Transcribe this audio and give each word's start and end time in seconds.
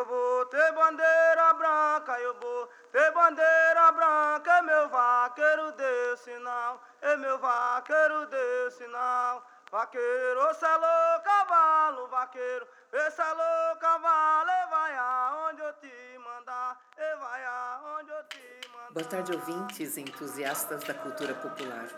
Eu 0.00 0.06
vou 0.06 0.46
ter 0.46 0.72
bandeira 0.72 1.52
branca, 1.52 2.18
eu 2.20 2.32
vou 2.40 2.66
ter 2.90 3.12
bandeira 3.12 3.92
branca, 3.92 4.50
é 4.50 4.62
meu 4.62 4.88
vaqueiro 4.88 5.72
deu 5.72 6.16
sinal, 6.16 6.80
é 7.02 7.16
meu 7.18 7.38
vaqueiro 7.38 8.24
deu 8.24 8.70
sinal. 8.70 9.46
Vaqueiro, 9.70 10.54
selou 10.54 11.20
cavalo, 11.22 12.08
vaqueiro, 12.08 12.66
selou 13.14 13.76
cavalo, 13.78 14.48
e 14.48 14.70
vai 14.70 14.96
aonde 14.96 15.60
eu 15.60 15.72
te 15.74 16.18
mandar, 16.24 16.80
e 16.96 17.16
vai 17.16 17.44
aonde 17.44 18.10
eu 18.10 18.24
te 18.24 18.68
mandar. 18.72 18.92
Boa 18.92 19.06
tarde, 19.06 19.32
ouvintes 19.34 19.98
e 19.98 20.00
entusiastas 20.00 20.82
da 20.82 20.94
cultura 20.94 21.34
popular. 21.34 21.88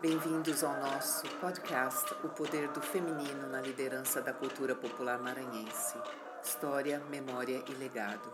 Bem-vindos 0.00 0.62
ao 0.62 0.74
nosso 0.74 1.26
podcast 1.40 2.14
O 2.22 2.28
Poder 2.28 2.68
do 2.68 2.80
Feminino 2.80 3.48
na 3.48 3.60
Liderança 3.60 4.22
da 4.22 4.32
Cultura 4.32 4.76
Popular 4.76 5.18
Maranhense. 5.18 5.98
História, 6.44 7.00
Memória 7.10 7.64
e 7.70 7.74
Legado. 7.74 8.30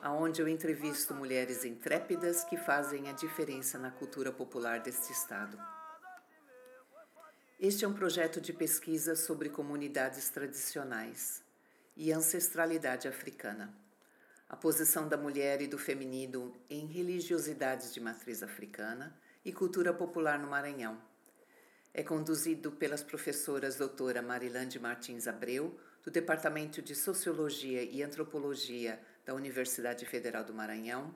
Aonde 0.00 0.40
eu 0.40 0.46
entrevisto 0.46 1.12
mulheres 1.12 1.64
intrépidas 1.64 2.44
que 2.44 2.56
fazem 2.56 3.08
a 3.08 3.12
diferença 3.12 3.76
na 3.78 3.90
cultura 3.90 4.30
popular 4.30 4.78
deste 4.78 5.12
estado. 5.12 5.58
Este 7.58 7.84
é 7.84 7.88
um 7.88 7.92
projeto 7.92 8.40
de 8.40 8.52
pesquisa 8.52 9.16
sobre 9.16 9.48
comunidades 9.48 10.28
tradicionais 10.30 11.42
e 11.96 12.12
ancestralidade 12.12 13.08
africana. 13.08 13.74
A 14.48 14.56
posição 14.56 15.08
da 15.08 15.16
mulher 15.16 15.60
e 15.60 15.66
do 15.66 15.78
feminino 15.78 16.54
em 16.70 16.86
religiosidades 16.86 17.92
de 17.92 18.00
matriz 18.00 18.42
africana 18.42 19.18
e 19.44 19.52
cultura 19.52 19.92
popular 19.92 20.38
no 20.38 20.48
Maranhão. 20.48 20.96
É 21.92 22.04
conduzido 22.04 22.70
pelas 22.70 23.02
professoras 23.02 23.76
doutora 23.76 24.22
Marilande 24.22 24.78
Martins 24.78 25.26
Abreu, 25.26 25.78
do 26.04 26.10
Departamento 26.10 26.82
de 26.82 26.94
Sociologia 26.94 27.82
e 27.82 28.02
Antropologia 28.02 29.00
da 29.24 29.34
Universidade 29.34 30.04
Federal 30.04 30.44
do 30.44 30.52
Maranhão, 30.52 31.14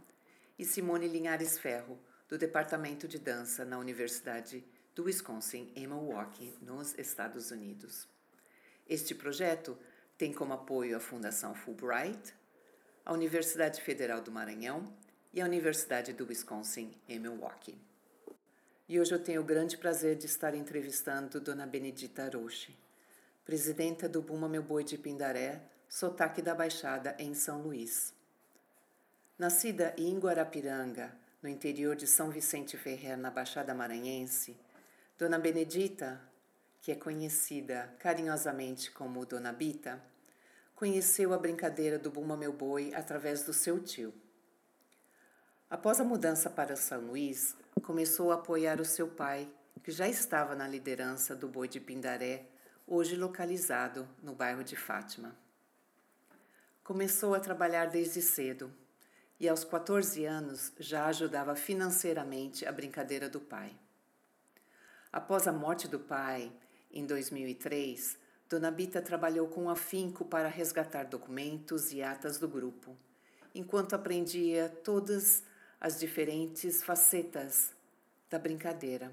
e 0.58 0.64
Simone 0.64 1.08
Linhares 1.08 1.58
Ferro, 1.58 1.98
do 2.28 2.38
Departamento 2.38 3.06
de 3.06 3.18
Dança 3.18 3.64
na 3.64 3.78
Universidade 3.78 4.64
do 4.94 5.04
Wisconsin 5.04 5.70
em 5.76 5.86
Milwaukee, 5.86 6.54
nos 6.62 6.96
Estados 6.98 7.50
Unidos. 7.50 8.08
Este 8.88 9.14
projeto 9.14 9.76
tem 10.16 10.32
como 10.32 10.54
apoio 10.54 10.96
a 10.96 11.00
Fundação 11.00 11.54
Fulbright, 11.54 12.32
a 13.04 13.12
Universidade 13.12 13.82
Federal 13.82 14.20
do 14.20 14.32
Maranhão 14.32 14.92
e 15.32 15.40
a 15.40 15.44
Universidade 15.44 16.12
do 16.12 16.26
Wisconsin 16.26 16.92
em 17.08 17.18
Milwaukee. 17.18 17.78
E 18.88 18.98
hoje 18.98 19.12
eu 19.12 19.22
tenho 19.22 19.42
o 19.42 19.44
grande 19.44 19.76
prazer 19.76 20.16
de 20.16 20.26
estar 20.26 20.54
entrevistando 20.54 21.40
Dona 21.40 21.66
Benedita 21.66 22.30
Roche, 22.32 22.74
presidenta 23.46 24.08
do 24.08 24.20
Buma 24.20 24.48
Meu 24.48 24.60
Boi 24.60 24.82
de 24.82 24.98
Pindaré, 24.98 25.62
sotaque 25.88 26.42
da 26.42 26.52
Baixada 26.52 27.14
em 27.16 27.32
São 27.32 27.62
Luís. 27.62 28.12
Nascida 29.38 29.94
em 29.96 30.18
Guarapiranga, 30.18 31.16
no 31.40 31.48
interior 31.48 31.94
de 31.94 32.08
São 32.08 32.28
Vicente 32.28 32.76
Ferrer, 32.76 33.16
na 33.16 33.30
Baixada 33.30 33.72
Maranhense, 33.72 34.56
Dona 35.16 35.38
Benedita, 35.38 36.20
que 36.82 36.90
é 36.90 36.96
conhecida 36.96 37.94
carinhosamente 38.00 38.90
como 38.90 39.24
Dona 39.24 39.52
Bita, 39.52 40.02
conheceu 40.74 41.32
a 41.32 41.38
brincadeira 41.38 42.00
do 42.00 42.10
Bumba 42.10 42.36
Meu 42.36 42.52
Boi 42.52 42.92
através 42.96 43.44
do 43.44 43.52
seu 43.52 43.78
tio. 43.78 44.12
Após 45.70 46.00
a 46.00 46.04
mudança 46.04 46.50
para 46.50 46.74
São 46.74 47.00
Luís, 47.00 47.54
começou 47.84 48.32
a 48.32 48.34
apoiar 48.34 48.80
o 48.80 48.84
seu 48.84 49.06
pai, 49.06 49.48
que 49.84 49.92
já 49.92 50.08
estava 50.08 50.56
na 50.56 50.66
liderança 50.66 51.36
do 51.36 51.46
Boi 51.46 51.68
de 51.68 51.78
Pindaré, 51.78 52.44
hoje 52.86 53.16
localizado 53.16 54.08
no 54.22 54.32
bairro 54.32 54.62
de 54.62 54.76
Fátima. 54.76 55.34
Começou 56.84 57.34
a 57.34 57.40
trabalhar 57.40 57.86
desde 57.86 58.22
cedo 58.22 58.72
e, 59.40 59.48
aos 59.48 59.64
14 59.64 60.24
anos, 60.24 60.72
já 60.78 61.06
ajudava 61.06 61.56
financeiramente 61.56 62.64
a 62.64 62.70
brincadeira 62.70 63.28
do 63.28 63.40
pai. 63.40 63.76
Após 65.12 65.48
a 65.48 65.52
morte 65.52 65.88
do 65.88 65.98
pai, 65.98 66.52
em 66.92 67.04
2003, 67.04 68.16
Dona 68.48 68.70
Bita 68.70 69.02
trabalhou 69.02 69.48
com 69.48 69.68
afinco 69.68 70.24
para 70.24 70.48
resgatar 70.48 71.06
documentos 71.06 71.92
e 71.92 72.02
atas 72.02 72.38
do 72.38 72.46
grupo, 72.46 72.96
enquanto 73.52 73.94
aprendia 73.94 74.68
todas 74.84 75.42
as 75.80 75.98
diferentes 75.98 76.84
facetas 76.84 77.74
da 78.30 78.38
brincadeira. 78.38 79.10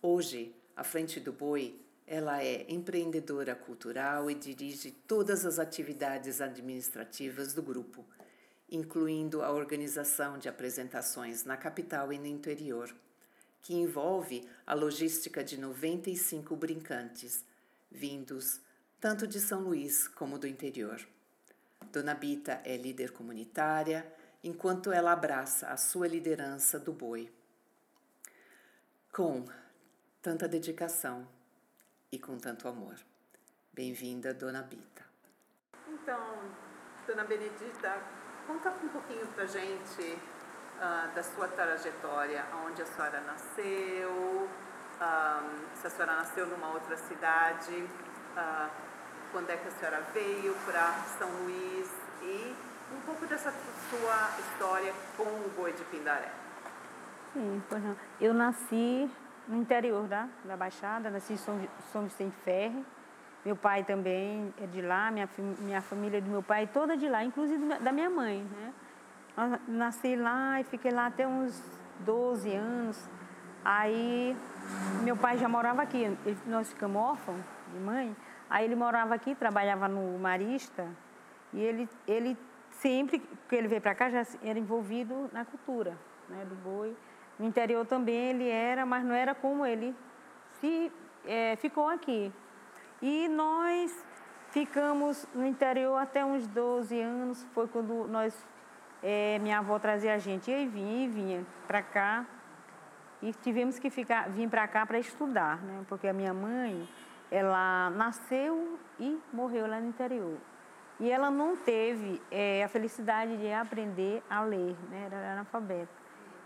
Hoje, 0.00 0.54
à 0.74 0.82
frente 0.82 1.20
do 1.20 1.32
Boi, 1.32 1.78
ela 2.08 2.42
é 2.42 2.64
empreendedora 2.68 3.54
cultural 3.54 4.30
e 4.30 4.34
dirige 4.34 4.90
todas 4.90 5.44
as 5.44 5.58
atividades 5.58 6.40
administrativas 6.40 7.52
do 7.52 7.62
grupo, 7.62 8.04
incluindo 8.70 9.42
a 9.42 9.52
organização 9.52 10.38
de 10.38 10.48
apresentações 10.48 11.44
na 11.44 11.56
capital 11.56 12.12
e 12.12 12.18
no 12.18 12.26
interior 12.26 12.94
que 13.60 13.74
envolve 13.74 14.48
a 14.66 14.72
logística 14.72 15.44
de 15.44 15.58
95 15.58 16.56
brincantes, 16.56 17.44
vindos 17.90 18.60
tanto 19.00 19.26
de 19.26 19.40
São 19.40 19.60
Luís 19.60 20.08
como 20.08 20.38
do 20.38 20.46
interior. 20.46 21.06
Dona 21.92 22.14
Bita 22.14 22.60
é 22.64 22.76
líder 22.76 23.12
comunitária, 23.12 24.10
enquanto 24.42 24.90
ela 24.90 25.12
abraça 25.12 25.68
a 25.68 25.76
sua 25.76 26.08
liderança 26.08 26.78
do 26.78 26.92
boi. 26.92 27.30
Com 29.12 29.44
tanta 30.22 30.48
dedicação 30.48 31.28
e 32.10 32.18
com 32.18 32.38
tanto 32.38 32.66
amor. 32.68 32.94
Bem-vinda, 33.72 34.32
Dona 34.32 34.62
Bita. 34.62 35.04
Então, 35.86 36.20
Dona 37.06 37.24
Benedita, 37.24 38.00
conta 38.46 38.70
um 38.70 38.88
pouquinho 38.88 39.26
pra 39.28 39.44
gente 39.44 40.02
uh, 40.02 41.14
da 41.14 41.22
sua 41.22 41.48
trajetória, 41.48 42.44
onde 42.66 42.80
a 42.80 42.86
senhora 42.86 43.20
nasceu, 43.20 44.10
uh, 44.10 45.76
se 45.76 45.86
a 45.86 45.90
senhora 45.90 46.16
nasceu 46.16 46.46
numa 46.46 46.72
outra 46.72 46.96
cidade, 46.96 47.76
uh, 47.76 48.70
quando 49.30 49.50
é 49.50 49.56
que 49.56 49.68
a 49.68 49.72
senhora 49.72 50.00
veio 50.14 50.54
para 50.64 50.92
São 51.18 51.28
Luís 51.42 51.90
e 52.22 52.56
um 52.96 53.00
pouco 53.02 53.26
dessa 53.26 53.52
sua 53.90 54.30
história 54.40 54.94
com 55.16 55.24
o 55.24 55.52
boi 55.54 55.74
de 55.74 55.84
Pindaré. 55.84 56.32
Sim, 57.34 57.62
pois 57.68 57.82
não. 57.82 57.96
Eu 58.18 58.32
nasci 58.32 59.10
no 59.48 59.56
interior 59.56 60.06
da, 60.06 60.28
da 60.44 60.56
Baixada, 60.56 61.10
nasci 61.10 61.32
em 61.32 61.36
São, 61.36 61.58
São 61.90 62.04
Vicente 62.04 62.36
Ferre. 62.44 62.84
Meu 63.44 63.56
pai 63.56 63.82
também 63.82 64.52
é 64.60 64.66
de 64.66 64.82
lá, 64.82 65.10
minha, 65.10 65.28
minha 65.60 65.80
família 65.80 66.20
do 66.20 66.28
meu 66.28 66.42
pai 66.42 66.64
é 66.64 66.66
toda 66.66 66.96
de 66.96 67.08
lá, 67.08 67.24
inclusive 67.24 67.64
da 67.78 67.90
minha 67.92 68.10
mãe, 68.10 68.42
né? 68.42 68.72
nasci 69.66 70.16
lá 70.16 70.60
e 70.60 70.64
fiquei 70.64 70.90
lá 70.90 71.06
até 71.06 71.26
uns 71.26 71.62
12 72.00 72.52
anos. 72.54 73.08
Aí 73.64 74.36
meu 75.02 75.16
pai 75.16 75.38
já 75.38 75.48
morava 75.48 75.82
aqui, 75.82 75.98
ele, 76.24 76.38
nós 76.46 76.68
ficamos 76.70 77.00
órfãos 77.00 77.40
de 77.72 77.78
mãe. 77.78 78.16
Aí 78.50 78.64
ele 78.64 78.74
morava 78.74 79.14
aqui, 79.14 79.34
trabalhava 79.34 79.88
no 79.88 80.18
Marista 80.18 80.88
e 81.52 81.60
ele, 81.60 81.88
ele 82.06 82.36
sempre 82.70 83.18
que 83.48 83.54
ele 83.54 83.68
veio 83.68 83.80
para 83.80 83.94
cá 83.94 84.10
já 84.10 84.24
era 84.42 84.58
envolvido 84.58 85.28
na 85.32 85.44
cultura 85.44 85.96
né, 86.28 86.44
do 86.44 86.54
boi. 86.56 86.96
No 87.38 87.46
interior 87.46 87.86
também 87.86 88.30
ele 88.30 88.48
era, 88.48 88.84
mas 88.84 89.04
não 89.04 89.14
era 89.14 89.34
como 89.34 89.64
ele 89.64 89.94
se 90.60 90.92
é, 91.24 91.56
ficou 91.56 91.88
aqui. 91.88 92.32
E 93.00 93.28
nós 93.28 94.04
ficamos 94.50 95.26
no 95.34 95.46
interior 95.46 95.96
até 95.96 96.24
uns 96.24 96.46
12 96.48 97.00
anos, 97.00 97.46
foi 97.54 97.68
quando 97.68 98.08
nós 98.08 98.34
é, 99.02 99.38
minha 99.38 99.58
avó 99.58 99.78
trazia 99.78 100.14
a 100.14 100.18
gente 100.18 100.50
e 100.50 100.66
vinha 100.66 101.04
e 101.04 101.08
vinha 101.08 101.46
para 101.66 101.82
cá 101.82 102.26
e 103.22 103.32
tivemos 103.32 103.78
que 103.78 103.90
ficar 103.90 104.28
vir 104.28 104.48
para 104.48 104.66
cá 104.66 104.84
para 104.84 104.98
estudar, 104.98 105.62
né? 105.62 105.84
Porque 105.88 106.08
a 106.08 106.12
minha 106.12 106.34
mãe 106.34 106.88
ela 107.30 107.90
nasceu 107.90 108.78
e 108.98 109.18
morreu 109.32 109.68
lá 109.68 109.80
no 109.80 109.88
interior 109.88 110.36
e 110.98 111.10
ela 111.10 111.30
não 111.30 111.56
teve 111.56 112.20
é, 112.30 112.64
a 112.64 112.68
felicidade 112.68 113.36
de 113.36 113.52
aprender 113.52 114.22
a 114.28 114.42
ler, 114.42 114.76
né? 114.90 115.04
Era 115.06 115.32
analfabeta 115.32 115.97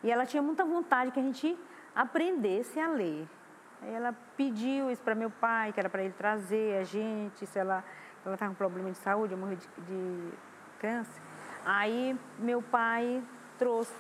e 0.03 0.11
ela 0.11 0.27
tinha 0.27 0.43
muita 0.43 0.65
vontade 0.65 1.11
que 1.11 1.21
a 1.21 1.23
gente 1.23 1.59
aprendesse 1.95 2.79
a 2.79 2.89
ler. 2.89 3.29
Aí 3.81 3.93
ela 3.93 4.15
pediu 4.37 4.91
isso 4.91 5.03
para 5.03 5.15
meu 5.15 5.31
pai, 5.31 5.73
que 5.73 5.81
era 5.81 5.89
para 5.89 6.03
ele 6.03 6.15
trazer 6.15 6.79
a 6.79 6.85
gente, 6.85 7.47
se 7.47 7.59
ela 7.59 7.85
ela 8.25 8.35
estava 8.35 8.53
com 8.53 8.57
problema 8.57 8.91
de 8.91 8.99
saúde, 8.99 9.35
morreu 9.35 9.57
de, 9.57 9.67
de 9.67 10.33
câncer. 10.79 11.21
Aí 11.65 12.19
meu 12.39 12.63
pai 12.63 13.23
trouxe, 13.59 13.93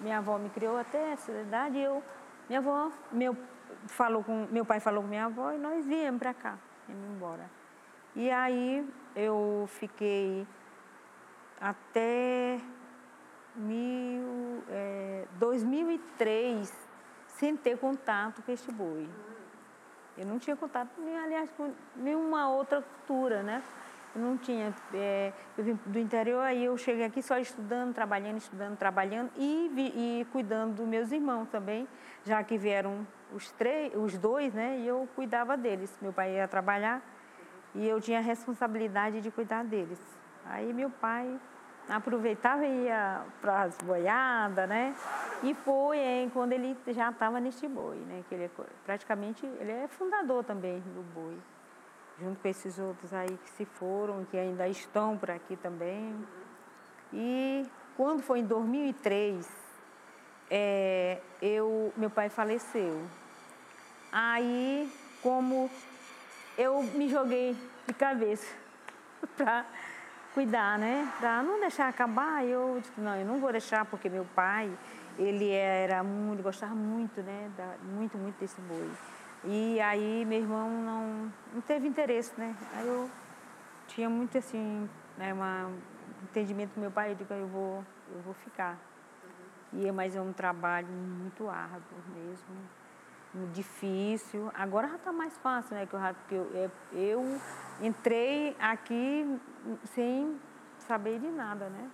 minha 0.00 0.18
avó 0.18 0.38
me 0.38 0.48
criou 0.50 0.78
até 0.78 1.12
essa 1.12 1.32
idade, 1.32 1.78
eu, 1.78 2.02
minha 2.48 2.60
avó, 2.60 2.90
meu, 3.12 3.36
falou 3.86 4.22
com, 4.22 4.46
meu 4.50 4.64
pai 4.64 4.80
falou 4.80 5.02
com 5.02 5.08
minha 5.08 5.26
avó 5.26 5.52
e 5.52 5.58
nós 5.58 5.84
viemos 5.84 6.18
para 6.18 6.34
cá, 6.34 6.56
viemos 6.86 7.16
embora. 7.16 7.50
E 8.14 8.30
aí 8.30 8.88
eu 9.14 9.64
fiquei 9.68 10.46
até 11.60 12.60
mil, 13.56 14.62
é, 14.68 15.26
2003 15.38 16.72
sem 17.26 17.56
ter 17.56 17.78
contato 17.78 18.42
com 18.42 18.52
este 18.52 18.70
boi. 18.70 19.08
Eu 20.16 20.26
não 20.26 20.38
tinha 20.38 20.54
contato, 20.54 20.90
aliás, 21.22 21.50
com 21.56 21.72
nenhuma 21.96 22.48
outra 22.48 22.80
cultura, 22.80 23.42
né? 23.42 23.62
Eu 24.14 24.22
não 24.22 24.36
tinha. 24.36 24.72
É, 24.92 25.32
eu 25.58 25.64
vim 25.64 25.78
do 25.86 25.98
interior, 25.98 26.40
aí 26.40 26.64
eu 26.64 26.78
cheguei 26.78 27.04
aqui 27.04 27.20
só 27.20 27.36
estudando, 27.36 27.92
trabalhando, 27.92 28.38
estudando, 28.38 28.76
trabalhando 28.76 29.30
e, 29.36 29.68
vi, 29.74 29.92
e 29.96 30.26
cuidando 30.30 30.74
dos 30.74 30.86
meus 30.86 31.10
irmãos 31.10 31.48
também, 31.48 31.88
já 32.24 32.42
que 32.44 32.56
vieram 32.56 33.04
os 33.32 33.50
três, 33.52 33.92
os 33.96 34.16
dois, 34.16 34.54
né? 34.54 34.78
E 34.78 34.86
eu 34.86 35.08
cuidava 35.16 35.56
deles. 35.56 35.98
Meu 36.00 36.12
pai 36.12 36.36
ia 36.36 36.46
trabalhar 36.46 37.02
e 37.74 37.84
eu 37.88 38.00
tinha 38.00 38.18
a 38.18 38.22
responsabilidade 38.22 39.20
de 39.20 39.32
cuidar 39.32 39.64
deles. 39.64 40.00
Aí 40.44 40.72
meu 40.72 40.90
pai 40.90 41.40
aproveitava 41.88 42.64
e 42.64 42.84
ia 42.84 43.22
para 43.40 43.62
as 43.62 43.76
boiadas, 43.78 44.68
né? 44.68 44.94
E 45.42 45.54
foi 45.54 45.98
hein, 45.98 46.30
quando 46.32 46.52
ele 46.52 46.76
já 46.88 47.10
estava 47.10 47.40
neste 47.40 47.68
boi, 47.68 47.96
né? 47.96 48.24
Que 48.28 48.34
ele 48.34 48.44
é, 48.44 48.50
praticamente 48.84 49.46
ele 49.46 49.72
é 49.72 49.88
fundador 49.88 50.44
também 50.44 50.80
do 50.80 51.02
boi 51.14 51.36
junto 52.20 52.40
com 52.40 52.48
esses 52.48 52.78
outros 52.78 53.12
aí 53.12 53.38
que 53.44 53.50
se 53.50 53.64
foram, 53.64 54.24
que 54.24 54.36
ainda 54.36 54.68
estão 54.68 55.16
por 55.16 55.30
aqui 55.30 55.56
também. 55.56 56.14
E 57.12 57.66
quando 57.96 58.22
foi 58.22 58.40
em 58.40 58.44
2003, 58.44 59.48
é, 60.50 61.20
eu, 61.40 61.92
meu 61.96 62.10
pai 62.10 62.28
faleceu. 62.28 63.02
Aí, 64.12 64.90
como 65.22 65.70
eu 66.56 66.82
me 66.82 67.08
joguei 67.08 67.56
de 67.86 67.94
cabeça 67.94 68.54
para 69.36 69.66
cuidar, 70.34 70.78
né? 70.78 71.10
Para 71.18 71.42
não 71.42 71.60
deixar 71.60 71.88
acabar, 71.88 72.44
eu 72.44 72.78
disse, 72.80 73.00
não, 73.00 73.14
eu 73.14 73.24
não 73.24 73.40
vou 73.40 73.52
deixar 73.52 73.84
porque 73.84 74.10
meu 74.10 74.26
pai, 74.34 74.70
ele 75.16 75.48
era 75.50 76.02
muito, 76.02 76.42
gostava 76.42 76.74
muito, 76.74 77.22
né? 77.22 77.50
Da, 77.56 77.76
muito, 77.84 78.18
muito 78.18 78.36
desse 78.38 78.60
boi. 78.62 78.90
E 79.44 79.80
aí 79.80 80.24
meu 80.24 80.40
irmão 80.40 80.68
não, 80.68 81.32
não 81.54 81.60
teve 81.60 81.86
interesse, 81.86 82.32
né? 82.36 82.54
Aí 82.74 82.86
eu 82.86 83.08
tinha 83.86 84.10
muito 84.10 84.36
assim, 84.36 84.88
né, 85.16 85.32
um 85.32 85.78
entendimento 86.24 86.74
do 86.74 86.80
meu 86.80 86.90
pai, 86.90 87.12
eu 87.12 87.14
digo, 87.14 87.32
eu 87.32 87.46
vou, 87.46 87.84
eu 88.12 88.20
vou 88.22 88.34
ficar. 88.34 88.76
E, 89.72 89.86
é 89.88 90.20
um 90.20 90.32
trabalho 90.32 90.88
muito 90.88 91.48
árduo 91.48 91.98
mesmo, 92.14 92.54
difícil. 93.52 94.50
Agora 94.54 94.88
já 94.88 94.96
está 94.96 95.12
mais 95.12 95.36
fácil, 95.38 95.76
né? 95.76 95.86
Que 95.86 96.34
eu, 96.34 96.50
eu, 96.54 96.70
eu 96.92 97.40
entrei 97.80 98.56
aqui 98.60 99.40
sem 99.84 100.40
saber 100.78 101.18
de 101.18 101.28
nada, 101.28 101.68
né? 101.68 101.90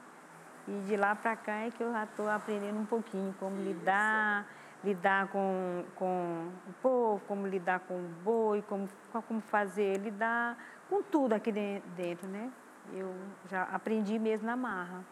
E 0.69 0.81
de 0.87 0.96
lá 0.96 1.14
para 1.14 1.37
cá 1.37 1.66
é 1.66 1.70
que 1.70 1.82
eu 1.82 1.92
já 1.92 2.04
estou 2.04 2.28
aprendendo 2.28 2.78
um 2.78 2.87
pouquinho 2.87 3.34
como 3.38 3.56
lidar 3.56 4.46
lidar 4.82 5.28
com, 5.28 5.84
com 5.94 6.50
o 6.66 6.72
povo, 6.81 7.22
como 7.26 7.46
lidar 7.46 7.81
com 7.81 7.94
o 7.94 8.08
boi, 8.25 8.62
como, 8.62 8.88
como 9.26 9.40
fazer, 9.43 9.98
lidar 9.98 10.56
com 10.88 11.02
tudo 11.02 11.34
aqui 11.34 11.52
dentro, 11.52 12.26
né? 12.28 12.50
Eu 12.93 13.14
já 13.48 13.64
aprendi 13.64 14.19
mesmo 14.19 14.46
na 14.46 14.56
marra. 14.56 15.04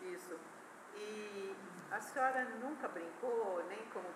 Isso. 0.00 0.34
E 0.96 1.54
a 1.90 2.00
senhora 2.00 2.46
nunca 2.60 2.88
brincou, 2.88 3.64
nem 3.68 3.78
como 3.92 4.06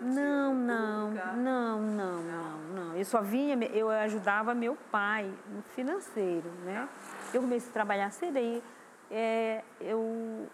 Não, 0.00 0.54
não, 0.54 1.10
não, 1.10 1.80
não, 1.80 2.22
não, 2.22 2.58
não. 2.74 2.96
Eu 2.96 3.04
só 3.04 3.22
vinha, 3.22 3.56
eu 3.66 3.88
ajudava 3.88 4.52
meu 4.54 4.76
pai 4.90 5.32
no 5.48 5.62
financeiro, 5.62 6.50
né? 6.64 6.88
Eu 7.32 7.40
comecei 7.40 7.70
a 7.70 7.72
trabalhar 7.72 8.10
cedo 8.10 8.36
aí. 8.36 8.62
É, 9.10 9.62
eu, 9.80 10.48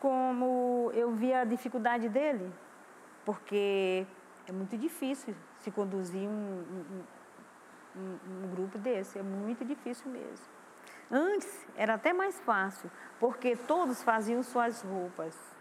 como 0.00 0.90
eu 0.94 1.10
via 1.12 1.40
a 1.40 1.44
dificuldade 1.44 2.08
dele, 2.08 2.50
porque 3.24 4.06
é 4.46 4.52
muito 4.52 4.76
difícil 4.78 5.34
se 5.58 5.70
conduzir 5.70 6.28
um, 6.28 6.64
um, 6.70 7.02
um, 8.00 8.44
um 8.44 8.50
grupo 8.54 8.78
desse, 8.78 9.18
é 9.18 9.22
muito 9.22 9.64
difícil 9.64 10.10
mesmo. 10.10 10.46
Antes 11.10 11.66
era 11.76 11.94
até 11.94 12.12
mais 12.12 12.38
fácil, 12.40 12.90
porque 13.20 13.54
todos 13.54 14.02
faziam 14.02 14.42
suas 14.42 14.82
roupas. 14.82 15.55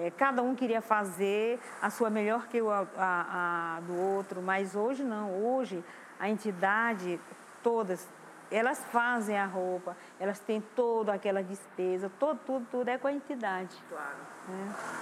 É, 0.00 0.12
cada 0.12 0.42
um 0.42 0.54
queria 0.54 0.80
fazer 0.80 1.58
a 1.82 1.90
sua 1.90 2.08
melhor 2.08 2.46
que 2.46 2.60
a, 2.60 2.86
a, 2.96 3.76
a, 3.76 3.80
do 3.80 3.96
outro, 3.96 4.40
mas 4.40 4.76
hoje 4.76 5.02
não. 5.02 5.42
Hoje 5.42 5.84
a 6.20 6.28
entidade, 6.28 7.20
todas, 7.64 8.08
elas 8.48 8.78
fazem 8.92 9.36
a 9.36 9.44
roupa, 9.44 9.96
elas 10.20 10.38
têm 10.38 10.60
toda 10.76 11.12
aquela 11.12 11.42
despesa, 11.42 12.08
todo, 12.16 12.38
tudo, 12.46 12.66
tudo 12.70 12.88
é 12.88 12.96
com 12.96 13.08
a 13.08 13.12
entidade. 13.12 13.76
Claro. 13.88 14.16
É. 14.50 14.98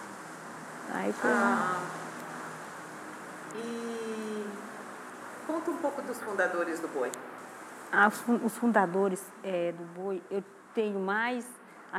Aí 0.94 1.12
foi 1.12 1.31
ah, 1.31 1.82
E 3.54 4.46
conta 5.46 5.70
um 5.72 5.76
pouco 5.76 6.00
dos 6.00 6.19
fundadores 6.22 6.81
do 6.81 6.88
boi. 6.88 7.12
Ah, 7.93 8.08
os 8.43 8.56
fundadores 8.56 9.22
é, 9.44 9.72
do 9.72 9.84
boi, 9.84 10.22
eu 10.31 10.43
tenho 10.75 10.98
mais, 10.98 11.46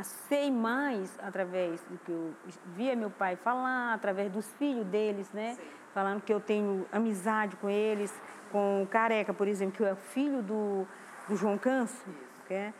sei 0.02 0.50
mais 0.50 1.16
através 1.22 1.80
do 1.82 1.98
que 1.98 2.10
eu 2.12 2.34
via 2.74 2.94
meu 2.94 3.10
pai 3.10 3.36
falar, 3.36 3.94
através 3.94 4.30
dos 4.30 4.50
filhos 4.54 4.86
deles, 4.86 5.30
né? 5.32 5.54
Sim. 5.54 5.62
Falando 5.94 6.22
que 6.22 6.32
eu 6.32 6.40
tenho 6.40 6.86
amizade 6.92 7.56
com 7.56 7.68
eles, 7.68 8.12
com 8.52 8.82
o 8.82 8.86
Careca, 8.86 9.32
por 9.34 9.48
exemplo, 9.48 9.76
que 9.76 9.84
é 9.84 9.94
filho 9.94 10.42
do, 10.42 10.86
do 11.28 11.36
João 11.36 11.58
Canso. 11.58 12.04
É? 12.50 12.72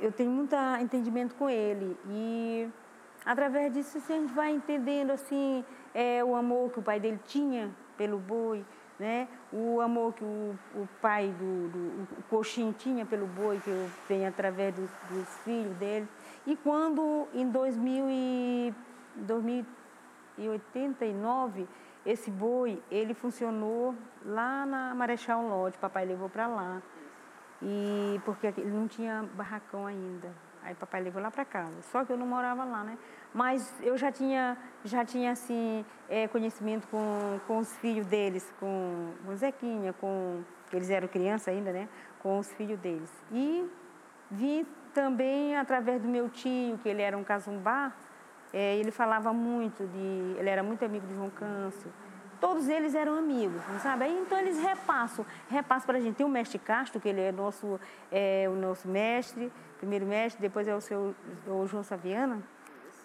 eu 0.00 0.10
tenho 0.10 0.28
muito 0.28 0.56
entendimento 0.80 1.36
com 1.36 1.48
ele. 1.48 1.96
E 2.08 2.68
Através 3.28 3.72
disso, 3.74 3.98
assim, 3.98 4.14
a 4.14 4.16
gente 4.20 4.32
vai 4.32 4.52
entendendo 4.52 5.10
assim, 5.10 5.62
é, 5.94 6.24
o 6.24 6.34
amor 6.34 6.70
que 6.70 6.78
o 6.78 6.82
pai 6.82 6.98
dele 6.98 7.20
tinha 7.26 7.70
pelo 7.94 8.16
boi, 8.18 8.64
né? 8.98 9.28
o 9.52 9.82
amor 9.82 10.14
que 10.14 10.24
o, 10.24 10.58
o 10.74 10.88
pai 11.02 11.28
do, 11.38 11.68
do 11.68 12.08
o 12.18 12.22
coxinho 12.30 12.72
tinha 12.72 13.04
pelo 13.04 13.26
boi, 13.26 13.60
que 13.62 13.68
eu 13.68 13.90
tenho 14.06 14.26
através 14.26 14.74
dos, 14.74 14.90
dos 15.10 15.28
filhos 15.44 15.76
dele. 15.76 16.08
E 16.48 16.56
quando, 16.56 17.28
em 17.34 17.48
2000 17.50 18.06
e, 18.08 18.74
2089, 19.16 21.68
esse 22.06 22.30
boi, 22.30 22.82
ele 22.90 23.12
funcionou 23.12 23.94
lá 24.24 24.64
na 24.64 24.94
Marechal 24.94 25.46
Lodge, 25.46 25.76
papai 25.76 26.06
levou 26.06 26.30
para 26.30 26.46
lá. 26.46 26.80
E 27.60 28.18
porque 28.24 28.46
ele 28.46 28.70
não 28.70 28.88
tinha 28.88 29.28
barracão 29.34 29.86
ainda. 29.86 30.32
Aí 30.62 30.74
papai 30.74 31.02
levou 31.02 31.20
lá 31.20 31.30
para 31.30 31.44
casa. 31.44 31.82
Só 31.82 32.02
que 32.02 32.10
eu 32.10 32.16
não 32.16 32.26
morava 32.26 32.64
lá, 32.64 32.82
né? 32.82 32.96
Mas 33.34 33.78
eu 33.82 33.98
já 33.98 34.10
tinha, 34.10 34.56
já 34.84 35.04
tinha 35.04 35.32
assim, 35.32 35.84
é, 36.08 36.26
conhecimento 36.28 36.88
com, 36.88 37.38
com 37.46 37.58
os 37.58 37.76
filhos 37.76 38.06
deles, 38.06 38.50
com, 38.58 39.12
com 39.22 39.36
Zequinha, 39.36 39.92
com. 39.92 40.42
Eles 40.72 40.88
eram 40.88 41.08
crianças 41.08 41.48
ainda, 41.48 41.72
né? 41.72 41.90
Com 42.22 42.38
os 42.38 42.50
filhos 42.54 42.78
deles. 42.78 43.12
E 43.30 43.70
vi 44.30 44.66
também 44.98 45.56
através 45.56 46.02
do 46.02 46.08
meu 46.08 46.28
tio, 46.28 46.76
que 46.82 46.88
ele 46.88 47.02
era 47.02 47.16
um 47.16 47.22
casumbá, 47.22 47.92
é, 48.52 48.76
ele 48.76 48.90
falava 48.90 49.32
muito 49.32 49.86
de. 49.86 50.40
Ele 50.40 50.50
era 50.50 50.60
muito 50.60 50.84
amigo 50.84 51.06
de 51.06 51.14
João 51.14 51.30
Câncio. 51.30 51.92
Todos 52.40 52.68
eles 52.68 52.94
eram 52.96 53.16
amigos, 53.16 53.62
sabe? 53.80 54.04
Aí, 54.04 54.18
então 54.18 54.36
eles 54.38 54.58
repassam, 54.60 55.24
repassam 55.48 55.86
para 55.86 55.98
a 55.98 56.00
gente. 56.00 56.16
Tem 56.16 56.26
o 56.26 56.28
mestre 56.28 56.58
Castro, 56.58 57.00
que 57.00 57.08
ele 57.08 57.20
é, 57.20 57.30
nosso, 57.30 57.78
é 58.10 58.48
o 58.48 58.56
nosso 58.56 58.88
mestre, 58.88 59.52
primeiro 59.78 60.04
mestre, 60.04 60.40
depois 60.40 60.66
é 60.66 60.74
o 60.74 60.80
seu 60.80 61.14
o 61.46 61.66
João 61.66 61.84
Saviana. 61.84 62.42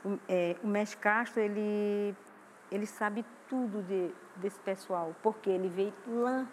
O, 0.03 0.17
é, 0.27 0.55
o 0.63 0.67
mestre 0.67 0.97
Castro, 0.97 1.41
ele, 1.41 2.15
ele 2.71 2.87
sabe 2.87 3.23
tudo 3.47 3.83
de, 3.83 4.11
desse 4.37 4.59
pessoal, 4.59 5.15
porque 5.21 5.49
ele 5.49 5.67
veio 5.67 5.93
lá 6.07 6.45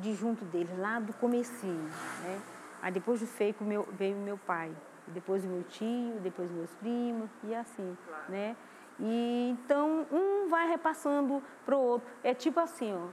de 0.00 0.14
junto 0.14 0.44
dele, 0.44 0.70
lá 0.76 0.98
do 1.00 1.12
comecinho, 1.14 1.88
né? 2.22 2.55
Aí 2.82 2.92
depois 2.92 3.20
do 3.20 3.26
feio 3.26 3.54
meu, 3.60 3.88
veio 3.92 4.16
o 4.16 4.20
meu 4.20 4.38
pai, 4.38 4.70
depois 5.08 5.44
o 5.44 5.48
meu 5.48 5.62
tio, 5.64 6.20
depois 6.22 6.50
meus 6.50 6.74
primos, 6.76 7.30
e 7.44 7.54
assim, 7.54 7.96
né? 8.28 8.56
E 8.98 9.50
então 9.50 10.06
um 10.10 10.48
vai 10.48 10.68
repassando 10.68 11.42
para 11.64 11.76
o 11.76 11.80
outro. 11.80 12.08
É 12.22 12.34
tipo 12.34 12.60
assim, 12.60 12.94
ó. 12.94 13.08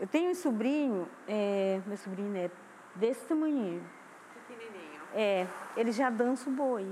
Eu 0.00 0.06
tenho 0.06 0.30
um 0.30 0.34
sobrinho, 0.34 1.08
é, 1.26 1.80
meu 1.86 1.96
sobrinho 1.96 2.30
neto, 2.30 2.56
desse 2.94 3.24
tamanho. 3.26 3.82
É, 5.14 5.46
ele 5.76 5.90
já 5.90 6.10
dança 6.10 6.48
o 6.48 6.52
boi. 6.52 6.86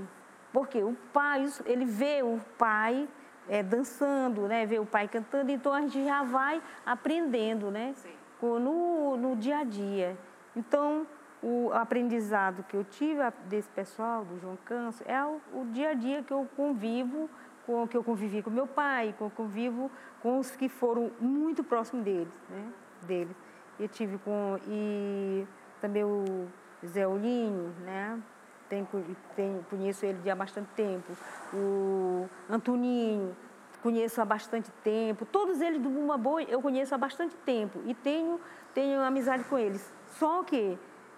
Porque 0.51 0.83
o 0.83 0.95
pai, 1.13 1.45
ele 1.65 1.85
vê 1.85 2.23
o 2.23 2.39
pai 2.57 3.07
é, 3.47 3.63
dançando, 3.63 4.47
né? 4.47 4.65
Vê 4.65 4.79
o 4.79 4.85
pai 4.85 5.07
cantando, 5.07 5.51
então 5.51 5.73
a 5.73 5.81
gente 5.81 6.03
já 6.03 6.23
vai 6.23 6.61
aprendendo, 6.85 7.71
né? 7.71 7.93
Sim. 7.95 8.13
No, 8.41 9.17
no 9.17 9.35
dia 9.35 9.59
a 9.59 9.63
dia. 9.63 10.17
Então, 10.55 11.07
o 11.41 11.71
aprendizado 11.73 12.63
que 12.63 12.75
eu 12.75 12.83
tive 12.83 13.21
desse 13.45 13.69
pessoal, 13.69 14.25
do 14.25 14.39
João 14.39 14.57
Canso, 14.65 15.03
é 15.05 15.23
o, 15.23 15.39
o 15.53 15.65
dia 15.71 15.91
a 15.91 15.93
dia 15.93 16.23
que 16.23 16.33
eu 16.33 16.47
convivo, 16.55 17.29
com, 17.65 17.87
que 17.87 17.95
eu 17.95 18.03
convivi 18.03 18.41
com 18.41 18.49
meu 18.49 18.67
pai, 18.67 19.13
que 19.15 19.21
eu 19.21 19.29
convivo 19.29 19.91
com 20.21 20.39
os 20.39 20.55
que 20.55 20.67
foram 20.67 21.11
muito 21.19 21.63
próximos 21.63 22.03
deles, 22.03 22.33
né? 22.49 22.71
Deles. 23.05 23.35
Eu 23.79 23.87
tive 23.87 24.17
com... 24.19 24.57
E 24.67 25.45
também 25.79 26.03
o 26.03 26.47
Zé 26.85 27.07
Olinho, 27.07 27.73
né? 27.83 28.19
Tem, 28.67 28.87
tem, 29.35 29.65
conheço 29.69 30.05
ele 30.05 30.29
há 30.29 30.35
bastante 30.35 30.67
tempo. 30.75 31.13
O 31.53 32.27
Antoninho, 32.49 33.35
conheço 33.81 34.21
há 34.21 34.25
bastante 34.25 34.71
tempo. 34.83 35.25
Todos 35.25 35.61
eles 35.61 35.81
do 35.81 35.89
Bumba 35.89 36.17
Boi 36.17 36.45
eu 36.49 36.61
conheço 36.61 36.93
há 36.93 36.97
bastante 36.97 37.35
tempo 37.37 37.79
e 37.85 37.93
tenho, 37.93 38.39
tenho 38.73 39.01
amizade 39.01 39.43
com 39.45 39.57
eles. 39.57 39.93
Só 40.07 40.43
que 40.43 40.77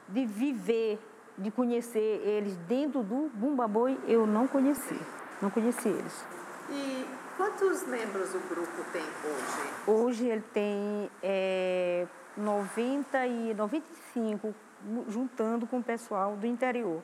de 0.09 0.25
viver, 0.25 0.99
de 1.37 1.51
conhecer 1.51 2.21
eles 2.25 2.55
dentro 2.67 3.03
do 3.03 3.29
Bumba 3.33 3.67
Boi, 3.67 3.97
eu 4.07 4.25
não 4.25 4.47
conheci. 4.47 4.99
Não 5.41 5.49
conheci 5.49 5.87
eles. 5.87 6.25
E 6.69 7.05
quantos 7.37 7.87
membros 7.87 8.33
o 8.35 8.39
grupo 8.39 8.83
tem 8.91 9.01
hoje? 9.01 9.69
Hoje 9.87 10.27
ele 10.27 10.43
tem 10.53 11.09
é, 11.23 12.05
90 12.35 13.25
e 13.27 13.53
95, 13.53 14.53
juntando 15.07 15.65
com 15.65 15.79
o 15.79 15.83
pessoal 15.83 16.35
do 16.35 16.45
interior. 16.45 17.01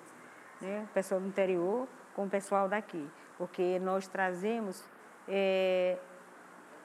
Né? 0.62 0.86
O 0.90 0.94
pessoal 0.94 1.22
do 1.22 1.28
interior 1.28 1.88
com 2.16 2.26
o 2.26 2.30
pessoal 2.30 2.68
daqui. 2.68 3.08
Porque 3.38 3.80
nós 3.80 4.08
trazemos, 4.08 4.84
é, 5.28 5.98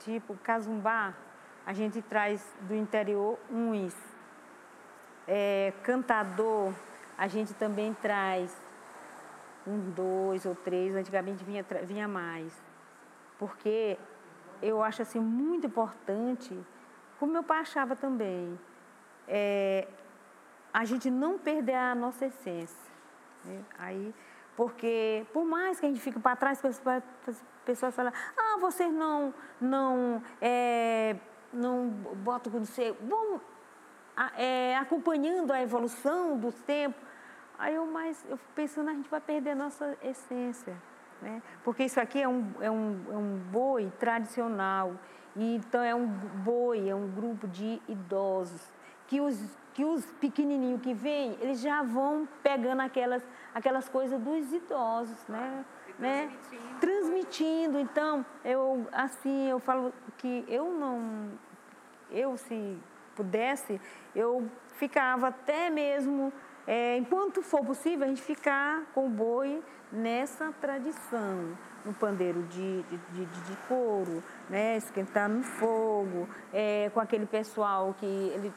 tipo, 0.01 0.37
Cazumbá, 0.43 1.15
a 1.65 1.73
gente 1.73 2.03
traz 2.03 2.45
do 2.63 2.75
interior 2.75 3.39
uns. 3.51 3.95
É, 5.27 5.73
cantador, 5.83 6.73
a 7.17 7.29
gente 7.29 7.55
também 7.55 7.95
traz 7.95 8.57
uns 9.67 9.93
dois 9.93 10.47
ou 10.47 10.55
três, 10.55 10.95
antigamente 10.95 11.45
vinha, 11.45 11.65
vinha 11.85 12.09
mais. 12.09 12.53
Porque 13.39 13.99
eu 14.63 14.83
acho 14.83 15.03
assim 15.03 15.21
muito 15.21 15.67
importante, 15.67 16.59
como 17.19 17.33
meu 17.33 17.43
pai 17.43 17.61
achava 17.61 17.95
também, 17.95 18.59
é, 19.29 19.87
a 20.73 20.85
gente 20.85 21.11
não 21.11 21.39
perder 21.39 21.75
a 21.75 21.95
nossa 21.95 22.27
essência. 22.27 22.91
Né? 23.45 23.63
Aí, 23.79 24.15
porque 24.57 25.27
por 25.33 25.45
mais 25.45 25.81
que 25.81 25.87
a 25.87 25.89
gente 25.89 26.01
fique 26.01 26.19
para 26.19 26.37
trás, 26.37 26.63
as 26.65 27.45
pessoas 27.65 27.95
falam, 27.95 28.13
ah, 28.37 28.59
vocês 28.61 28.93
não, 28.93 29.33
não, 29.61 30.23
é, 30.41 31.17
não 31.53 31.89
botam 31.89 32.53
não 32.53 32.65
sei, 32.65 32.93
vão 32.93 33.41
é, 34.37 34.77
acompanhando 34.77 35.53
a 35.53 35.63
evolução 35.63 36.37
dos 36.39 36.55
tempos. 36.63 37.01
Aí 37.59 37.75
eu 37.75 37.87
mais, 37.87 38.25
eu 38.29 38.37
fico 38.37 38.53
pensando, 38.55 38.91
a 38.91 38.95
gente 38.95 39.09
vai 39.09 39.21
perder 39.21 39.51
a 39.51 39.55
nossa 39.55 39.97
essência. 40.03 40.77
Né? 41.21 41.43
Porque 41.63 41.85
isso 41.85 42.01
aqui 42.01 42.21
é 42.21 42.29
um, 42.29 42.53
é, 42.61 42.71
um, 42.71 43.05
é 43.11 43.17
um 43.17 43.37
boi 43.51 43.93
tradicional. 43.99 44.93
E, 45.37 45.57
então 45.57 45.83
é 45.83 45.95
um 45.95 46.07
boi, 46.07 46.89
é 46.89 46.95
um 46.95 47.09
grupo 47.09 47.47
de 47.47 47.81
idosos. 47.89 48.73
Que 49.07 49.21
os, 49.21 49.39
que 49.75 49.85
os 49.85 50.07
pequenininhos 50.13 50.81
que 50.81 50.95
vêm, 50.95 51.37
eles 51.41 51.61
já 51.61 51.83
vão 51.83 52.29
pegando 52.43 52.81
aquelas, 52.81 53.23
aquelas 53.55 53.89
coisas 53.89 54.21
dos 54.21 54.53
idosos, 54.53 55.27
né? 55.29 55.65
né? 55.99 56.31
Transmitindo. 56.81 56.81
transmitindo. 56.81 57.79
Então, 57.79 58.25
eu 58.45 58.87
assim, 58.93 59.49
eu 59.49 59.59
falo 59.59 59.93
que 60.17 60.45
eu 60.49 60.73
não, 60.73 61.31
eu 62.11 62.37
se 62.37 62.79
pudesse, 63.21 63.81
eu 64.15 64.49
ficava 64.79 65.29
até 65.29 65.69
mesmo 65.69 66.33
é, 66.67 66.97
enquanto 66.97 67.43
for 67.43 67.65
possível, 67.65 68.05
a 68.05 68.09
gente 68.09 68.23
ficar 68.23 68.85
com 68.95 69.07
o 69.07 69.11
boi 69.11 69.63
nessa 69.93 70.53
tradição, 70.61 71.59
no 71.85 71.93
pandeiro 71.93 72.43
de, 72.45 72.83
de, 72.83 72.97
de, 72.97 73.25
de 73.27 73.57
couro, 73.67 74.23
né? 74.49 74.77
esquentar 74.77 75.29
no 75.29 75.43
fogo, 75.43 76.29
é, 76.53 76.91
com 76.95 77.01
aquele 77.01 77.27
pessoal 77.27 77.95
que 77.99 78.07
ele, 78.07 78.53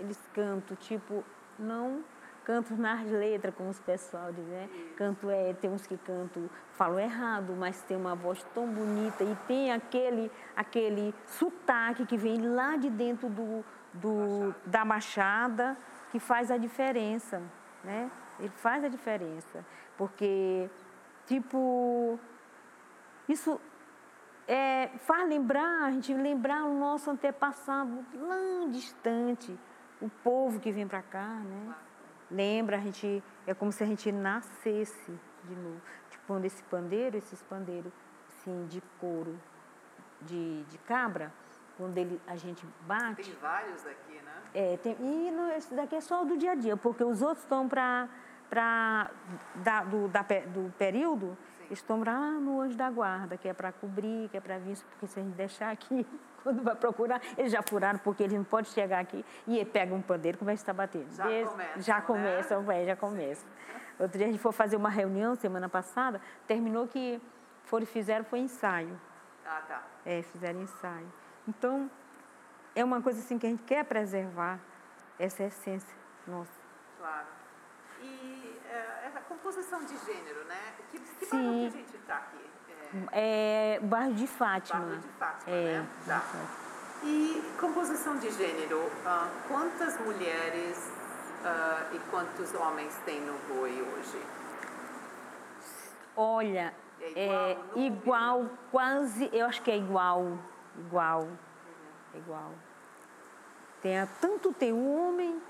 eles 0.00 0.18
cantam, 0.34 0.76
tipo, 0.76 1.22
não 1.58 2.02
canto 2.44 2.74
nas 2.76 3.08
letras, 3.10 3.54
como 3.54 3.70
os 3.70 3.80
pessoal 3.80 4.30
dizem, 4.30 4.44
né? 4.44 4.68
Canto 4.96 5.30
é, 5.30 5.54
tem 5.54 5.70
uns 5.70 5.86
que 5.86 5.96
cantam, 5.96 6.50
falam 6.72 7.00
errado, 7.00 7.54
mas 7.56 7.80
tem 7.82 7.96
uma 7.96 8.14
voz 8.14 8.44
tão 8.54 8.66
bonita 8.66 9.24
e 9.24 9.34
tem 9.48 9.72
aquele, 9.72 10.30
aquele 10.54 11.14
sotaque 11.24 12.04
que 12.04 12.18
vem 12.18 12.46
lá 12.54 12.76
de 12.76 12.90
dentro 12.90 13.30
do, 13.30 13.64
do, 13.94 14.54
da 14.66 14.84
machada 14.84 15.76
que 16.10 16.18
faz 16.18 16.50
a 16.50 16.56
diferença, 16.56 17.42
né? 17.82 18.10
Ele 18.38 18.50
faz 18.56 18.84
a 18.84 18.88
diferença, 18.88 19.64
porque, 19.96 20.68
tipo, 21.26 22.18
isso 23.28 23.60
é, 24.46 24.88
faz 24.98 25.28
lembrar, 25.28 25.84
a 25.84 25.90
gente 25.92 26.12
lembrar 26.12 26.64
o 26.64 26.74
nosso 26.74 27.10
antepassado 27.10 28.04
lá 28.14 28.66
distante, 28.70 29.56
o 30.00 30.08
povo 30.08 30.60
que 30.60 30.72
vem 30.72 30.86
para 30.86 31.02
cá, 31.02 31.28
né? 31.28 31.74
Lembra, 32.30 32.76
a 32.76 32.80
gente, 32.80 33.22
é 33.46 33.54
como 33.54 33.70
se 33.70 33.82
a 33.82 33.86
gente 33.86 34.10
nascesse 34.10 35.12
de 35.44 35.54
novo. 35.54 35.80
Tipo, 36.10 36.24
quando 36.26 36.44
esse 36.44 36.62
pandeiro, 36.64 37.16
esses 37.16 37.42
pandeiros, 37.42 37.92
assim, 38.28 38.66
de 38.66 38.82
couro, 38.98 39.38
de, 40.20 40.64
de 40.64 40.78
cabra, 40.78 41.32
quando 41.76 41.96
ele, 41.98 42.20
a 42.26 42.36
gente 42.36 42.66
bate... 42.86 43.22
Tem 43.22 43.34
vários 43.40 43.82
daqui, 43.82 44.14
né? 44.14 44.32
É, 44.54 44.76
tem, 44.76 44.96
e 45.00 45.30
no, 45.30 45.50
esse 45.50 45.74
daqui 45.74 45.96
é 45.96 46.00
só 46.00 46.22
o 46.22 46.24
do 46.24 46.36
dia 46.36 46.52
a 46.52 46.54
dia, 46.54 46.76
porque 46.76 47.02
os 47.02 47.22
outros 47.22 47.42
estão 47.42 47.68
para 47.68 48.08
da, 49.56 49.82
do, 49.82 50.08
da, 50.08 50.22
do 50.22 50.72
período, 50.78 51.36
Sim. 51.58 51.66
estão 51.70 52.04
lá 52.04 52.32
no 52.32 52.60
anjo 52.60 52.76
da 52.76 52.88
guarda, 52.90 53.36
que 53.36 53.48
é 53.48 53.52
para 53.52 53.72
cobrir, 53.72 54.28
que 54.28 54.36
é 54.36 54.40
para 54.40 54.58
vir, 54.58 54.76
porque 54.90 55.06
se 55.06 55.18
a 55.18 55.22
gente 55.22 55.34
deixar 55.34 55.70
aqui, 55.70 56.06
quando 56.42 56.62
vai 56.62 56.76
procurar, 56.76 57.20
eles 57.36 57.50
já 57.50 57.62
furaram, 57.62 57.98
porque 57.98 58.22
eles 58.22 58.36
não 58.36 58.44
podem 58.44 58.70
chegar 58.70 59.00
aqui 59.00 59.24
e 59.46 59.64
pega 59.64 59.94
um 59.94 60.02
pandeiro, 60.02 60.38
começa 60.38 60.60
a 60.60 60.62
estar 60.62 60.72
batendo. 60.72 61.12
Já 61.12 61.26
Desde, 61.26 61.50
começa. 61.50 61.82
Já 61.82 62.00
começa, 62.00 62.60
né? 62.60 62.84
já 62.84 62.96
começa. 62.96 63.46
Outro 63.98 64.18
dia 64.18 64.26
a 64.26 64.30
gente 64.30 64.40
foi 64.40 64.52
fazer 64.52 64.76
uma 64.76 64.90
reunião 64.90 65.34
semana 65.34 65.68
passada, 65.68 66.20
terminou 66.46 66.86
que 66.86 67.20
foram, 67.64 67.86
fizeram 67.86 68.24
foi 68.24 68.40
ensaio. 68.40 69.00
Ah, 69.44 69.62
tá. 69.66 69.82
É, 70.04 70.22
fizeram 70.22 70.60
ensaio. 70.60 71.23
Então, 71.46 71.90
é 72.74 72.84
uma 72.84 73.00
coisa 73.02 73.20
assim 73.20 73.38
que 73.38 73.46
a 73.46 73.50
gente 73.50 73.62
quer 73.62 73.84
preservar 73.84 74.58
essa 75.18 75.44
essência 75.44 75.94
nossa. 76.26 76.50
Claro. 76.98 77.26
E 78.02 78.60
é, 78.68 79.06
essa 79.06 79.20
composição 79.20 79.84
de 79.84 79.96
gênero, 79.98 80.44
né? 80.44 80.74
Que, 80.90 80.98
que 80.98 81.26
bairro 81.26 81.52
que 81.52 81.66
a 81.66 81.70
gente 81.70 81.96
está 81.96 82.16
aqui? 82.16 82.50
É... 83.12 83.76
é 83.76 83.80
bairro 83.80 84.14
de 84.14 84.26
Fátima. 84.26 84.80
Bairro 84.80 85.00
de 85.00 85.08
Fátima, 85.08 85.54
é, 85.54 85.78
né? 85.78 85.88
Tá. 86.06 86.22
E 87.02 87.54
composição 87.60 88.16
de 88.16 88.30
gênero, 88.30 88.78
uh, 88.78 89.48
quantas 89.48 90.00
mulheres 90.00 90.90
uh, 91.42 91.94
e 91.94 91.98
quantos 92.10 92.54
homens 92.54 92.96
tem 93.04 93.20
no 93.20 93.34
boi 93.46 93.82
hoje? 93.82 94.22
Olha, 96.16 96.72
é 97.00 97.10
igual, 97.10 97.74
é 97.76 97.80
igual 97.80 98.50
quase, 98.70 99.28
eu 99.32 99.46
acho 99.46 99.60
que 99.60 99.70
é 99.70 99.76
igual, 99.76 100.38
igual 100.78 101.28
igual. 102.16 102.52
Tem, 103.82 103.94
tanto 104.20 104.52
tem 104.52 104.72
o 104.72 104.94
homem 104.96 105.40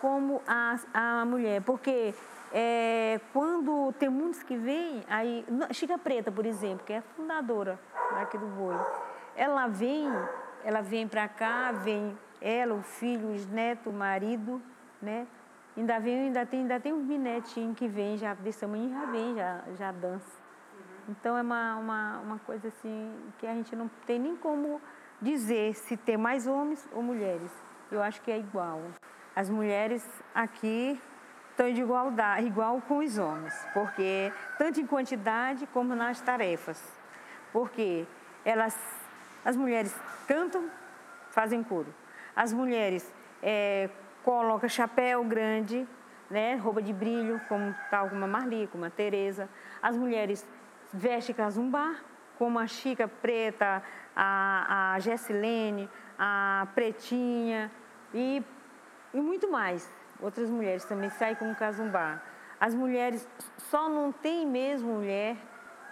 como 0.00 0.42
a, 0.46 0.78
a 0.92 1.24
mulher, 1.24 1.62
porque 1.62 2.14
é, 2.52 3.20
quando 3.32 3.92
tem 3.98 4.08
muitos 4.08 4.42
que 4.42 4.56
vêm, 4.56 5.02
aí, 5.08 5.44
Chica 5.72 5.96
Preta, 5.96 6.30
por 6.30 6.44
exemplo, 6.44 6.84
que 6.84 6.92
é 6.92 7.00
fundadora 7.00 7.78
aqui 8.20 8.36
do 8.36 8.46
boi, 8.46 8.76
ela 9.36 9.66
vem, 9.68 10.10
ela 10.64 10.80
vem 10.80 11.06
para 11.06 11.28
cá, 11.28 11.72
vem 11.72 12.18
ela, 12.40 12.74
o 12.74 12.82
filho, 12.82 13.32
os 13.32 13.46
netos, 13.46 13.86
o 13.86 13.96
marido, 13.96 14.60
né? 15.00 15.26
Ainda 15.76 15.98
vem, 15.98 16.26
ainda 16.26 16.46
tem, 16.46 16.60
ainda 16.60 16.78
tem 16.78 16.92
uns 16.92 17.04
binetinhos 17.04 17.76
que 17.76 17.88
vem 17.88 18.16
já 18.16 18.34
desse 18.34 18.60
tamanho, 18.60 18.90
já 18.90 19.06
vem, 19.06 19.34
já, 19.34 19.64
já 19.76 19.92
dança. 19.92 20.43
Então 21.08 21.36
é 21.36 21.42
uma, 21.42 21.76
uma, 21.76 22.18
uma 22.20 22.38
coisa 22.40 22.68
assim 22.68 23.12
que 23.38 23.46
a 23.46 23.54
gente 23.54 23.76
não 23.76 23.90
tem 24.06 24.18
nem 24.18 24.36
como 24.36 24.80
dizer 25.20 25.74
se 25.74 25.96
tem 25.96 26.16
mais 26.16 26.46
homens 26.46 26.86
ou 26.92 27.02
mulheres. 27.02 27.50
Eu 27.90 28.02
acho 28.02 28.20
que 28.22 28.30
é 28.30 28.38
igual. 28.38 28.80
As 29.36 29.50
mulheres 29.50 30.06
aqui 30.34 31.00
estão 31.50 31.72
de 31.72 31.80
igualdade, 31.80 32.46
igual 32.46 32.80
com 32.82 32.98
os 32.98 33.18
homens, 33.18 33.54
porque 33.72 34.32
tanto 34.58 34.80
em 34.80 34.86
quantidade 34.86 35.66
como 35.68 35.94
nas 35.94 36.20
tarefas. 36.20 36.82
Porque 37.52 38.06
elas, 38.44 38.76
as 39.44 39.56
mulheres 39.56 39.94
cantam, 40.26 40.68
fazem 41.30 41.62
coro. 41.62 41.94
As 42.34 42.52
mulheres 42.52 43.12
é, 43.42 43.88
colocam 44.24 44.68
chapéu 44.68 45.22
grande, 45.24 45.86
né, 46.28 46.56
roupa 46.56 46.82
de 46.82 46.92
brilho, 46.92 47.40
como 47.48 47.74
tal 47.90 48.08
como 48.08 48.24
a 48.24 48.28
Marli, 48.28 48.68
como 48.72 48.84
a 48.84 48.90
Teresa. 48.90 49.48
As 49.80 49.96
mulheres 49.96 50.44
vestem 50.94 51.34
casumbá, 51.34 51.96
como 52.38 52.58
a 52.58 52.66
Chica 52.66 53.06
Preta, 53.08 53.82
a, 54.14 54.94
a 54.94 54.98
Gessilene, 55.00 55.90
a 56.18 56.68
Pretinha 56.74 57.70
e, 58.12 58.42
e 59.12 59.20
muito 59.20 59.50
mais. 59.50 59.90
Outras 60.20 60.48
mulheres 60.48 60.84
também 60.84 61.10
saem 61.10 61.34
como 61.34 61.54
Casumbá. 61.54 62.22
As 62.60 62.74
mulheres 62.74 63.28
só 63.58 63.88
não 63.88 64.12
tem 64.12 64.46
mesmo 64.46 64.94
mulher 64.94 65.36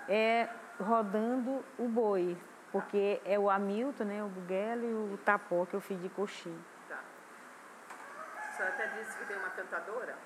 é 0.09 0.49
rodando 0.80 1.64
o 1.78 1.88
boi, 1.88 2.37
porque 2.71 3.21
é 3.25 3.38
o 3.38 3.50
Hamilton, 3.50 4.04
né, 4.04 4.25
o 4.25 4.28
Buguelo 4.28 4.85
e 4.85 5.14
o 5.14 5.18
Tapó, 5.18 5.66
que 5.66 5.75
eu 5.75 5.80
fiz 5.80 6.00
de 6.00 6.09
coxinha. 6.09 6.59
Tá. 6.88 6.99
A 8.38 8.50
senhora 8.52 8.75
até 8.75 8.87
disse 8.99 9.18
que 9.18 9.25
tem 9.26 9.37
uma 9.37 9.50
cantadora? 9.50 10.16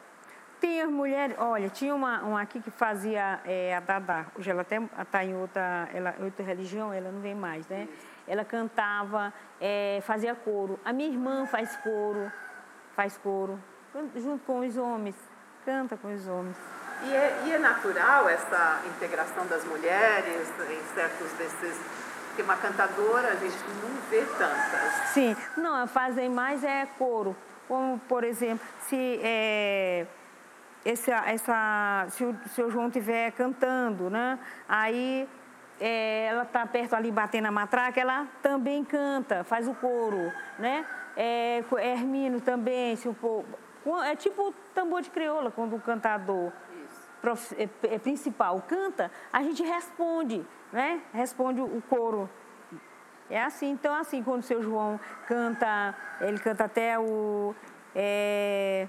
As 0.82 0.90
mulheres, 0.90 1.36
olha, 1.38 1.68
tinha 1.68 1.94
uma, 1.94 2.20
uma 2.22 2.40
aqui 2.40 2.60
que 2.60 2.70
fazia 2.70 3.40
é, 3.44 3.74
a 3.74 3.80
Dadá, 3.80 4.26
hoje 4.36 4.50
ela 4.50 4.62
até 4.62 4.80
está 5.00 5.24
em 5.24 5.34
outra, 5.34 5.88
ela, 5.92 6.14
outra 6.20 6.44
religião, 6.44 6.92
ela 6.92 7.10
não 7.10 7.20
vem 7.20 7.34
mais, 7.34 7.66
né? 7.68 7.88
Ela 8.26 8.44
cantava, 8.44 9.32
é, 9.60 10.00
fazia 10.02 10.34
coro. 10.34 10.78
A 10.84 10.92
minha 10.92 11.08
irmã 11.08 11.46
faz 11.46 11.76
coro, 11.76 12.30
faz 12.94 13.16
coro. 13.16 13.58
junto 14.14 14.44
com 14.44 14.60
os 14.60 14.76
homens, 14.76 15.16
canta 15.64 15.96
com 15.96 16.14
os 16.14 16.26
homens. 16.28 16.56
E 17.04 17.14
é, 17.14 17.42
e 17.46 17.52
é 17.52 17.58
natural 17.58 18.28
essa 18.28 18.80
integração 18.86 19.46
das 19.46 19.64
mulheres 19.64 20.48
em 20.70 20.94
certos 20.94 21.32
desses 21.32 21.76
porque 22.36 22.42
uma 22.42 22.56
cantadora 22.58 23.28
a 23.28 23.34
gente 23.36 23.56
não 23.82 23.94
vê 24.10 24.22
tantas. 24.36 25.08
Sim, 25.14 25.34
não, 25.56 25.86
fazem 25.88 26.28
mais 26.28 26.62
é 26.62 26.86
coro. 26.98 27.34
Como, 27.66 27.98
por 28.00 28.24
exemplo, 28.24 28.64
se, 28.82 29.18
é, 29.22 30.06
essa, 30.88 31.16
essa, 31.26 32.06
se 32.10 32.24
o 32.24 32.36
seu 32.48 32.70
João 32.70 32.88
estiver 32.88 33.32
cantando, 33.32 34.08
né? 34.08 34.38
Aí 34.68 35.28
é, 35.80 36.26
ela 36.26 36.42
está 36.42 36.66
perto 36.66 36.94
ali 36.94 37.10
batendo 37.10 37.46
a 37.46 37.50
matraca, 37.50 38.00
ela 38.00 38.26
também 38.42 38.84
canta, 38.84 39.44
faz 39.44 39.66
o 39.68 39.74
coro, 39.74 40.32
né? 40.58 40.86
É, 41.16 41.64
Hermino 41.78 42.40
também, 42.40 42.94
se 42.96 43.08
o, 43.08 43.44
é 44.04 44.14
tipo 44.14 44.54
tambor 44.74 45.02
de 45.02 45.10
crioula, 45.10 45.50
quando 45.50 45.76
o 45.76 45.80
cantador 45.80 46.52
prof, 47.20 47.54
é, 47.58 47.68
é, 47.94 47.98
principal 47.98 48.62
canta, 48.68 49.10
a 49.32 49.42
gente 49.42 49.62
responde 49.62 50.44
né? 50.72 51.00
Responde 51.12 51.60
o 51.60 51.82
coro. 51.88 52.28
É 53.28 53.42
assim, 53.42 53.70
então 53.70 53.94
assim, 53.94 54.22
quando 54.22 54.40
o 54.40 54.44
seu 54.44 54.62
João 54.62 55.00
canta, 55.26 55.94
ele 56.20 56.38
canta 56.38 56.64
até 56.64 56.98
o 56.98 57.54
é, 57.94 58.86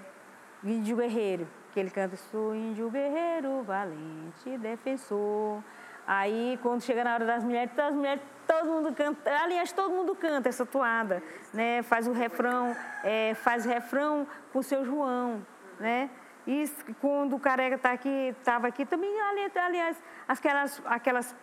Índio 0.64 0.98
Guerreiro, 0.98 1.48
que 1.78 1.82
ele 1.82 1.92
canta, 1.92 2.18
sou 2.32 2.56
índio 2.56 2.90
guerreiro, 2.90 3.62
valente, 3.62 4.58
defensor. 4.58 5.62
Aí, 6.08 6.58
quando 6.64 6.82
chega 6.82 7.04
na 7.04 7.14
hora 7.14 7.24
das 7.24 7.44
mulheres, 7.44 7.78
as 7.78 7.94
mulheres, 7.94 8.20
todo 8.48 8.66
mundo 8.66 8.96
canta, 8.96 9.30
aliás, 9.44 9.72
todo 9.72 9.92
mundo 9.92 10.16
canta 10.16 10.50
essa 10.50 10.66
toada, 10.66 11.22
né? 11.54 11.84
Faz 11.84 12.08
o 12.08 12.14
refrão, 12.14 12.76
é, 13.04 13.36
faz 13.36 13.64
o 13.64 13.70
refrão 13.70 14.26
com 14.52 14.58
o 14.58 14.64
seu 14.64 14.84
João, 14.84 15.46
né? 15.80 16.10
E 16.48 16.68
quando 17.00 17.36
o 17.36 17.40
careca 17.40 17.76
está 17.76 17.92
aqui, 17.92 18.34
estava 18.40 18.66
aqui, 18.66 18.84
também, 18.84 19.14
aliás, 19.56 20.02
aquelas, 20.28 20.82
aquelas 20.84 21.36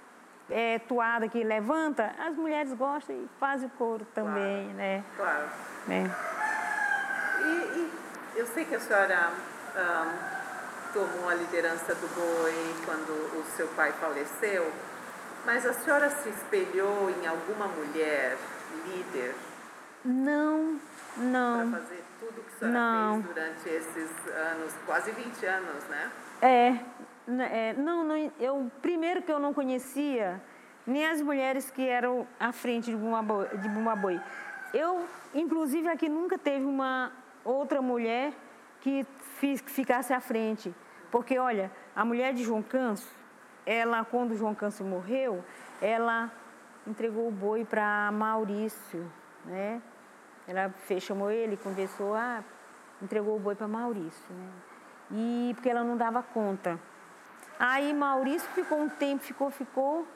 é, 0.50 0.80
toada 0.80 1.28
que 1.28 1.44
levanta, 1.44 2.12
as 2.18 2.34
mulheres 2.34 2.72
gostam 2.72 3.14
e 3.14 3.28
fazem 3.38 3.68
coro 3.78 4.04
também, 4.06 4.64
claro, 4.64 4.76
né? 4.76 5.04
Claro. 5.16 5.48
Né? 5.86 6.10
E, 7.40 7.78
e, 7.78 8.38
eu 8.40 8.46
sei 8.46 8.64
que 8.64 8.74
a 8.74 8.80
senhora 8.80 9.53
um, 9.76 10.92
tomou 10.92 11.28
a 11.28 11.34
liderança 11.34 11.94
do 11.94 12.08
boi 12.14 12.74
quando 12.84 13.10
o 13.10 13.44
seu 13.56 13.66
pai 13.68 13.92
faleceu, 13.92 14.70
mas 15.44 15.66
a 15.66 15.72
senhora 15.72 16.08
se 16.10 16.28
espelhou 16.28 17.10
em 17.10 17.26
alguma 17.26 17.66
mulher 17.68 18.36
líder? 18.86 19.34
Não, 20.04 20.78
não. 21.16 21.70
Para 21.70 21.80
fazer 21.80 22.04
tudo 22.20 22.42
que 22.42 22.54
a 22.54 22.58
senhora 22.58 22.78
não. 22.78 23.22
fez 23.22 23.34
durante 23.34 23.68
esses 23.68 24.10
anos, 24.28 24.74
quase 24.86 25.10
20 25.10 25.46
anos, 25.46 25.84
né? 25.88 26.10
É, 26.42 26.78
é, 27.50 27.72
não, 27.74 28.04
não, 28.04 28.32
eu 28.38 28.70
primeiro 28.82 29.22
que 29.22 29.32
eu 29.32 29.38
não 29.38 29.54
conhecia 29.54 30.40
nem 30.86 31.06
as 31.06 31.22
mulheres 31.22 31.70
que 31.70 31.86
eram 31.88 32.26
à 32.38 32.52
frente 32.52 32.90
de 32.90 32.96
Bumaboi. 32.96 33.48
De 33.58 33.68
Bumaboi. 33.68 34.20
Eu, 34.72 35.06
inclusive, 35.34 35.88
aqui 35.88 36.08
nunca 36.08 36.36
teve 36.36 36.64
uma 36.64 37.12
outra 37.44 37.80
mulher 37.80 38.32
que 38.80 39.06
ficasse 39.66 40.12
à 40.12 40.20
frente. 40.20 40.74
Porque, 41.10 41.38
olha, 41.38 41.70
a 41.94 42.04
mulher 42.04 42.34
de 42.34 42.42
João 42.42 42.62
Canso, 42.62 43.08
ela, 43.64 44.04
quando 44.04 44.36
João 44.36 44.54
Canso 44.54 44.84
morreu, 44.84 45.44
ela 45.80 46.30
entregou 46.86 47.28
o 47.28 47.30
boi 47.30 47.64
para 47.64 48.10
Maurício, 48.12 49.10
né? 49.44 49.80
Ela 50.46 50.70
fez, 50.70 51.02
chamou 51.02 51.30
ele, 51.30 51.56
conversou, 51.56 52.14
ah, 52.14 52.44
entregou 53.00 53.36
o 53.36 53.40
boi 53.40 53.54
para 53.54 53.66
Maurício, 53.66 54.34
né? 54.34 54.50
E 55.10 55.52
porque 55.54 55.68
ela 55.68 55.84
não 55.84 55.96
dava 55.96 56.22
conta. 56.22 56.78
Aí 57.58 57.94
Maurício 57.94 58.48
ficou 58.50 58.78
um 58.78 58.88
tempo, 58.88 59.22
ficou, 59.22 59.50
ficou. 59.50 60.06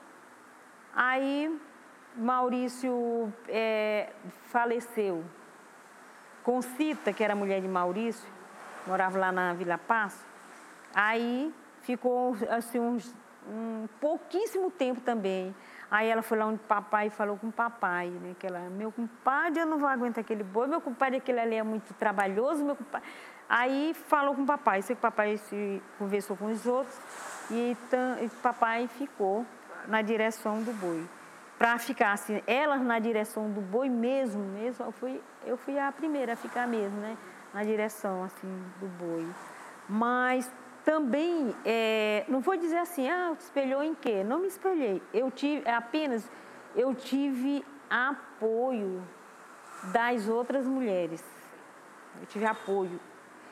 Aí 0.95 1.61
Maurício 2.17 3.33
é, 3.49 4.13
faleceu. 4.47 5.25
Concita, 6.43 7.13
que 7.13 7.23
era 7.23 7.35
mulher 7.37 7.61
de 7.61 7.69
Maurício, 7.69 8.29
morava 8.89 9.19
lá 9.19 9.31
na 9.31 9.53
Vila 9.53 9.77
Passo. 9.77 10.25
Aí 10.95 11.55
ficou 11.83 12.35
assim, 12.49 12.81
uns, 12.81 13.15
um 13.47 13.87
pouquíssimo 14.01 14.71
tempo 14.71 15.01
também. 15.03 15.55
Aí 15.91 16.09
ela 16.09 16.23
foi 16.23 16.39
lá 16.39 16.47
onde 16.47 16.61
papai 16.61 17.11
falou 17.11 17.37
com 17.37 17.51
papai, 17.51 18.09
né? 18.09 18.35
Que 18.39 18.47
ela, 18.47 18.61
meu 18.71 18.91
compadre, 18.91 19.61
eu 19.61 19.67
não 19.67 19.79
vou 19.79 19.89
aguentar 19.89 20.23
aquele 20.23 20.43
boi, 20.43 20.67
meu 20.67 20.81
compadre, 20.81 21.19
aquele 21.19 21.41
ali 21.41 21.55
é 21.55 21.63
muito 21.63 21.93
trabalhoso, 21.95 22.65
meu 22.65 22.77
compadre. 22.77 23.07
Aí 23.49 23.95
falou 23.95 24.35
com 24.35 24.45
papai, 24.45 24.83
sei 24.83 24.97
que 24.97 25.01
papai 25.01 25.39
se 25.39 25.83
conversou 25.99 26.37
com 26.37 26.47
os 26.47 26.67
outros 26.67 26.99
e, 27.51 27.77
o 28.23 28.31
papai 28.43 28.87
ficou 28.89 29.47
na 29.87 30.03
direção 30.03 30.63
do 30.63 30.73
boi. 30.73 31.07
Para 31.59 31.79
ficar 31.79 32.13
assim, 32.13 32.43
elas 32.47 32.83
na 32.83 32.99
direção 32.99 33.51
do 33.51 33.61
boi 33.61 33.89
mesmo, 33.89 34.45
mesmo, 34.45 34.85
eu 34.85 34.93
fui, 34.93 35.21
eu 35.47 35.57
fui 35.57 35.79
a 35.79 35.91
primeira 35.91 36.35
a 36.35 36.37
ficar 36.37 36.69
mesmo, 36.69 37.01
né? 37.01 37.17
Na 37.53 37.63
direção 37.63 38.23
assim 38.25 38.63
do 38.81 38.87
boi. 38.87 39.27
Mas 39.89 40.51
também, 40.85 41.55
é, 41.65 42.25
não 42.29 42.41
vou 42.41 42.57
dizer 42.57 42.79
assim, 42.79 43.09
ah, 43.09 43.35
espelhou 43.39 43.83
em 43.83 43.95
quê? 43.95 44.25
Não 44.25 44.39
me 44.39 44.47
espelhei. 44.47 45.03
Eu 45.13 45.31
tive, 45.31 45.63
é 45.69 45.75
apenas, 45.75 46.31
eu 46.75 46.95
tive 46.95 47.65
apoio 47.91 49.03
das 49.93 50.29
outras 50.29 50.67
mulheres. 50.67 51.23
Eu 52.21 52.27
tive 52.27 52.47
apoio. 52.47 53.01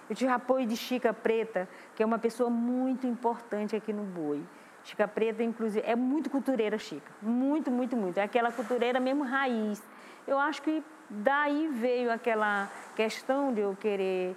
Eu 0.08 0.14
tive 0.14 0.30
apoio 0.30 0.66
de 0.66 0.76
Chica 0.76 1.12
Preta, 1.12 1.68
que 1.94 2.02
é 2.02 2.06
uma 2.06 2.18
pessoa 2.18 2.48
muito 2.48 3.06
importante 3.06 3.74
aqui 3.74 3.92
no 3.92 4.04
Boi. 4.04 4.42
Chica 4.84 5.08
Preta, 5.08 5.42
inclusive, 5.42 5.84
é 5.84 5.96
muito 5.96 6.30
cultureira, 6.30 6.78
Chica. 6.78 7.10
Muito, 7.20 7.70
muito, 7.70 7.96
muito. 7.96 8.18
É 8.18 8.22
aquela 8.22 8.52
cultureira 8.52 9.00
mesmo 9.00 9.24
raiz. 9.24 9.82
Eu 10.26 10.38
acho 10.38 10.62
que 10.62 10.82
daí 11.08 11.68
veio 11.68 12.12
aquela 12.12 12.70
questão 12.94 13.52
de 13.52 13.60
eu 13.60 13.76
querer 13.76 14.36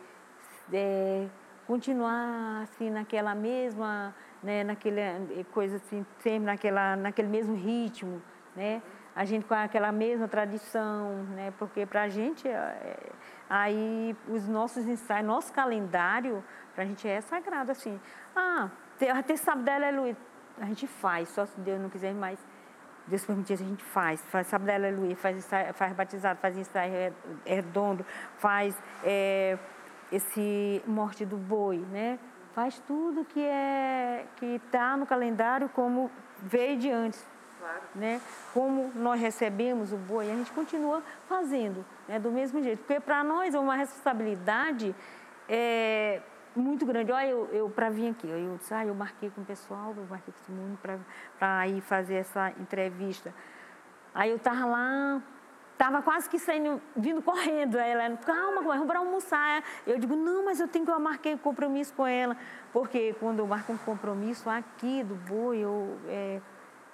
é, 0.72 1.28
continuar 1.66 2.64
assim 2.64 2.90
naquela 2.90 3.34
mesma, 3.34 4.14
né, 4.44 4.64
naquele 4.64 5.44
coisa 5.52 5.78
assim, 5.78 6.06
sempre 6.20 6.46
naquela, 6.46 6.96
naquele 6.96 7.28
mesmo 7.28 7.56
ritmo, 7.56 8.22
né? 8.56 8.82
A 9.16 9.26
gente 9.26 9.46
com 9.46 9.54
aquela 9.54 9.92
mesma 9.92 10.28
tradição, 10.28 11.24
né? 11.36 11.52
Porque 11.58 11.86
para 11.86 12.04
a 12.04 12.10
gente 12.10 12.48
é, 12.48 13.10
Aí 13.50 14.16
os 14.28 14.48
nossos 14.48 14.86
ensaios, 14.88 15.26
nosso 15.26 15.52
calendário, 15.52 16.44
para 16.76 16.84
a 16.84 16.88
gente 16.88 17.08
é 17.08 17.20
sagrado, 17.20 17.72
assim. 17.72 18.00
Ah, 18.36 18.70
até 19.18 19.36
sábado, 19.36 19.68
aleluia. 19.68 20.16
A 20.60 20.66
gente 20.66 20.86
faz, 20.86 21.30
só 21.30 21.48
se 21.48 21.60
Deus 21.60 21.82
não 21.82 21.90
quiser 21.90 22.14
mais. 22.14 22.40
Deus 23.10 23.26
permitir, 23.26 23.54
a 23.54 23.58
gente 23.58 23.84
faz. 23.84 24.22
Faz 24.28 24.48
sábado, 24.48 24.70
aleluia, 24.70 25.16
faz, 25.16 25.48
faz 25.74 25.94
batizado, 25.94 26.40
faz 26.40 26.58
ensaio 26.58 27.14
redondo, 27.46 28.06
faz 28.38 28.76
é, 29.04 29.58
esse 30.12 30.82
morte 30.86 31.26
do 31.26 31.38
boi, 31.38 31.78
né? 31.92 32.20
Faz 32.54 32.80
tudo 32.80 33.26
que 33.26 33.44
é 33.44 34.26
que 34.38 34.46
está 34.64 34.96
no 34.98 35.06
calendário 35.06 35.70
como 35.70 36.12
veio 36.42 36.78
de 36.78 36.90
antes. 36.90 37.26
Claro. 37.60 37.82
Né? 37.94 38.22
Como 38.54 38.92
nós 38.96 39.20
recebemos 39.20 39.92
o 39.92 39.98
boi, 39.98 40.32
a 40.32 40.36
gente 40.36 40.52
continua 40.52 41.04
fazendo 41.28 41.86
né? 42.08 42.18
do 42.20 42.32
mesmo 42.32 42.62
jeito. 42.64 42.80
Porque 42.80 43.00
para 43.00 43.24
nós 43.24 43.54
é 43.54 43.60
uma 43.60 43.76
responsabilidade 43.76 44.96
é, 45.48 46.22
muito 46.60 46.86
grande. 46.86 47.12
Olha, 47.12 47.28
eu, 47.28 47.50
eu 47.52 47.70
para 47.70 47.90
vir 47.90 48.12
aqui, 48.12 48.28
eu 48.28 48.58
disse, 48.58 48.74
ah, 48.74 48.86
eu 48.86 48.94
marquei 48.94 49.30
com 49.30 49.42
o 49.42 49.46
pessoal, 49.46 49.94
eu 49.98 50.06
marquei 50.10 50.34
com 50.46 50.54
o 50.54 50.56
mundo 50.56 50.78
para 51.38 51.68
ir 51.68 51.82
fazer 51.82 52.16
essa 52.16 52.52
entrevista. 52.60 53.34
Aí 54.14 54.30
eu 54.30 54.38
estava 54.38 54.66
lá, 54.66 55.22
estava 55.74 56.02
quase 56.02 56.30
que 56.30 56.38
saindo, 56.38 56.82
vindo 56.96 57.22
correndo. 57.22 57.78
Aí 57.78 57.92
ela, 57.92 58.18
calma, 58.18 58.62
vamos 58.62 58.86
para 58.86 59.00
almoçar. 59.00 59.64
Eu 59.88 59.98
digo, 59.98 60.16
não, 60.16 60.46
mas 60.46 60.60
eu 60.60 60.68
tenho 60.68 60.86
que 60.86 60.92
eu 60.92 61.00
marquei 61.00 61.38
compromisso 61.38 61.94
com 61.94 62.06
ela. 62.06 62.36
Porque 62.74 63.16
quando 63.20 63.40
eu 63.40 63.48
marco 63.48 63.72
um 63.72 63.78
compromisso 63.78 64.50
aqui 64.50 65.04
do 65.04 65.16
boi, 65.16 65.60
eu. 65.60 65.98
É, 66.08 66.42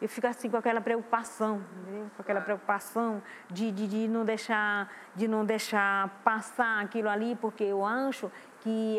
eu 0.02 0.10
fico 0.10 0.28
assim 0.28 0.50
com 0.50 0.58
aquela 0.58 0.82
preocupação, 0.82 1.64
entendeu? 1.82 2.12
com 2.16 2.22
aquela 2.22 2.42
preocupação 2.42 3.24
de, 3.50 3.72
de, 3.72 3.88
de, 3.88 4.08
não 4.10 4.26
deixar, 4.26 4.92
de 5.16 5.26
não 5.26 5.46
deixar 5.46 6.10
passar 6.24 6.84
aquilo 6.84 7.10
ali, 7.10 7.36
porque 7.36 7.64
eu 7.64 7.84
acho 7.84 8.30
que 8.66 8.98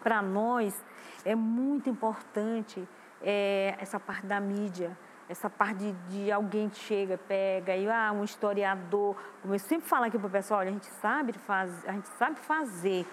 para 0.00 0.22
nós 0.22 0.84
é 1.24 1.34
muito 1.34 1.90
importante 1.90 2.88
é, 3.20 3.74
essa 3.78 3.98
parte 3.98 4.24
da 4.26 4.38
mídia, 4.38 4.96
essa 5.28 5.50
parte 5.50 5.78
de, 5.78 5.92
de, 6.24 6.32
alguém 6.32 6.68
que 6.68 6.78
chega, 6.78 7.18
pega, 7.18 7.76
e 7.76 7.90
ah, 7.90 8.12
um 8.12 8.22
historiador, 8.22 9.16
como 9.42 9.54
eu 9.54 9.58
sempre 9.58 9.88
falo 9.88 10.04
aqui 10.04 10.16
para 10.16 10.28
o 10.28 10.30
pessoal, 10.30 10.60
olha, 10.60 10.70
a 10.70 10.72
gente 10.72 10.86
sabe 10.86 11.32
faz, 11.32 11.84
a 11.86 11.92
gente 11.92 12.08
sabe 12.10 12.38
fazer, 12.38 13.04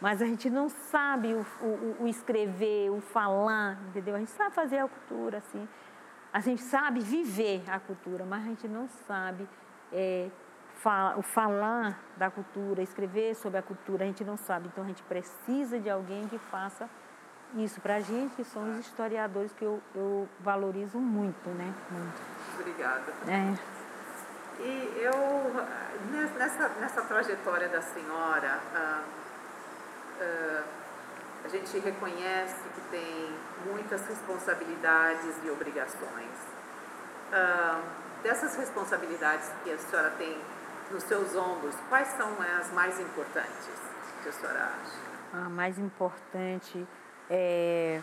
mas 0.00 0.20
a 0.20 0.26
gente 0.26 0.50
não 0.50 0.68
sabe 0.68 1.32
o, 1.32 1.46
o, 1.62 2.02
o 2.02 2.08
escrever, 2.08 2.90
o 2.90 3.00
falar, 3.00 3.78
entendeu? 3.88 4.16
A 4.16 4.18
gente 4.18 4.32
sabe 4.32 4.52
fazer 4.52 4.78
a 4.78 4.88
cultura, 4.88 5.38
assim. 5.38 5.68
A 6.32 6.40
gente 6.40 6.62
sabe 6.62 7.00
viver 7.00 7.62
a 7.68 7.78
cultura, 7.78 8.24
mas 8.24 8.42
a 8.44 8.48
gente 8.48 8.68
não 8.68 8.88
sabe 8.88 9.48
é, 9.92 10.28
o 11.16 11.22
falar 11.22 11.98
da 12.16 12.30
cultura, 12.30 12.82
escrever 12.82 13.34
sobre 13.34 13.58
a 13.58 13.62
cultura, 13.62 14.04
a 14.04 14.06
gente 14.06 14.24
não 14.24 14.36
sabe. 14.36 14.68
Então 14.68 14.84
a 14.84 14.86
gente 14.86 15.02
precisa 15.02 15.78
de 15.78 15.90
alguém 15.90 16.28
que 16.28 16.38
faça 16.38 16.88
isso 17.56 17.80
para 17.80 17.96
a 17.96 18.00
gente, 18.00 18.36
que 18.36 18.44
são 18.44 18.70
os 18.70 18.78
historiadores 18.78 19.52
que 19.52 19.64
eu, 19.64 19.82
eu 19.94 20.28
valorizo 20.40 20.98
muito, 20.98 21.48
né? 21.50 21.72
Muito. 21.90 22.20
Obrigada. 22.60 23.12
É. 23.26 23.78
E 24.60 25.00
eu, 25.00 25.12
nessa, 26.36 26.68
nessa 26.80 27.02
trajetória 27.02 27.68
da 27.68 27.80
senhora, 27.80 28.60
ah, 28.74 29.02
ah, 30.20 30.62
a 31.44 31.48
gente 31.48 31.78
reconhece 31.78 32.68
que 32.74 32.80
tem 32.90 33.36
muitas 33.66 34.06
responsabilidades 34.06 35.36
e 35.44 35.50
obrigações. 35.50 36.30
Ah, 37.32 37.80
dessas 38.22 38.56
responsabilidades 38.56 39.48
que 39.62 39.70
a 39.70 39.78
senhora 39.78 40.10
tem 40.18 40.36
nos 40.90 41.02
seus 41.04 41.34
ombros, 41.36 41.74
quais 41.88 42.08
são 42.08 42.28
as 42.58 42.72
mais 42.72 42.98
importantes 43.00 43.68
que 44.22 44.28
a 44.28 44.32
senhora 44.32 44.64
acha? 44.64 45.44
A 45.44 45.48
mais 45.48 45.78
importante 45.78 46.86
é 47.28 48.00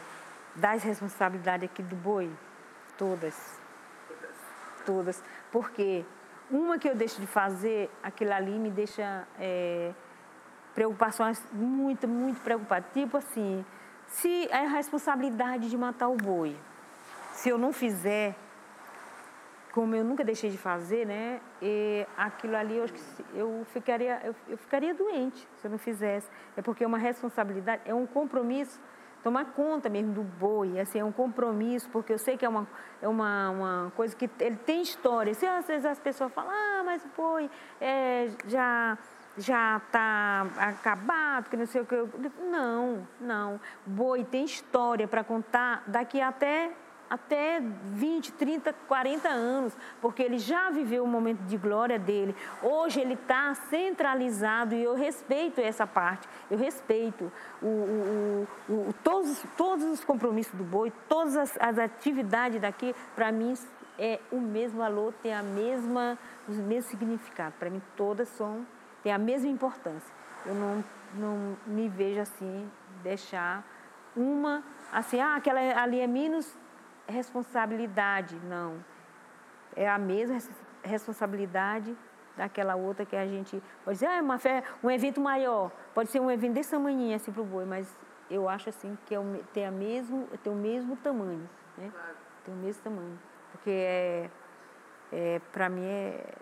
das 0.56 0.84
responsabilidades 0.84 1.70
aqui 1.70 1.84
do 1.84 1.96
boi, 1.96 2.32
todas. 2.98 3.36
Todas. 4.08 4.36
Todas. 4.86 5.24
Porque 5.52 6.06
uma 6.50 6.78
que 6.78 6.88
eu 6.88 6.96
deixo 6.96 7.20
de 7.20 7.28
fazer, 7.28 7.90
aquilo 8.04 8.34
ali 8.34 8.52
me 8.52 8.70
deixa 8.70 9.28
é, 9.40 9.92
preocupações 10.74 11.42
muito, 11.52 12.08
muito 12.08 12.40
preocupada. 12.42 12.86
Tipo 12.94 13.18
assim, 13.18 13.66
se 14.08 14.48
é 14.50 14.66
a 14.66 14.70
responsabilidade 14.70 15.70
de 15.70 15.78
matar 15.78 16.08
o 16.08 16.16
boi, 16.16 16.56
se 17.34 17.50
eu 17.50 17.58
não 17.58 17.74
fizer, 17.74 18.36
como 19.76 19.94
eu 19.94 20.06
nunca 20.06 20.24
deixei 20.24 20.50
de 20.50 20.58
fazer, 20.58 21.06
né? 21.06 21.42
E 21.62 22.08
aquilo 22.16 22.56
ali 22.56 22.78
eu, 22.78 22.86
eu 23.34 23.66
ficaria 23.66 24.22
eu, 24.24 24.34
eu, 24.48 24.58
ficaria 24.58 24.94
doente 24.94 25.46
se 25.58 25.68
eu 25.68 25.72
não 25.72 25.78
fizesse. 25.78 26.30
É 26.56 26.62
porque 26.62 26.86
é 26.86 26.88
uma 26.88 26.98
responsabilidade, 26.98 27.82
é 27.86 27.94
um 27.94 28.08
compromisso 28.08 28.80
tomar 29.22 29.46
conta 29.54 29.90
mesmo 29.90 30.14
do 30.14 30.22
boi, 30.22 30.80
assim, 30.80 31.00
é 31.00 31.04
um 31.04 31.12
compromisso, 31.12 31.90
porque 31.90 32.14
eu 32.14 32.18
sei 32.18 32.38
que 32.38 32.46
é 32.46 32.50
uma, 32.50 32.68
é 33.02 33.08
uma, 33.08 33.50
uma 33.50 33.92
coisa 33.96 34.16
que 34.16 34.30
ele 34.40 34.56
tem 34.56 34.82
história. 34.82 35.34
Se 35.34 35.46
às 35.46 35.68
vezes 35.68 35.84
as 35.84 36.00
pessoas 36.00 36.32
falam, 36.32 36.52
ah, 36.52 36.84
mas 36.86 37.04
o 37.04 37.10
boi 37.18 37.50
é, 37.82 38.30
já 38.48 38.98
já 39.38 39.82
está 39.86 40.48
acabado, 40.58 41.50
que 41.50 41.58
não 41.58 41.66
sei 41.66 41.82
o 41.82 41.86
que. 41.86 41.96
Não, 42.50 43.06
não. 43.20 43.60
Boi 43.86 44.24
tem 44.24 44.46
história 44.46 45.06
para 45.06 45.26
contar 45.26 45.84
daqui 45.88 46.22
até 46.22 46.72
até 47.10 47.62
20, 47.62 48.34
30, 48.34 48.74
40 48.88 49.30
anos, 49.30 49.74
porque 50.02 50.24
ele 50.24 50.38
já 50.38 50.70
viveu 50.70 51.04
o 51.04 51.08
momento 51.08 51.40
de 51.42 51.58
glória 51.58 52.00
dele. 52.00 52.36
Hoje 52.62 53.00
ele 53.00 53.14
está 53.14 53.54
centralizado 53.56 54.74
e 54.76 54.84
eu 54.84 54.96
respeito 54.96 55.62
essa 55.62 55.86
parte. 55.86 56.28
Eu 56.50 56.58
respeito 56.58 57.32
o, 57.62 57.68
o, 57.68 58.48
o, 58.70 58.96
todos, 59.04 59.44
todos 59.58 59.86
os 59.86 60.04
compromissos 60.04 60.54
do 60.54 60.64
boi, 60.64 60.92
todas 61.08 61.36
as, 61.36 61.58
as 61.60 61.78
atividades 61.78 62.60
daqui, 62.60 62.96
para 63.16 63.32
mim 63.32 63.56
é 63.98 64.20
o 64.32 64.40
mesmo 64.40 64.80
valor, 64.80 65.14
tem 65.22 65.34
a 65.34 65.44
mesma, 65.44 66.18
os 66.48 66.58
mesmos 66.58 66.86
significados. 66.86 67.56
Para 67.58 67.70
mim 67.70 67.82
todas 67.96 68.28
são, 68.30 68.66
têm 69.04 69.12
a 69.12 69.18
mesma 69.18 69.50
importância. 69.50 70.14
Eu 70.46 70.54
não, 70.54 70.84
não 71.16 71.58
me 71.66 71.88
vejo 71.88 72.20
assim, 72.20 72.70
deixar 73.02 73.64
uma, 74.16 74.64
assim, 74.92 75.20
ah, 75.20 75.36
aquela 75.36 75.60
ali 75.82 76.00
é 76.00 76.08
menos 76.08 76.58
responsabilidade, 77.08 78.36
não. 78.44 78.84
É 79.76 79.90
a 79.90 79.98
mesma 79.98 80.38
responsabilidade 80.84 81.96
daquela 82.36 82.76
outra 82.76 83.06
que 83.06 83.16
a 83.16 83.26
gente 83.26 83.62
pode 83.84 83.96
dizer, 83.96 84.08
ah, 84.08 84.18
é 84.18 84.22
uma 84.22 84.38
fé, 84.38 84.64
um 84.84 84.92
evento 84.92 85.22
maior, 85.22 85.72
pode 85.94 86.10
ser 86.10 86.20
um 86.20 86.30
evento 86.30 86.54
desse 86.54 86.72
tamanho 86.72 87.16
assim 87.16 87.32
para 87.32 87.42
o 87.42 87.46
boi, 87.46 87.66
mas 87.66 87.98
eu 88.30 88.50
acho 88.50 88.70
assim 88.70 88.98
que 89.06 89.16
é 89.16 89.20
o, 89.20 89.44
tem, 89.54 89.66
a 89.66 89.72
mesmo, 89.72 90.28
tem 90.44 90.52
o 90.52 90.56
mesmo 90.56 90.96
tamanho, 90.98 91.50
né? 91.78 91.90
Claro. 91.92 92.16
Tem 92.44 92.54
o 92.54 92.58
mesmo 92.58 92.84
tamanho, 92.84 93.20
porque 93.52 93.72
é, 93.72 94.30
é 95.12 95.42
para 95.52 95.70
mim 95.70 95.86
é, 95.86 96.36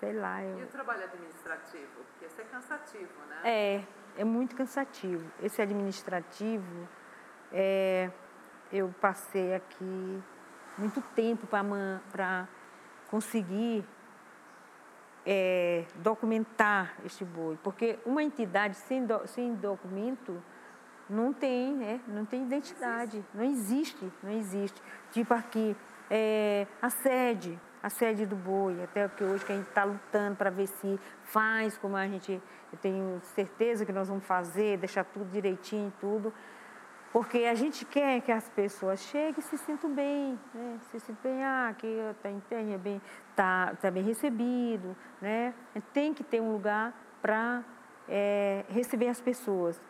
sei 0.00 0.12
lá. 0.12 0.42
Eu... 0.42 0.58
E 0.58 0.62
o 0.64 0.66
trabalho 0.66 1.04
administrativo? 1.04 2.04
Porque 2.10 2.26
isso 2.26 2.40
é 2.40 2.44
cansativo, 2.44 3.12
né? 3.28 3.40
É, 3.44 3.84
é 4.18 4.24
muito 4.24 4.56
cansativo. 4.56 5.30
Esse 5.42 5.62
administrativo 5.62 6.88
é 7.52 8.10
eu 8.74 8.92
passei 9.00 9.54
aqui 9.54 10.22
muito 10.76 11.00
tempo 11.14 11.46
para 11.46 12.48
conseguir 13.08 13.84
é, 15.24 15.84
documentar 15.96 16.96
este 17.04 17.24
boi, 17.24 17.56
porque 17.62 18.00
uma 18.04 18.20
entidade 18.20 18.76
sem, 18.76 19.06
do, 19.06 19.24
sem 19.28 19.54
documento 19.54 20.42
não 21.08 21.32
tem, 21.32 21.72
né? 21.72 22.00
não 22.08 22.24
tem 22.24 22.42
identidade, 22.42 23.24
não 23.32 23.44
existe, 23.44 24.12
não 24.20 24.32
existe. 24.32 24.82
Tipo 25.12 25.34
aqui, 25.34 25.76
é, 26.10 26.66
a 26.82 26.90
sede, 26.90 27.58
a 27.80 27.88
sede 27.88 28.26
do 28.26 28.34
boi, 28.34 28.82
até 28.82 29.08
que 29.08 29.22
hoje 29.22 29.44
que 29.44 29.52
a 29.52 29.56
gente 29.56 29.68
está 29.68 29.84
lutando 29.84 30.34
para 30.34 30.50
ver 30.50 30.66
se 30.66 30.98
faz 31.22 31.78
como 31.78 31.96
a 31.96 32.08
gente, 32.08 32.42
eu 32.72 32.78
tenho 32.78 33.20
certeza 33.22 33.86
que 33.86 33.92
nós 33.92 34.08
vamos 34.08 34.24
fazer, 34.24 34.78
deixar 34.78 35.04
tudo 35.04 35.30
direitinho, 35.30 35.92
tudo. 36.00 36.34
Porque 37.14 37.44
a 37.44 37.54
gente 37.54 37.84
quer 37.84 38.20
que 38.22 38.32
as 38.32 38.48
pessoas 38.48 38.98
cheguem 38.98 39.36
e 39.38 39.42
se 39.42 39.56
sintam 39.56 39.88
bem, 39.88 40.36
né? 40.52 40.80
se 40.90 40.98
sintam 40.98 41.22
bem, 41.22 41.44
ah, 41.44 41.72
que 41.78 41.86
está 41.86 42.28
é 42.28 42.76
bem, 42.76 43.00
tá, 43.36 43.72
tá 43.80 43.88
bem 43.88 44.02
recebido, 44.02 44.96
né? 45.20 45.54
Tem 45.92 46.12
que 46.12 46.24
ter 46.24 46.40
um 46.40 46.50
lugar 46.50 46.92
para 47.22 47.62
é, 48.08 48.64
receber 48.68 49.06
as 49.06 49.20
pessoas. 49.20 49.80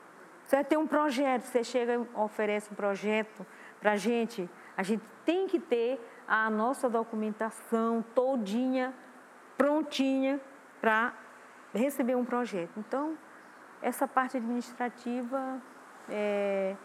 Você 0.44 0.62
tem 0.64 0.76
um 0.76 0.86
projeto, 0.86 1.44
você 1.44 1.64
chega 1.64 1.94
e 1.94 2.06
oferece 2.14 2.70
um 2.70 2.74
projeto 2.74 3.46
para 3.80 3.92
a 3.92 3.96
gente, 3.96 4.46
a 4.76 4.82
gente 4.82 5.02
tem 5.24 5.46
que 5.46 5.58
ter 5.58 5.98
a 6.28 6.50
nossa 6.50 6.90
documentação 6.90 8.04
todinha, 8.14 8.92
prontinha 9.56 10.38
para 10.78 11.14
receber 11.72 12.16
um 12.16 12.24
projeto. 12.26 12.72
Então, 12.76 13.16
essa 13.80 14.06
parte 14.06 14.36
administrativa 14.36 15.58
é, 16.06 16.76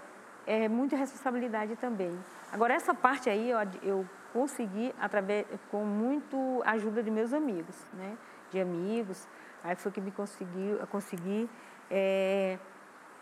é 0.49 0.67
muita 0.67 0.95
responsabilidade 0.95 1.75
também. 1.75 2.11
Agora, 2.51 2.73
essa 2.73 2.91
parte 2.91 3.29
aí 3.29 3.51
eu, 3.51 3.59
eu 3.83 4.09
consegui 4.33 4.91
através, 4.99 5.45
com 5.69 5.85
muito 5.85 6.63
ajuda 6.65 7.03
de 7.03 7.11
meus 7.11 7.33
amigos, 7.33 7.75
né? 7.93 8.17
De 8.49 8.59
amigos. 8.59 9.27
Aí 9.63 9.75
foi 9.75 9.91
que 9.91 10.01
me 10.01 10.09
conseguiu, 10.09 10.79
consegui 10.87 11.47
é, 11.91 12.57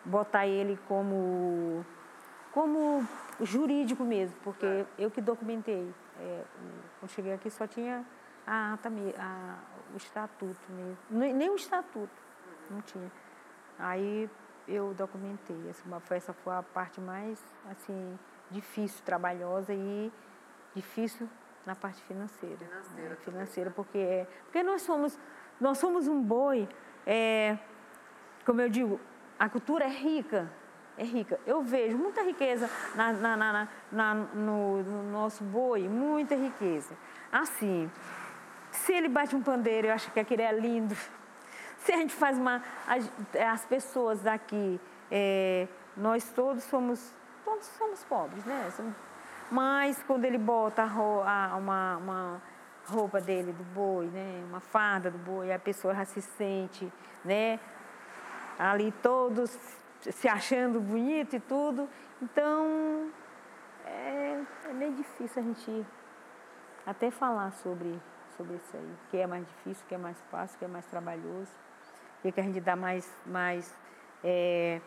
botar 0.06 0.48
ele 0.48 0.80
como, 0.88 1.86
como 2.54 3.06
jurídico 3.42 4.06
mesmo, 4.06 4.38
porque 4.42 4.66
é. 4.66 4.86
eu 4.98 5.12
que 5.12 5.20
documentei. 5.20 5.94
É, 6.22 6.44
quando 7.02 7.12
cheguei 7.12 7.34
aqui 7.34 7.50
só 7.50 7.68
tinha 7.68 8.06
a 8.46 8.74
ata, 8.74 8.90
a, 9.20 9.58
o 9.94 9.98
estatuto 9.98 10.62
mesmo. 10.70 10.98
Nem 11.10 11.50
o 11.50 11.56
estatuto, 11.56 12.10
não 12.72 12.82
tinha. 12.82 13.12
Aí 13.78 14.30
eu 14.68 14.94
documentei. 14.94 15.70
Essa 15.70 16.00
foi, 16.02 16.18
essa 16.18 16.34
foi 16.34 16.56
a 16.56 16.64
parte 16.64 17.00
mais 17.00 17.40
assim 17.70 18.18
difícil, 18.50 19.04
trabalhosa 19.06 19.74
e 19.74 20.12
difícil 20.76 21.30
na 21.66 21.76
parte 21.76 22.02
financeira. 22.04 22.58
Financeira, 22.58 23.10
né? 23.10 23.18
financeira 23.18 23.72
porque, 23.72 23.98
é, 23.98 24.28
porque 24.44 24.64
nós 24.64 24.82
somos, 24.82 25.20
nós 25.60 25.78
somos 25.78 26.08
um 26.08 26.22
boi, 26.22 26.68
é, 27.06 27.58
como 28.46 28.62
eu 28.62 28.70
digo, 28.70 29.00
a 29.38 29.50
cultura 29.50 29.86
é 29.86 29.90
rica, 29.90 30.50
é 30.98 31.04
rica. 31.04 31.40
Eu 31.46 31.62
vejo 31.62 31.98
muita 31.98 32.24
riqueza 32.24 32.70
na, 32.96 33.14
na, 33.14 33.38
na, 33.38 33.68
na 33.92 34.14
no, 34.14 34.82
no, 34.82 35.12
nosso 35.12 35.44
boi, 35.44 35.88
muita 35.88 36.36
riqueza. 36.36 36.96
Assim, 37.32 37.92
se 38.72 38.94
ele 38.94 39.10
bate 39.10 39.36
um 39.36 39.44
pandeiro, 39.44 39.88
eu 39.88 39.94
acho 39.94 40.12
que 40.12 40.20
aquele 40.20 40.42
é 40.42 40.52
lindo. 40.52 40.96
Se 41.84 41.92
a 41.92 41.98
gente 41.98 42.14
faz 42.14 42.38
uma. 42.38 42.62
As, 42.88 43.10
as 43.54 43.66
pessoas 43.66 44.22
daqui, 44.22 44.80
é, 45.12 45.68
nós 45.96 46.30
todos 46.32 46.64
somos. 46.64 47.14
Todos 47.44 47.66
somos 47.78 48.04
pobres, 48.04 48.44
né? 48.46 48.70
Mas 49.50 50.04
quando 50.04 50.26
ele 50.26 50.38
bota 50.38 50.84
a, 50.84 51.56
uma, 51.56 51.98
uma 51.98 52.42
roupa 52.86 53.22
dele 53.22 53.54
do 53.54 53.64
boi, 53.64 54.08
né? 54.08 54.44
Uma 54.50 54.60
farda 54.60 55.10
do 55.10 55.18
boi, 55.18 55.54
a 55.54 55.60
pessoa 55.60 55.96
já 55.96 56.04
se 56.04 56.22
sente, 56.22 56.92
né? 57.24 57.60
Ali 58.60 58.92
todos 58.92 59.58
se 60.02 60.28
achando 60.28 60.82
bonito 60.82 61.38
e 61.38 61.40
tudo. 61.40 61.88
Então 62.22 63.10
é, 63.86 64.42
é 64.66 64.74
meio 64.74 64.94
difícil 64.94 65.42
a 65.42 65.46
gente 65.46 65.86
até 66.86 67.10
falar 67.10 67.52
sobre, 67.52 67.98
sobre 68.36 68.56
isso 68.56 68.76
aí. 68.76 68.84
O 68.84 69.10
que 69.10 69.18
é 69.18 69.28
mais 69.28 69.48
difícil, 69.48 69.86
o 69.86 69.88
que 69.88 69.96
é 69.96 69.98
mais 69.98 70.22
fácil, 70.30 70.56
o 70.58 70.60
que 70.60 70.66
é 70.66 70.68
mais 70.68 70.86
trabalhoso 70.88 71.67
e 72.24 72.32
que 72.32 72.40
a 72.40 72.44
gente 72.44 72.60
dá 72.60 72.76
mais, 72.76 73.08
mais, 73.26 73.74
é, 74.24 74.80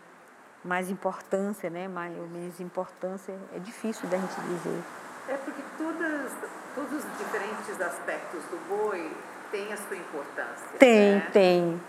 mais 0.64 0.90
importância, 0.90 1.70
né? 1.70 1.88
mais 1.88 2.16
ou 2.18 2.26
menos 2.28 2.60
importância, 2.60 3.34
é 3.54 3.58
difícil 3.58 4.08
da 4.08 4.18
gente 4.18 4.40
dizer. 4.40 4.82
É 5.28 5.36
porque 5.36 5.62
todas, 5.78 6.32
todos 6.74 7.04
os 7.04 7.18
diferentes 7.18 7.80
aspectos 7.80 8.42
do 8.44 8.68
boi 8.68 9.10
tem 9.50 9.72
a 9.72 9.76
sua 9.76 9.96
importância. 9.96 10.68
Tem, 10.78 11.14
né? 11.16 11.30
tem. 11.32 11.80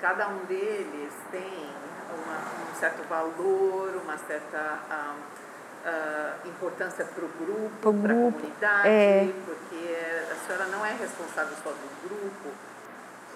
Cada 0.00 0.28
um 0.28 0.44
deles 0.44 1.12
tem 1.30 1.70
uma, 2.14 2.70
um 2.70 2.74
certo 2.78 3.06
valor, 3.08 4.00
uma 4.04 4.16
certa 4.16 4.78
ah, 4.90 5.16
ah, 5.84 6.34
importância 6.44 7.04
para 7.04 7.24
o 7.24 7.28
grupo, 7.28 7.92
para 8.02 8.12
a 8.12 8.16
comunidade, 8.16 8.88
é. 8.88 9.32
porque 9.44 9.96
a 10.30 10.34
senhora 10.46 10.66
não 10.66 10.84
é 10.84 10.92
responsável 10.92 11.56
só 11.62 11.70
do 11.70 12.08
grupo, 12.08 12.50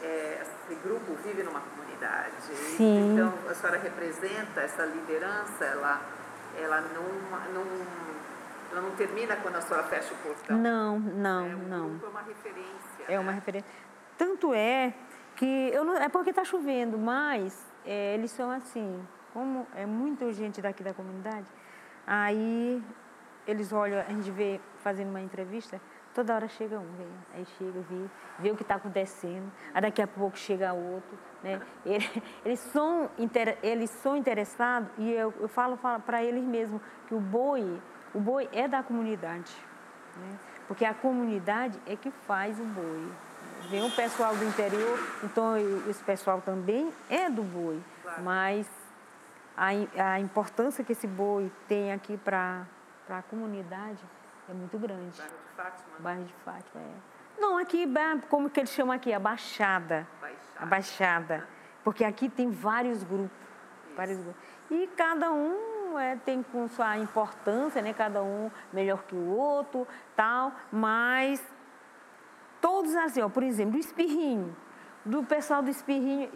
é, 0.03 0.43
esse 0.43 0.75
grupo 0.83 1.15
vive 1.25 1.43
numa 1.43 1.61
comunidade. 1.61 2.33
Sim. 2.77 3.13
Então, 3.13 3.33
a 3.49 3.55
senhora 3.55 3.79
representa 3.79 4.61
essa 4.61 4.85
liderança, 4.85 5.65
ela, 5.65 6.01
ela, 6.59 6.81
não, 6.81 7.03
não, 7.55 7.67
ela 8.73 8.81
não 8.81 8.91
termina 8.93 9.37
quando 9.37 9.57
a 9.57 9.61
senhora 9.61 9.85
fecha 9.85 10.13
o 10.13 10.17
portão. 10.19 10.59
Não, 10.59 10.99
não, 10.99 11.47
é, 11.47 11.55
o 11.55 11.59
não. 11.59 11.89
grupo 11.91 12.07
é 12.07 12.09
uma 12.09 12.23
referência. 12.23 13.05
É 13.09 13.19
uma 13.21 13.33
referência. 13.33 13.69
Tanto 14.19 14.53
é 14.53 14.93
que 15.37 15.71
eu 15.73 15.85
não, 15.85 15.97
é 15.97 16.09
porque 16.09 16.31
está 16.31 16.45
chovendo, 16.45 16.99
mas 16.99 17.67
é, 17.85 18.15
eles 18.15 18.31
são 18.31 18.51
assim, 18.51 19.01
como 19.33 19.67
é 19.75 19.87
muita 19.87 20.33
gente 20.33 20.61
daqui 20.61 20.83
da 20.83 20.93
comunidade, 20.93 21.47
aí 22.07 22.83
eles 23.47 23.73
olham, 23.73 24.01
a 24.01 24.11
gente 24.11 24.31
vê 24.31 24.61
fazendo 24.83 25.11
uma 25.11 25.21
entrevista, 25.21 25.81
toda 26.15 26.35
hora 26.35 26.49
chega 26.49 26.79
um, 26.79 26.93
vem, 26.97 27.09
aí 27.35 27.47
chega, 27.59 27.81
vê, 27.89 28.07
vê 28.39 28.51
o 28.51 28.57
que 28.57 28.63
está 28.63 28.77
acontecendo, 28.77 29.51
aí 29.75 29.83
daqui 29.83 30.03
a 30.03 30.07
pouco 30.07 30.37
chega 30.37 30.73
outro, 30.73 31.19
né? 31.43 31.61
Eles, 31.85 32.11
eles, 32.45 32.61
são, 32.61 33.11
eles 33.63 33.91
são 33.91 34.17
interessados 34.17 34.89
e 34.99 35.11
eu, 35.13 35.33
eu 35.41 35.49
falo, 35.49 35.77
falo 35.77 36.01
para 36.01 36.23
eles 36.23 36.45
mesmo 36.45 36.81
que 37.07 37.15
o 37.15 37.21
boi, 37.21 37.81
o 38.15 38.21
boi 38.21 38.49
é 38.53 38.69
da 38.69 38.83
comunidade, 38.83 39.53
né? 40.17 40.39
porque 40.69 40.85
a 40.85 40.95
comunidade 40.95 41.79
é 41.87 41.97
que 41.97 42.11
faz 42.11 42.59
o 42.61 42.65
boi. 42.65 43.13
Vem 43.71 43.87
o 43.87 43.91
pessoal 43.91 44.35
do 44.35 44.45
interior, 44.45 44.99
então 45.23 45.57
esse 45.89 46.03
pessoal 46.03 46.41
também 46.41 46.93
é 47.09 47.31
do 47.31 47.43
boi, 47.43 47.81
claro. 48.03 48.23
mas 48.23 48.67
a, 49.57 49.69
a 50.15 50.21
importância 50.21 50.83
que 50.83 50.93
esse 50.93 51.07
boi 51.07 51.51
tem 51.69 51.93
aqui 51.93 52.17
para 52.17 52.67
a 53.09 53.23
comunidade 53.23 54.03
é 54.53 54.55
muito 54.55 54.79
grande. 54.79 55.19
Bairro 55.19 55.35
de 55.35 55.57
Fátima? 55.57 55.99
Bairro 55.99 56.25
de 56.25 56.35
Fátima, 56.45 56.83
é. 56.83 57.41
Não, 57.41 57.59
aqui, 57.59 57.87
como 58.29 58.51
que 58.51 58.61
eles 58.61 58.71
chamam 58.71 58.95
aqui? 58.95 59.13
A 59.13 59.19
Baixada. 59.19 60.07
Baixada. 60.21 60.61
A 60.61 60.67
Baixada. 60.67 61.49
Porque 61.83 62.05
aqui 62.05 62.29
tem 62.29 62.51
vários 62.51 63.03
grupos. 63.03 63.37
Vários 63.97 64.19
grupos. 64.19 64.41
E 64.71 64.87
cada 64.89 65.33
um 65.33 65.99
é, 65.99 66.17
tem 66.17 66.43
com 66.43 66.69
sua 66.69 66.99
importância, 66.99 67.83
né? 67.83 67.93
Cada 67.93 68.23
um 68.23 68.51
melhor 68.73 69.03
que 69.05 69.15
o 69.15 69.31
outro, 69.31 69.89
tal. 70.15 70.53
Mas 70.71 71.43
todos 72.61 72.95
assim, 72.95 73.23
ó, 73.23 73.29
por 73.29 73.43
exemplo, 73.43 73.77
o 73.77 73.81
espirrinho. 73.81 74.55
Do 75.05 75.25
pessoal 75.25 75.63
do 75.63 75.71
espirrinho, 75.71 76.31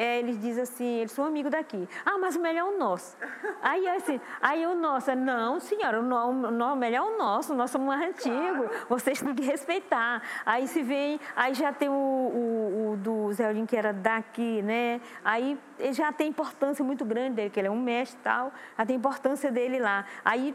é, 0.00 0.18
eles 0.18 0.40
dizem 0.40 0.62
assim, 0.62 1.00
eles 1.00 1.12
são 1.12 1.26
amigos 1.26 1.52
daqui. 1.52 1.86
Ah, 2.06 2.16
mas 2.16 2.34
o 2.34 2.40
melhor 2.40 2.72
é 2.72 2.74
o 2.74 2.78
nosso. 2.78 3.18
Aí 3.60 3.86
assim, 3.86 4.18
aí 4.40 4.64
o 4.66 4.74
nosso, 4.74 5.14
não, 5.14 5.60
senhora, 5.60 6.00
o, 6.00 6.02
no, 6.02 6.72
o 6.72 6.76
melhor 6.76 7.06
é 7.06 7.14
o 7.14 7.18
nosso, 7.18 7.52
o 7.52 7.56
nosso 7.56 7.76
é 7.76 7.80
mais 7.80 8.08
antigo, 8.08 8.66
claro. 8.66 8.86
vocês 8.88 9.20
têm 9.20 9.34
que 9.34 9.42
respeitar. 9.42 10.22
Aí 10.46 10.66
se 10.66 10.82
vem, 10.82 11.20
aí 11.36 11.52
já 11.52 11.70
tem 11.70 11.90
o, 11.90 11.92
o, 11.92 12.92
o 12.92 12.96
do 12.96 13.30
Zé 13.34 13.50
Odin, 13.50 13.66
que 13.66 13.76
era 13.76 13.92
daqui, 13.92 14.62
né? 14.62 15.02
Aí 15.22 15.58
já 15.92 16.10
tem 16.10 16.30
importância 16.30 16.82
muito 16.82 17.04
grande 17.04 17.36
dele, 17.36 17.50
que 17.50 17.60
ele 17.60 17.68
é 17.68 17.70
um 17.70 17.80
mestre 17.80 18.18
e 18.18 18.24
tal, 18.24 18.52
já 18.78 18.86
tem 18.86 18.96
importância 18.96 19.52
dele 19.52 19.78
lá. 19.78 20.06
Aí 20.24 20.54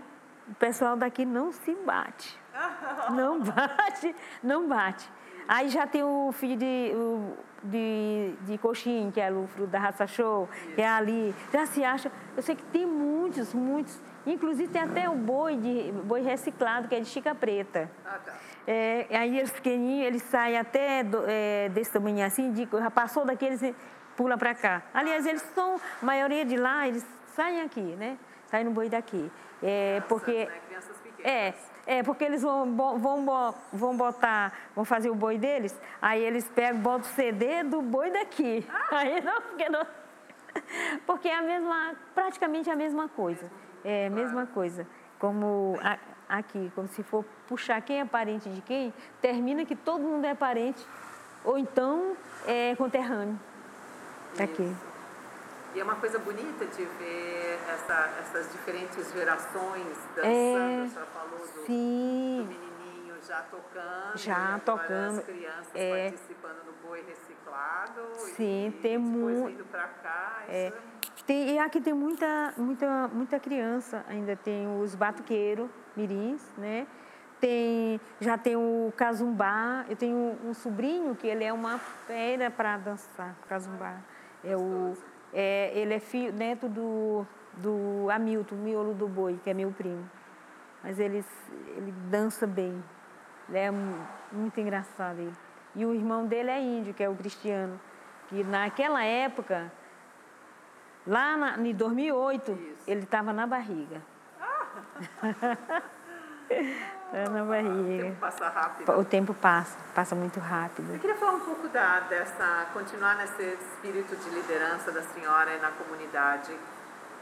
o 0.49 0.55
pessoal 0.55 0.97
daqui 0.97 1.23
não 1.23 1.51
se 1.51 1.75
bate. 1.85 2.35
Não 3.11 3.41
bate, 3.41 4.15
não 4.41 4.67
bate. 4.67 5.11
Aí 5.47 5.69
já 5.69 5.85
tem 5.85 6.03
o 6.03 6.31
filho 6.31 6.57
de, 6.57 6.91
o, 6.95 7.33
de, 7.63 8.33
de 8.41 8.57
coxim, 8.57 9.11
que 9.13 9.21
é 9.21 9.31
o 9.31 9.47
fruto 9.47 9.69
da 9.69 9.79
raça 9.79 10.07
show, 10.07 10.49
que 10.73 10.81
é 10.81 10.87
ali. 10.87 11.33
Já 11.53 11.65
se 11.65 11.83
acha. 11.83 12.11
Eu 12.35 12.43
sei 12.43 12.55
que 12.55 12.63
tem 12.63 12.85
muitos, 12.85 13.53
muitos. 13.53 13.99
Inclusive 14.25 14.67
tem 14.69 14.81
até 14.81 15.07
o 15.09 15.15
boi, 15.15 15.55
de, 15.55 15.91
boi 16.03 16.21
reciclado, 16.21 16.87
que 16.87 16.95
é 16.95 16.99
de 16.99 17.05
chica 17.05 17.35
preta. 17.35 17.89
Ah, 18.05 18.19
tá. 18.25 18.33
É, 18.67 19.05
aí 19.11 19.37
eles 19.37 19.51
pequenininhos, 19.51 20.07
eles 20.07 20.23
saem 20.23 20.57
até 20.57 21.03
do, 21.03 21.23
é, 21.27 21.69
desse 21.69 21.91
tamanho 21.91 22.25
assim, 22.25 22.51
de, 22.51 22.67
já 22.71 22.89
passou 22.89 23.23
daqui, 23.23 23.45
eles 23.45 23.61
pulam 24.17 24.37
para 24.37 24.55
cá. 24.55 24.81
Aliás, 24.91 25.25
eles 25.25 25.43
são, 25.53 25.75
a 26.01 26.05
maioria 26.05 26.43
de 26.43 26.57
lá, 26.57 26.87
eles 26.87 27.05
saem 27.35 27.61
aqui, 27.61 27.81
né? 27.81 28.17
Saem 28.47 28.65
no 28.65 28.71
boi 28.71 28.89
daqui. 28.89 29.31
É, 29.61 30.01
Crianças, 30.01 30.07
porque. 30.07 30.45
Né? 30.45 30.59
Crianças 30.67 30.97
pequenas. 30.97 31.31
É, 31.31 31.53
é, 31.85 32.01
porque 32.01 32.23
eles 32.23 32.41
vão, 32.41 32.75
vão, 32.75 33.55
vão 33.71 33.95
botar, 33.97 34.53
vão 34.75 34.83
fazer 34.83 35.09
o 35.09 35.15
boi 35.15 35.37
deles, 35.37 35.79
aí 36.01 36.23
eles 36.23 36.49
pegam, 36.49 36.81
botam 36.81 37.01
o 37.01 37.13
CD 37.13 37.63
do 37.63 37.81
boi 37.81 38.09
daqui. 38.11 38.65
Aí 38.91 39.21
não, 39.21 39.41
porque 39.41 39.69
não. 39.69 39.85
Porque 41.05 41.27
é 41.27 41.35
a 41.35 41.41
mesma, 41.41 41.95
praticamente 42.13 42.69
a 42.69 42.75
mesma 42.75 43.09
coisa. 43.09 43.51
É 43.83 44.07
a 44.07 44.09
mesma 44.09 44.47
coisa. 44.47 44.87
Como 45.19 45.77
a, 45.81 45.97
aqui, 46.37 46.71
como 46.73 46.87
se 46.87 47.03
for 47.03 47.23
puxar 47.47 47.81
quem 47.81 47.99
é 47.99 48.05
parente 48.05 48.49
de 48.49 48.61
quem, 48.61 48.93
termina 49.21 49.65
que 49.65 49.75
todo 49.75 50.01
mundo 50.01 50.25
é 50.25 50.33
parente, 50.33 50.83
ou 51.43 51.57
então 51.57 52.15
é 52.47 52.75
conterrâneo. 52.75 53.39
Aqui. 54.39 54.75
E 55.75 55.79
é 55.79 55.83
uma 55.83 55.95
coisa 55.95 56.17
bonita 56.19 56.65
de 56.65 56.83
ver 56.83 57.44
essa, 57.69 58.09
essas 58.19 58.51
diferentes 58.51 59.11
gerações 59.11 59.97
dançando. 60.15 60.25
É, 60.25 60.81
a 60.83 60.87
senhora 60.87 61.07
falou 61.07 61.39
do, 61.39 61.65
sim. 61.65 62.37
do 62.41 62.47
menininho 62.47 63.15
já 63.25 63.41
tocando. 63.43 64.17
Já 64.17 64.59
tocando. 64.59 65.19
As 65.19 65.25
crianças 65.25 65.71
é, 65.73 66.09
participando 66.09 66.65
do 66.65 66.87
boi 66.87 67.03
reciclado. 67.07 68.01
Sim, 68.35 68.67
e, 68.67 68.71
tem 68.81 68.97
muito. 68.97 69.65
para 69.65 69.87
cá. 69.87 70.43
É, 70.47 70.67
é... 70.67 70.73
Tem, 71.25 71.55
e 71.55 71.59
aqui 71.59 71.81
tem 71.81 71.93
muita, 71.93 72.53
muita, 72.57 73.07
muita 73.07 73.39
criança. 73.39 74.05
Ainda 74.07 74.35
tem 74.35 74.67
os 74.79 74.93
batuqueiros, 74.93 75.69
mirins, 75.95 76.41
né? 76.57 76.85
Tem, 77.39 77.99
já 78.19 78.37
tem 78.37 78.55
o 78.55 78.93
casumbá. 78.95 79.85
Eu 79.89 79.95
tenho 79.95 80.15
um, 80.15 80.49
um 80.49 80.53
sobrinho 80.53 81.15
que 81.15 81.27
ele 81.27 81.43
é 81.43 81.51
uma 81.51 81.79
fera 81.79 82.51
para 82.51 82.77
dançar 82.77 83.35
casumbá. 83.47 83.97
É 84.43 84.55
o 84.55 84.95
é, 85.35 85.71
ele 85.75 85.93
é 85.93 85.99
filho, 85.99 86.31
neto 86.31 86.69
do, 86.69 87.27
do 87.57 88.07
Hamilton, 88.11 88.55
miolo 88.55 88.93
do 88.93 89.07
boi, 89.07 89.39
que 89.43 89.49
é 89.49 89.53
meu 89.53 89.71
primo. 89.71 90.09
Mas 90.83 90.99
ele, 90.99 91.23
ele 91.75 91.91
dança 92.09 92.45
bem. 92.45 92.83
Ele 93.49 93.57
é 93.57 93.71
muito 94.31 94.59
engraçado 94.59 95.19
ele. 95.19 95.33
E 95.75 95.85
o 95.85 95.93
irmão 95.93 96.25
dele 96.25 96.49
é 96.49 96.61
índio, 96.61 96.93
que 96.93 97.03
é 97.03 97.09
o 97.09 97.15
Cristiano. 97.15 97.79
Que 98.27 98.43
naquela 98.43 99.03
época, 99.03 99.71
lá 101.05 101.37
na, 101.37 101.57
em 101.57 101.73
2008, 101.73 102.51
Isso. 102.51 102.83
ele 102.87 103.03
estava 103.03 103.33
na 103.33 103.45
barriga. 103.47 104.01
Ah. 106.47 107.23
Tá 107.23 107.29
na 107.29 107.43
barriga. 107.43 107.71
O 107.71 107.97
tempo 108.03 108.19
passa 108.19 108.49
rápido. 108.49 108.91
O 108.99 109.05
tempo 109.05 109.33
passa, 109.33 109.77
passa 109.95 110.15
muito 110.15 110.39
rápido. 110.39 110.93
Eu 110.93 110.99
queria 110.99 111.15
falar 111.15 111.33
um 111.33 111.39
pouco 111.39 111.67
da, 111.69 112.01
dessa, 112.01 112.67
continuar 112.73 113.15
nesse 113.15 113.41
espírito 113.41 114.15
de 114.15 114.29
liderança 114.29 114.91
da 114.91 115.01
senhora 115.01 115.57
na 115.59 115.71
comunidade. 115.71 116.55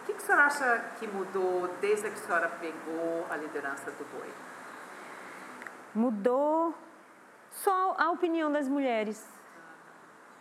O 0.04 0.06
que, 0.06 0.14
que 0.16 0.22
a 0.22 0.26
senhora 0.26 0.46
acha 0.48 0.80
que 1.00 1.08
mudou 1.08 1.70
desde 1.80 2.10
que 2.10 2.16
a 2.16 2.18
senhora 2.18 2.50
pegou 2.60 3.26
a 3.30 3.38
liderança 3.38 3.90
do 3.90 4.04
boi? 4.12 4.30
Mudou 5.96 6.74
só 7.50 7.96
a 7.98 8.12
opinião 8.12 8.52
das 8.52 8.68
mulheres 8.68 9.26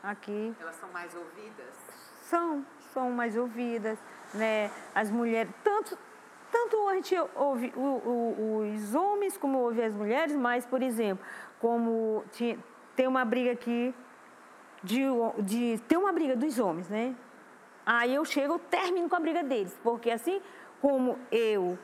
aqui. 0.02 0.52
Elas 0.60 0.74
são 0.74 0.90
mais 0.90 1.14
ouvidas? 1.14 1.74
São, 2.22 2.66
são 2.92 3.12
mais 3.12 3.36
ouvidas, 3.36 4.00
né? 4.34 4.68
As 4.96 5.12
mulheres, 5.12 5.52
tanto 5.62 5.96
tanto 6.50 6.88
a 6.88 6.94
gente 6.96 7.14
ouve 7.36 7.72
o, 7.76 7.80
o, 7.80 8.74
os 8.74 8.94
homens 8.96 9.38
como 9.38 9.58
ouve 9.58 9.80
as 9.80 9.94
mulheres, 9.94 10.34
mas, 10.34 10.66
por 10.66 10.82
exemplo, 10.82 11.24
como 11.60 12.24
tinha, 12.32 12.58
tem 12.96 13.06
uma 13.06 13.24
briga 13.24 13.52
aqui 13.52 13.94
de, 14.82 15.02
de 15.38 15.80
tem 15.86 15.96
uma 15.96 16.12
briga 16.12 16.34
dos 16.34 16.58
homens, 16.58 16.88
né? 16.88 17.14
Aí 17.84 18.14
eu 18.14 18.24
chego, 18.24 18.54
eu 18.54 18.58
termino 18.58 19.08
com 19.08 19.16
a 19.16 19.20
briga 19.20 19.42
deles, 19.42 19.78
porque 19.82 20.10
assim 20.10 20.40
como 20.80 21.18
eu 21.30 21.78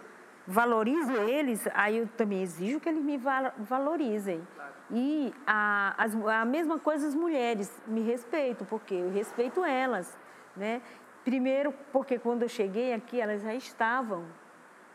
valorizo 0.47 1.13
eles, 1.13 1.69
aí 1.75 1.99
eu 1.99 2.09
também 2.17 2.43
exijo 2.43 2.81
que 2.81 2.89
eles 2.89 3.03
me 3.03 3.21
valorizem. 3.59 4.47
E 4.91 5.33
a, 5.47 5.95
as, 6.03 6.15
a 6.15 6.45
mesma 6.45 6.79
coisa 6.79 7.07
as 7.07 7.15
mulheres 7.15 7.71
me 7.87 8.01
respeitam, 8.01 8.67
porque 8.67 8.95
eu 8.95 9.11
respeito 9.11 9.65
elas, 9.65 10.19
né? 10.57 10.81
Primeiro, 11.25 11.75
porque 11.93 12.19
quando 12.19 12.43
eu 12.43 12.49
cheguei 12.49 12.95
aqui, 12.95 13.21
elas 13.21 13.43
já 13.43 13.55
estavam 13.55 14.25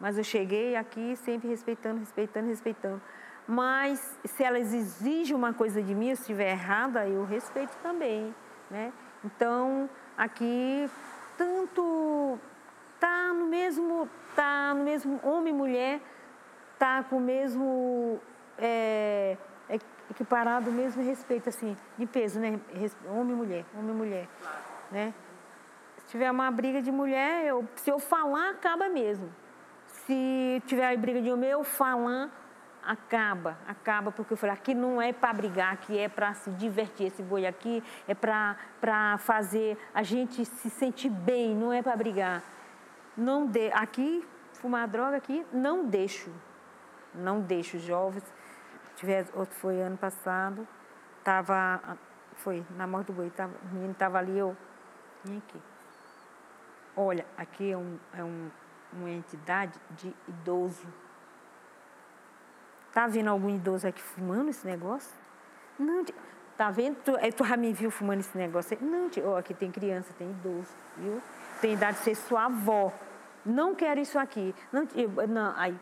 mas 0.04 0.18
eu 0.18 0.24
cheguei 0.24 0.76
aqui 0.76 1.16
sempre 1.16 1.48
respeitando, 1.48 2.00
respeitando, 2.00 2.50
respeitando. 2.50 3.02
Mas 3.48 4.20
se 4.26 4.44
elas 4.44 4.74
exigem 4.74 5.34
uma 5.34 5.54
coisa 5.54 5.82
de 5.82 5.96
mim, 5.96 6.14
se 6.14 6.24
estiver 6.24 6.52
errada, 6.52 7.08
eu 7.08 7.24
respeito 7.24 7.74
também, 7.78 8.36
né? 8.70 8.92
Então, 9.24 9.90
aqui 10.18 10.90
tanto 11.38 12.40
tá 13.00 13.34
no 13.34 13.46
mesmo 13.46 14.10
tá 14.36 14.74
no 14.74 14.84
mesmo 14.84 15.20
homem 15.24 15.54
e 15.54 15.58
mulher 15.58 16.02
tá 16.78 17.04
com 17.04 17.18
o 17.18 17.20
mesmo 17.20 18.20
é, 18.58 19.38
é, 19.70 19.80
equiparado 20.10 20.70
o 20.70 20.74
mesmo 20.74 21.04
respeito, 21.04 21.50
assim, 21.50 21.78
de 21.98 22.06
peso, 22.06 22.40
né? 22.40 22.60
Homem 23.10 23.34
e 23.34 23.36
mulher, 23.36 23.66
homem 23.76 23.92
e 23.92 23.98
mulher. 23.98 24.28
Né? 24.92 25.14
Se 25.98 26.08
tiver 26.08 26.30
uma 26.30 26.52
briga 26.52 26.82
de 26.82 26.92
mulher, 26.92 27.46
eu, 27.46 27.68
se 27.76 27.90
eu 27.90 28.00
falar, 28.00 28.52
acaba 28.52 28.90
mesmo. 28.90 29.34
Se 29.88 30.62
tiver 30.66 30.96
briga 30.98 31.22
de 31.22 31.32
homem, 31.32 31.50
eu 31.50 31.64
falar, 31.64 32.30
acaba, 32.86 33.58
acaba, 33.68 34.12
porque 34.12 34.34
eu 34.34 34.38
falei, 34.38 34.54
aqui 34.54 34.74
não 34.74 35.02
é 35.02 35.12
para 35.14 35.34
brigar, 35.34 35.74
aqui 35.74 35.98
é 35.98 36.08
para 36.08 36.34
se 36.34 36.52
divertir, 36.52 37.08
esse 37.08 37.22
boi 37.22 37.46
aqui 37.46 37.84
é 38.08 38.14
para 38.14 39.18
fazer 39.20 39.78
a 39.94 40.04
gente 40.04 40.46
se 40.46 40.70
sentir 40.70 41.10
bem, 41.10 41.56
não 41.56 41.72
é 41.72 41.82
para 41.82 41.96
brigar. 41.96 42.44
Não 43.16 43.46
de, 43.46 43.72
aqui, 43.74 44.28
fumar 44.54 44.88
droga 44.88 45.18
aqui, 45.18 45.46
não 45.52 45.86
deixo, 45.86 46.32
não 47.14 47.42
deixo 47.42 47.78
jovens. 47.80 48.24
Tiver, 48.96 49.26
outro 49.34 49.56
foi 49.56 49.82
ano 49.82 49.98
passado, 49.98 50.68
tava, 51.24 51.98
foi 52.36 52.66
na 52.76 52.86
morte 52.86 53.08
do 53.08 53.14
boi, 53.14 53.30
tava, 53.30 53.54
o 53.64 53.74
menino 53.74 53.92
estava 53.94 54.18
ali, 54.18 54.38
eu 54.38 54.56
vim 55.24 55.38
aqui. 55.38 55.62
Olha, 56.96 57.26
aqui 57.38 57.72
é, 57.72 57.78
um, 57.78 57.98
é 58.14 58.24
um, 58.24 58.52
uma 58.94 59.10
entidade 59.10 59.80
de 59.92 60.14
idoso 60.28 60.88
Tá 62.94 63.08
vendo 63.08 63.30
algum 63.30 63.50
idoso 63.50 63.88
aqui 63.88 64.02
fumando 64.02 64.50
esse 64.50 64.66
negócio? 64.66 65.12
Não, 65.80 66.06
tá 66.56 66.70
vendo? 66.70 66.96
Tu, 67.04 67.18
é, 67.18 67.32
tu 67.32 67.44
já 67.44 67.58
me 67.58 67.74
viu 67.74 67.90
fumando 67.90 68.20
esse 68.20 68.38
negócio? 68.38 68.78
Não, 68.80 69.10
oh, 69.26 69.36
aqui 69.36 69.54
tem 69.54 69.72
criança, 69.72 70.14
tem 70.18 70.30
idoso, 70.30 70.70
viu? 70.98 71.22
Tem 71.60 71.74
idade 71.74 71.98
de 71.98 72.04
ser 72.04 72.16
sua 72.16 72.46
avó. 72.46 72.94
Não 73.44 73.74
quero 73.74 74.00
isso 74.00 74.20
aqui. 74.20 74.54
Não, 74.72 74.88
não 75.28 75.54
aí, 75.58 75.76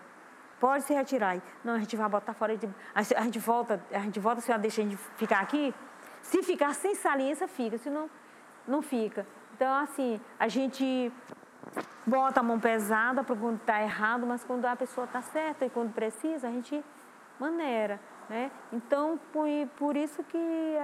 pode 0.59 0.85
se 0.85 0.93
retirar. 0.93 1.31
Aí. 1.31 1.41
Não, 1.63 1.73
a 1.73 1.79
gente 1.79 1.97
vai 1.97 2.07
botar 2.07 2.33
fora. 2.33 2.57
A, 2.95 3.01
gente 3.23 3.39
volta, 3.39 3.83
a 3.91 3.99
gente 3.99 4.19
volta, 4.19 4.39
a 4.39 4.41
senhora 4.41 4.61
deixa 4.61 4.81
a 4.81 4.85
gente 4.85 4.97
ficar 5.17 5.41
aqui? 5.41 5.73
Se 6.21 6.41
ficar 6.41 6.73
sem 6.73 6.95
saliência, 6.95 7.45
fica. 7.47 7.77
Senão, 7.77 8.09
não 8.65 8.81
fica. 8.81 9.27
Então, 9.53 9.73
assim, 9.75 10.19
a 10.39 10.47
gente 10.47 11.11
bota 12.07 12.39
a 12.39 12.43
mão 12.43 12.59
pesada 12.59 13.23
para 13.23 13.35
quando 13.35 13.57
está 13.57 13.81
errado, 13.81 14.25
mas 14.25 14.43
quando 14.43 14.65
a 14.65 14.75
pessoa 14.75 15.05
está 15.05 15.21
certa 15.21 15.65
e 15.65 15.69
quando 15.69 15.93
precisa, 15.93 16.47
a 16.47 16.51
gente 16.51 16.83
maneira. 17.41 17.99
Né? 18.29 18.51
Então, 18.71 19.19
por, 19.33 19.47
por 19.77 19.97
isso 19.97 20.23
que 20.23 20.37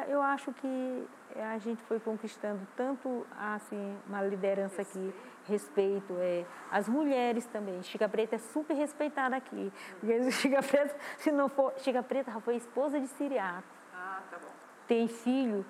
eu 0.10 0.22
acho 0.22 0.52
que 0.54 1.08
a 1.36 1.58
gente 1.60 1.82
foi 1.84 2.00
conquistando 2.00 2.60
tanto 2.76 3.26
assim, 3.38 3.96
uma 4.08 4.22
liderança 4.24 4.82
aqui, 4.82 5.14
respeito, 5.46 6.14
é, 6.18 6.46
as 6.72 6.90
mulheres 6.90 7.46
também. 7.46 7.82
Chica 7.84 8.10
Preta 8.10 8.36
é 8.36 8.40
super 8.40 8.74
respeitada 8.74 9.36
aqui. 9.36 9.72
Porque 10.00 10.32
Chica 10.32 10.62
Preta, 10.62 10.96
se 11.18 11.32
não 11.32 11.48
for, 11.48 11.74
Chica 11.78 12.02
Preta 12.02 12.32
já 12.32 12.40
foi 12.40 12.56
esposa 12.56 13.00
de 13.00 13.08
Siriaco. 13.08 13.68
Ah, 13.94 14.22
tá 14.30 14.38
bom. 14.38 14.52
Tem 14.88 15.08
filho 15.08 15.66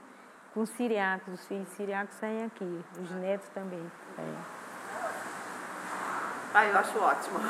com 0.54 0.66
siriacos, 0.66 1.34
os 1.34 1.48
filhos 1.48 1.68
siriacos 1.70 2.16
saem 2.16 2.46
aqui, 2.46 2.82
os 3.00 3.12
netos 3.12 3.48
também. 3.50 3.92
É. 4.18 4.57
Ah, 6.58 6.66
eu 6.66 6.76
acho 6.80 6.98
ótimo. 6.98 7.38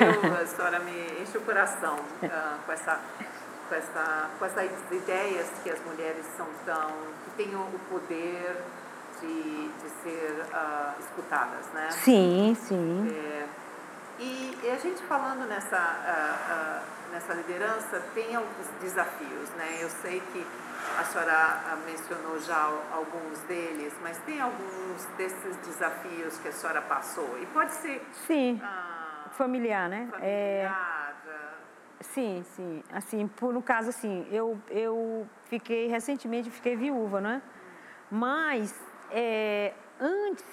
eu, 0.00 0.34
a 0.34 0.46
senhora 0.46 0.78
me 0.78 1.20
enche 1.20 1.36
o 1.36 1.42
coração 1.42 1.96
uh, 1.96 2.58
com, 2.64 2.72
essa, 2.72 2.98
com, 3.68 3.74
essa, 3.74 4.30
com 4.38 4.44
essas 4.46 4.70
ideias 4.90 5.46
que 5.62 5.68
as 5.68 5.78
mulheres 5.84 6.24
são 6.38 6.46
tão. 6.64 6.90
que 7.22 7.30
têm 7.36 7.54
o 7.54 7.78
poder 7.90 8.56
de, 9.20 9.68
de 9.68 9.88
ser 10.02 10.46
uh, 10.54 10.98
escutadas, 11.00 11.66
né? 11.74 11.90
Sim, 11.90 12.56
sim. 12.58 13.14
É, 13.14 13.46
e, 14.18 14.58
e, 14.62 14.70
a 14.70 14.78
gente 14.78 15.02
falando 15.02 15.46
nessa, 15.46 15.76
uh, 15.76 17.12
nessa 17.12 17.34
liderança, 17.34 18.02
tem 18.14 18.34
alguns 18.34 18.68
desafios, 18.80 19.50
né? 19.50 19.80
Eu 19.82 19.90
sei 19.90 20.22
que 20.32 20.46
a 20.98 21.04
senhora 21.04 21.78
mencionou 21.86 22.38
já 22.40 22.64
alguns 22.92 23.40
deles, 23.42 23.94
mas 24.02 24.18
tem 24.18 24.40
alguns 24.40 25.04
desses 25.16 25.56
desafios 25.58 26.38
que 26.38 26.48
a 26.48 26.52
senhora 26.52 26.82
passou? 26.82 27.38
E 27.40 27.46
pode 27.46 27.72
ser. 27.72 28.06
Sim. 28.26 28.60
Ah, 28.62 29.28
familiar, 29.32 29.88
né? 29.88 30.08
Familiar. 30.10 30.20
É... 30.22 31.00
Sim, 32.00 32.42
sim. 32.56 32.82
Assim, 32.92 33.28
por 33.28 33.52
no 33.52 33.62
caso 33.62 33.90
assim, 33.90 34.26
eu, 34.30 34.58
eu 34.70 35.28
fiquei 35.44 35.86
recentemente 35.86 36.50
fiquei 36.50 36.74
viúva, 36.74 37.20
né? 37.20 37.42
Mas 38.10 38.74
é, 39.10 39.74
antes, 40.00 40.44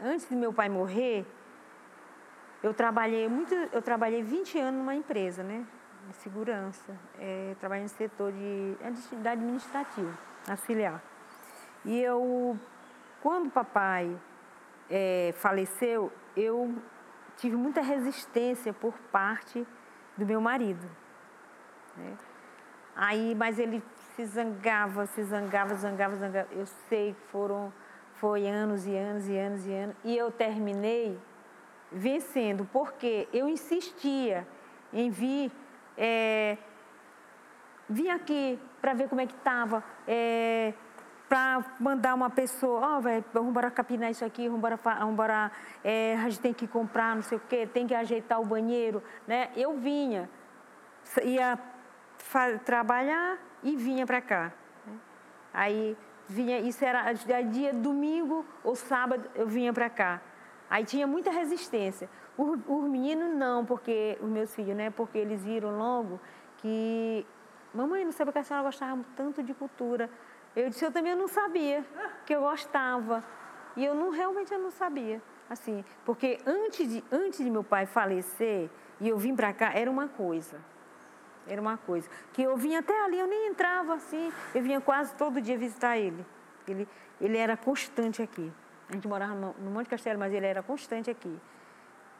antes 0.00 0.28
de 0.28 0.36
meu 0.36 0.52
pai 0.52 0.68
morrer, 0.68 1.26
eu 2.62 2.74
trabalhei 2.74 3.26
muito, 3.26 3.54
eu 3.54 3.80
trabalhei 3.80 4.22
20 4.22 4.58
anos 4.58 4.78
numa 4.78 4.94
empresa, 4.94 5.42
né? 5.42 5.64
De 6.10 6.16
segurança, 6.16 6.96
é, 7.18 7.54
trabalho 7.60 7.82
no 7.82 7.88
setor 7.88 8.32
de, 8.32 8.76
de 9.20 9.28
administrativo, 9.28 10.12
auxiliar. 10.48 11.02
E 11.84 11.98
eu, 12.00 12.58
quando 13.22 13.46
o 13.46 13.50
papai 13.50 14.16
é, 14.90 15.32
faleceu, 15.36 16.12
eu 16.36 16.74
tive 17.36 17.56
muita 17.56 17.80
resistência 17.80 18.72
por 18.72 18.92
parte 19.12 19.66
do 20.16 20.26
meu 20.26 20.40
marido. 20.40 20.86
Né? 21.96 22.16
Aí, 22.94 23.34
mas 23.34 23.58
ele 23.58 23.82
se 24.14 24.26
zangava, 24.26 25.06
se 25.06 25.22
zangava, 25.22 25.74
zangava, 25.74 26.16
zangava. 26.16 26.48
Eu 26.52 26.66
sei 26.66 27.14
que 27.14 27.20
foram, 27.30 27.72
foi 28.14 28.46
anos 28.46 28.86
e 28.86 28.94
anos 28.94 29.28
e 29.28 29.38
anos 29.38 29.66
e 29.66 29.72
anos. 29.72 29.96
E 30.04 30.16
eu 30.16 30.30
terminei 30.30 31.18
vencendo, 31.90 32.68
porque 32.72 33.28
eu 33.32 33.48
insistia 33.48 34.46
em 34.92 35.10
vir 35.10 35.50
é, 36.02 36.56
vim 37.86 38.08
aqui 38.08 38.58
para 38.80 38.94
ver 38.94 39.06
como 39.06 39.20
é 39.20 39.26
que 39.26 39.34
estava, 39.34 39.84
é, 40.08 40.72
para 41.28 41.62
mandar 41.78 42.14
uma 42.14 42.30
pessoa, 42.30 42.80
ó, 42.80 42.96
oh, 42.96 43.00
velho, 43.02 43.24
vamos 43.34 43.50
embora 43.50 43.70
capinar 43.70 44.10
isso 44.10 44.24
aqui, 44.24 44.48
vamos 44.48 44.64
embora, 45.06 45.52
é, 45.84 46.16
a 46.16 46.28
gente 46.30 46.40
tem 46.40 46.54
que 46.54 46.66
comprar 46.66 47.14
não 47.14 47.22
sei 47.22 47.36
o 47.36 47.40
quê, 47.48 47.68
tem 47.72 47.86
que 47.86 47.94
ajeitar 47.94 48.40
o 48.40 48.46
banheiro, 48.46 49.02
né? 49.28 49.50
Eu 49.54 49.76
vinha, 49.76 50.28
ia 51.22 51.58
trabalhar 52.64 53.38
e 53.62 53.76
vinha 53.76 54.06
para 54.06 54.22
cá. 54.22 54.52
Né? 54.86 54.94
Aí 55.52 55.96
vinha, 56.26 56.58
isso 56.60 56.82
era 56.82 57.12
dia 57.12 57.72
domingo 57.74 58.44
ou 58.64 58.74
sábado, 58.74 59.30
eu 59.34 59.46
vinha 59.46 59.72
para 59.72 59.90
cá. 59.90 60.22
Aí 60.70 60.84
tinha 60.84 61.04
muita 61.04 61.32
resistência. 61.32 62.08
Os 62.38 62.84
meninos 62.84 63.36
não, 63.36 63.66
porque 63.66 64.16
os 64.22 64.28
meus 64.28 64.54
filhos, 64.54 64.76
né? 64.76 64.88
Porque 64.88 65.18
eles 65.18 65.44
viram 65.44 65.76
logo 65.76 66.20
que 66.58 67.26
mamãe 67.74 68.04
não 68.04 68.12
sabe 68.12 68.30
que 68.30 68.38
a 68.38 68.44
senhora 68.44 68.64
gostava 68.64 69.04
tanto 69.16 69.42
de 69.42 69.52
cultura. 69.52 70.08
Eu 70.54 70.70
disse, 70.70 70.84
eu 70.84 70.92
também 70.92 71.14
não 71.16 71.26
sabia 71.26 71.84
que 72.24 72.32
eu 72.32 72.42
gostava. 72.42 73.24
E 73.76 73.84
eu 73.84 73.94
não 73.94 74.10
realmente 74.10 74.52
eu 74.52 74.60
não 74.60 74.70
sabia. 74.70 75.20
Assim, 75.48 75.84
porque 76.04 76.38
antes 76.46 76.88
de, 76.88 77.04
antes 77.10 77.44
de 77.44 77.50
meu 77.50 77.64
pai 77.64 77.84
falecer 77.84 78.70
e 79.00 79.08
eu 79.08 79.18
vim 79.18 79.34
para 79.34 79.52
cá, 79.52 79.72
era 79.74 79.90
uma 79.90 80.06
coisa. 80.06 80.60
Era 81.48 81.60
uma 81.60 81.76
coisa. 81.76 82.08
Que 82.32 82.42
eu 82.42 82.56
vinha 82.56 82.78
até 82.78 83.04
ali, 83.04 83.18
eu 83.18 83.26
nem 83.26 83.48
entrava 83.48 83.94
assim. 83.94 84.32
Eu 84.54 84.62
vinha 84.62 84.80
quase 84.80 85.12
todo 85.16 85.40
dia 85.40 85.58
visitar 85.58 85.98
ele. 85.98 86.24
Ele, 86.68 86.88
ele 87.20 87.36
era 87.36 87.56
constante 87.56 88.22
aqui. 88.22 88.52
A 88.90 88.92
gente 88.92 89.06
morava 89.06 89.34
no, 89.34 89.70
Monte 89.70 89.88
Castelo, 89.88 90.18
mas 90.18 90.34
ele 90.34 90.46
era 90.46 90.62
constante 90.62 91.08
aqui. 91.08 91.38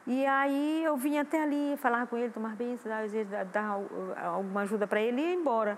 E 0.06 0.24
aí 0.24 0.84
eu 0.84 0.96
vinha 0.96 1.22
até 1.22 1.42
ali, 1.42 1.76
falar 1.76 2.06
com 2.06 2.16
ele, 2.16 2.30
tomar 2.30 2.54
bênção, 2.54 2.90
dar, 3.28 3.44
dar 3.44 3.80
alguma 4.24 4.62
ajuda 4.62 4.86
para 4.86 5.00
ele 5.00 5.20
e 5.20 5.24
ia 5.24 5.34
embora. 5.34 5.76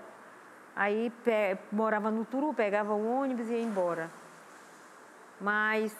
Aí 0.75 1.11
pe, 1.23 1.57
morava 1.71 2.11
no 2.11 2.23
Turu, 2.25 2.53
pegava 2.53 2.93
o 2.93 3.21
ônibus 3.21 3.49
e 3.49 3.53
ia 3.53 3.61
embora. 3.61 4.09
Mas 5.41 5.97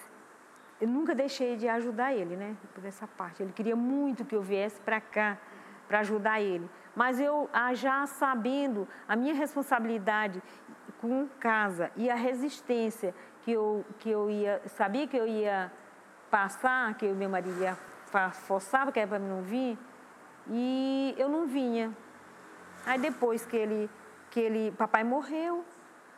eu 0.79 0.87
nunca 0.87 1.15
deixei 1.15 1.57
de 1.57 1.67
ajudar 1.67 2.13
ele, 2.13 2.35
né? 2.35 2.55
Por 2.75 2.85
essa 2.85 3.07
parte. 3.07 3.41
Ele 3.41 3.51
queria 3.51 3.75
muito 3.75 4.23
que 4.23 4.35
eu 4.35 4.41
viesse 4.41 4.79
para 4.81 5.01
cá 5.01 5.37
para 5.87 5.99
ajudar 5.99 6.39
ele. 6.39 6.69
Mas 6.95 7.19
eu 7.19 7.49
ah, 7.51 7.73
já 7.73 8.05
sabendo 8.05 8.87
a 9.07 9.15
minha 9.15 9.33
responsabilidade 9.33 10.41
com 11.01 11.27
casa 11.39 11.91
e 11.95 12.09
a 12.09 12.15
resistência 12.15 13.13
que 13.43 13.51
eu, 13.51 13.85
que 13.99 14.09
eu 14.09 14.29
ia, 14.29 14.61
sabia 14.67 15.07
que 15.07 15.17
eu 15.17 15.27
ia 15.27 15.71
passar, 16.31 16.93
que 16.95 17.05
o 17.05 17.15
meu 17.15 17.29
marido 17.29 17.61
ia 17.61 17.77
forçava 18.31 18.91
que 18.91 18.99
era 18.99 19.07
para 19.07 19.19
mim 19.19 19.27
não 19.27 19.41
vir, 19.41 19.77
e 20.47 21.15
eu 21.17 21.27
não 21.27 21.47
vinha. 21.47 21.91
Aí 22.85 22.99
depois 22.99 23.45
que 23.45 23.55
ele, 23.55 23.89
que 24.29 24.39
ele, 24.39 24.71
papai 24.71 25.03
morreu, 25.03 25.63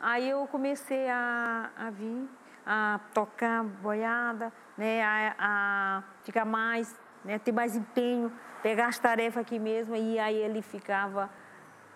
aí 0.00 0.28
eu 0.28 0.46
comecei 0.46 1.08
a, 1.08 1.70
a 1.76 1.90
vir, 1.90 2.28
a 2.66 3.00
tocar 3.14 3.62
boiada, 3.62 4.52
né, 4.76 5.02
a, 5.02 5.34
a 5.38 6.02
ficar 6.22 6.44
mais, 6.44 6.98
né, 7.24 7.38
ter 7.38 7.52
mais 7.52 7.74
empenho, 7.74 8.30
pegar 8.62 8.88
as 8.88 8.98
tarefas 8.98 9.40
aqui 9.40 9.58
mesmo, 9.58 9.96
e 9.96 10.18
aí 10.18 10.36
ele 10.36 10.60
ficava 10.60 11.30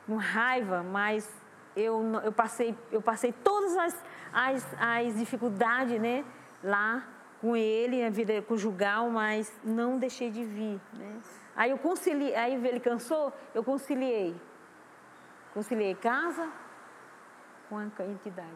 com 0.06 0.16
raiva, 0.16 0.82
mas 0.82 1.28
eu, 1.76 2.02
eu, 2.24 2.32
passei, 2.32 2.76
eu 2.90 3.00
passei 3.00 3.32
todas 3.32 3.76
as, 3.76 4.04
as, 4.32 4.76
as 4.78 5.18
dificuldades 5.18 6.00
né, 6.00 6.24
lá 6.62 7.06
com 7.40 7.56
ele, 7.56 8.04
a 8.04 8.10
vida 8.10 8.42
conjugal, 8.42 9.08
mas 9.08 9.52
não 9.64 9.98
deixei 9.98 10.30
de 10.30 10.44
vir. 10.44 10.80
Né? 10.92 11.20
Aí 11.56 11.70
eu 11.70 11.78
conciliei, 11.78 12.34
aí 12.34 12.54
ele 12.66 12.80
cansou, 12.80 13.32
eu 13.54 13.64
conciliei. 13.64 14.34
conciliei 15.54 15.94
casa 15.94 16.48
com 17.68 17.78
a 17.78 17.84
entidade, 17.84 18.48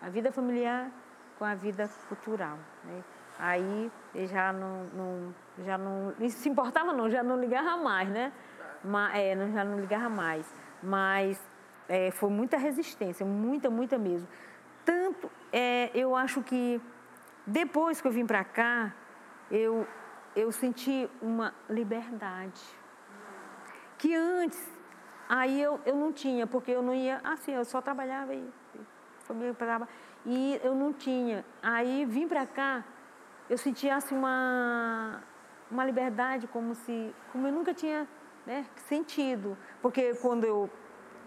a 0.00 0.08
vida 0.08 0.30
familiar 0.30 0.90
com 1.38 1.44
a 1.44 1.54
vida 1.54 1.90
cultural. 2.08 2.56
Né? 2.84 3.02
Aí 3.38 3.90
já 4.30 4.52
não, 4.52 4.84
não, 4.94 5.34
já 5.64 5.76
não 5.76 6.14
se 6.28 6.48
importava 6.48 6.92
não, 6.92 7.10
já 7.10 7.22
não 7.22 7.40
ligava 7.40 7.76
mais, 7.76 8.08
né? 8.08 8.32
Mas, 8.84 9.14
é, 9.16 9.34
já 9.52 9.64
não 9.64 9.80
ligava 9.80 10.08
mais. 10.08 10.46
Mas 10.80 11.40
é, 11.92 12.10
foi 12.10 12.30
muita 12.30 12.56
resistência, 12.56 13.24
muita, 13.26 13.68
muita 13.68 13.98
mesmo. 13.98 14.26
Tanto, 14.82 15.30
é, 15.52 15.90
eu 15.94 16.16
acho 16.16 16.42
que 16.42 16.80
depois 17.46 18.00
que 18.00 18.08
eu 18.08 18.12
vim 18.12 18.24
para 18.24 18.42
cá, 18.42 18.94
eu, 19.50 19.86
eu 20.34 20.50
senti 20.50 21.06
uma 21.20 21.52
liberdade. 21.68 22.62
Que 23.98 24.14
antes, 24.14 24.58
aí 25.28 25.60
eu, 25.60 25.78
eu 25.84 25.94
não 25.94 26.14
tinha, 26.14 26.46
porque 26.46 26.70
eu 26.70 26.80
não 26.80 26.94
ia, 26.94 27.20
assim, 27.22 27.52
eu 27.52 27.64
só 27.66 27.82
trabalhava 27.82 28.34
e 28.34 28.42
família 29.24 29.54
e 30.24 30.58
eu 30.64 30.74
não 30.74 30.94
tinha. 30.94 31.44
Aí 31.62 32.06
vim 32.06 32.26
para 32.26 32.46
cá, 32.46 32.82
eu 33.50 33.58
sentia 33.58 33.96
assim 33.96 34.16
uma, 34.16 35.22
uma 35.70 35.84
liberdade 35.84 36.46
como 36.46 36.74
se, 36.74 37.14
como 37.32 37.46
eu 37.46 37.52
nunca 37.52 37.74
tinha 37.74 38.08
né, 38.46 38.64
sentido. 38.88 39.58
Porque 39.82 40.14
quando 40.14 40.44
eu, 40.44 40.70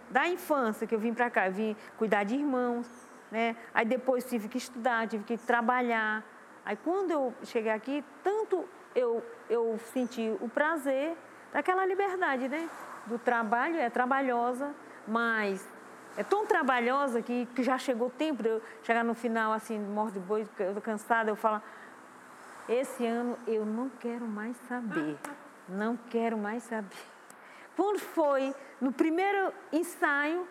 da 0.10 0.28
infância 0.28 0.86
que 0.88 0.94
eu 0.94 1.00
vim 1.00 1.14
para 1.14 1.30
cá, 1.30 1.48
eu 1.48 1.54
vim 1.54 1.76
cuidar 1.98 2.24
de 2.24 2.36
irmãos, 2.36 2.88
né? 3.32 3.56
Aí 3.74 3.86
depois 3.86 4.26
tive 4.26 4.48
que 4.48 4.58
estudar, 4.58 5.08
tive 5.08 5.24
que 5.24 5.38
trabalhar. 5.38 6.24
Aí 6.64 6.78
quando 6.78 7.12
eu 7.12 7.34
cheguei 7.44 7.72
aqui, 7.72 8.04
tanto 8.24 8.66
eu, 8.96 9.24
eu 9.50 9.78
senti 9.94 10.36
o 10.40 10.48
prazer 10.48 11.16
daquela 11.52 11.86
liberdade, 11.86 12.48
né? 12.48 12.70
Do 13.06 13.20
trabalho, 13.20 13.78
é 13.78 13.90
trabalhosa, 13.90 14.74
mas 15.08 15.68
é 16.18 16.24
tão 16.24 16.46
trabalhosa 16.46 17.22
que, 17.22 17.46
que 17.48 17.62
já 17.62 17.78
chegou 17.78 18.08
o 18.08 18.12
tempo 18.12 18.42
de 18.42 18.50
eu 18.50 18.62
chegar 18.84 19.04
no 19.04 19.14
final, 19.14 19.52
assim, 19.52 19.78
morto 19.78 20.14
de 20.14 20.20
boi, 20.20 20.48
cansada, 20.82 21.30
eu 21.30 21.36
falo, 21.36 21.62
esse 22.70 23.06
ano 23.06 23.38
eu 23.46 23.66
não 23.66 23.90
quero 23.90 24.26
mais 24.26 24.56
saber, 24.68 25.18
não 25.68 25.98
quero 26.10 26.38
mais 26.38 26.64
saber. 26.64 27.15
Quando 27.76 28.00
foi 28.00 28.56
no 28.80 28.92
primeiro 28.92 29.54
ensaio, 29.72 30.48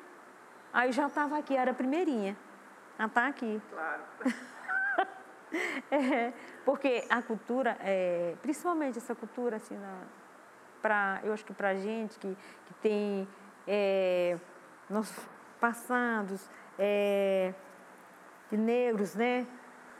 aí 0.72 0.88
eu 0.88 0.92
já 0.92 1.06
estava 1.06 1.38
aqui, 1.38 1.56
era 1.56 1.70
a 1.70 1.74
primeirinha. 1.74 2.36
Ah, 2.98 3.06
está 3.06 3.26
aqui. 3.26 3.60
Claro. 3.70 4.02
é, 5.90 6.32
porque 6.64 7.04
a 7.08 7.22
cultura, 7.22 7.76
é, 7.80 8.34
principalmente 8.42 8.98
essa 8.98 9.14
cultura, 9.14 9.56
assim, 9.56 9.76
na, 9.76 10.02
pra, 10.82 11.20
eu 11.24 11.32
acho 11.32 11.44
que 11.44 11.52
para 11.54 11.70
a 11.70 11.74
gente 11.74 12.18
que, 12.18 12.36
que 12.66 12.74
tem 12.74 13.26
é, 13.66 14.38
nossos 14.88 15.16
passados 15.58 16.48
é, 16.78 17.54
de 18.50 18.56
negros, 18.56 19.14
né? 19.14 19.46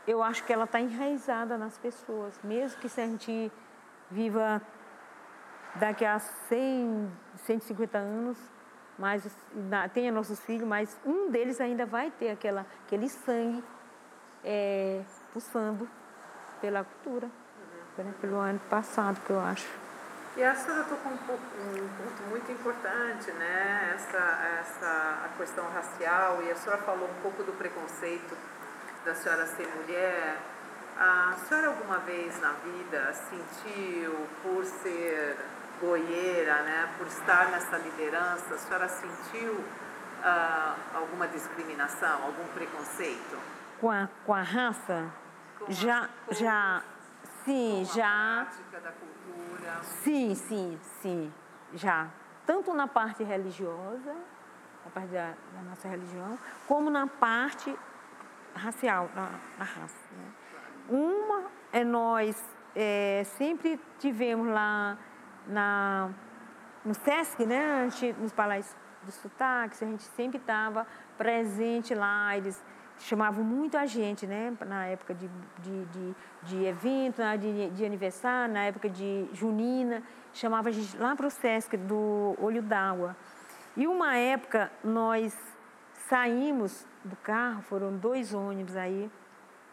Eu 0.07 0.21
acho 0.21 0.43
que 0.43 0.53
ela 0.53 0.65
está 0.65 0.79
enraizada 0.79 1.57
nas 1.57 1.77
pessoas, 1.79 2.39
mesmo 2.43 2.79
que 2.79 2.87
se 2.87 3.01
a 3.01 3.07
gente 3.07 3.51
viva 4.11 4.61
daqui 5.75 6.05
a 6.05 6.19
100, 6.19 7.11
150 7.45 7.97
anos, 7.97 8.37
mas 8.97 9.23
tenha 9.93 10.11
nossos 10.11 10.39
filhos, 10.39 10.67
mas 10.67 10.97
um 11.05 11.29
deles 11.29 11.59
ainda 11.59 11.85
vai 11.85 12.11
ter 12.11 12.29
aquela, 12.29 12.65
aquele 12.85 13.09
sangue 13.09 13.63
é, 14.43 15.01
pulsando 15.33 15.87
pela 16.61 16.83
cultura, 16.83 17.27
uhum. 17.97 18.11
pelo 18.21 18.37
ano 18.37 18.59
passado, 18.69 19.19
que 19.25 19.31
eu 19.31 19.39
acho. 19.39 19.67
E 20.37 20.43
a 20.43 20.53
senhora 20.53 20.83
tocou 20.83 21.11
um, 21.11 21.15
um 21.15 21.87
ponto 21.87 22.23
muito 22.29 22.51
importante, 22.51 23.31
né? 23.31 23.93
Essa, 23.95 24.17
essa 24.59 25.25
a 25.25 25.29
questão 25.37 25.65
racial, 25.69 26.43
e 26.43 26.51
a 26.51 26.55
senhora 26.55 26.81
falou 26.81 27.09
um 27.09 27.21
pouco 27.21 27.43
do 27.43 27.53
preconceito 27.53 28.35
da 29.05 29.15
senhora 29.15 29.45
ser 29.45 29.67
mulher. 29.67 30.37
A 30.97 31.35
senhora 31.47 31.67
alguma 31.67 31.99
vez 31.99 32.41
na 32.41 32.51
vida 32.51 33.13
sentiu, 33.13 34.27
por 34.41 34.65
ser 34.65 35.37
goieira, 35.79 36.63
né, 36.63 36.89
por 36.97 37.07
estar 37.07 37.49
nessa 37.51 37.77
liderança, 37.77 38.55
a 38.55 38.57
senhora 38.57 38.87
sentiu 38.87 39.53
uh, 39.53 40.95
alguma 40.95 41.27
discriminação, 41.27 42.23
algum 42.23 42.47
preconceito? 42.53 43.37
Com 43.79 43.91
a, 43.91 44.09
com 44.25 44.33
a 44.33 44.41
raça? 44.41 45.11
Com 45.59 45.71
já, 45.71 46.09
já, 46.31 46.83
sim, 47.43 47.85
com 47.87 47.93
já. 47.93 48.41
A 48.41 48.45
prática 48.45 48.79
da 48.79 48.91
cultura? 48.91 49.83
Sim, 49.83 50.35
sim, 50.35 50.79
sim, 51.01 51.33
já. 51.73 52.07
Tanto 52.45 52.73
na 52.73 52.87
parte 52.87 53.23
religiosa, 53.23 54.15
na 54.85 54.91
parte 54.91 55.09
da, 55.09 55.33
da 55.53 55.61
nossa 55.69 55.87
religião, 55.87 56.37
como 56.67 56.89
na 56.89 57.07
parte 57.07 57.75
racial, 58.55 59.09
na, 59.15 59.29
na 59.57 59.65
raça. 59.65 60.05
Né? 60.11 60.31
Uma 60.89 61.45
é 61.73 61.83
nós 61.83 62.41
é, 62.75 63.23
sempre 63.37 63.79
tivemos 63.99 64.47
lá 64.47 64.97
na, 65.47 66.09
no 66.83 66.93
SESC, 66.93 67.45
né, 67.45 67.89
nos 68.19 68.31
palácios 68.31 68.75
dos 69.03 69.15
sotaques, 69.15 69.81
a 69.81 69.85
gente 69.85 70.03
sempre 70.03 70.37
estava 70.37 70.87
presente 71.17 71.93
lá, 71.93 72.35
eles 72.35 72.63
chamavam 72.97 73.43
muito 73.43 73.77
a 73.77 73.85
gente, 73.85 74.25
né, 74.25 74.53
na 74.65 74.85
época 74.85 75.13
de, 75.13 75.29
de, 75.59 75.85
de, 75.85 76.15
de 76.43 76.65
evento, 76.65 77.21
de, 77.39 77.69
de 77.69 77.85
aniversário, 77.85 78.53
na 78.53 78.63
época 78.63 78.89
de 78.89 79.27
junina, 79.33 80.01
chamava 80.33 80.69
a 80.69 80.71
gente 80.71 80.97
lá 80.97 81.15
para 81.15 81.27
o 81.27 81.29
SESC 81.29 81.77
do 81.77 82.35
Olho 82.39 82.61
d'Água. 82.61 83.15
E 83.75 83.87
uma 83.87 84.15
época 84.15 84.71
nós 84.83 85.37
saímos 86.07 86.87
do 87.03 87.15
carro, 87.17 87.61
foram 87.63 87.95
dois 87.97 88.33
ônibus 88.33 88.75
aí, 88.75 89.11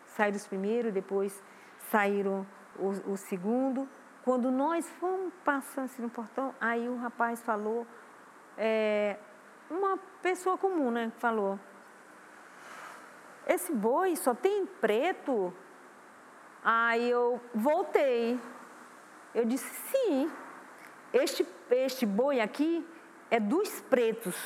saíram 0.07 0.37
os 0.37 0.47
primeiros, 0.47 0.93
depois 0.93 1.43
saíram 1.91 2.47
o, 2.77 3.13
o 3.13 3.17
segundo, 3.17 3.89
quando 4.25 4.51
nós 4.51 4.89
fomos 5.01 5.33
passando 5.45 5.87
assim 5.87 6.03
no 6.03 6.11
portão, 6.11 6.55
aí 6.61 6.89
o 6.89 6.97
rapaz 6.97 7.43
falou, 7.43 7.87
é, 8.57 9.19
uma 9.69 9.99
pessoa 10.23 10.57
comum, 10.57 10.91
né, 10.91 11.13
falou, 11.19 11.59
esse 13.47 13.73
boi 13.73 14.15
só 14.17 14.35
tem 14.35 14.67
preto? 14.67 15.53
Aí 16.65 17.11
eu 17.11 17.41
voltei. 17.55 18.39
Eu 19.35 19.45
disse, 19.45 19.69
sim, 19.91 20.31
este, 21.13 21.47
este 21.71 22.07
boi 22.07 22.41
aqui 22.41 22.87
é 23.31 23.41
dos 23.41 23.81
pretos. 23.81 24.37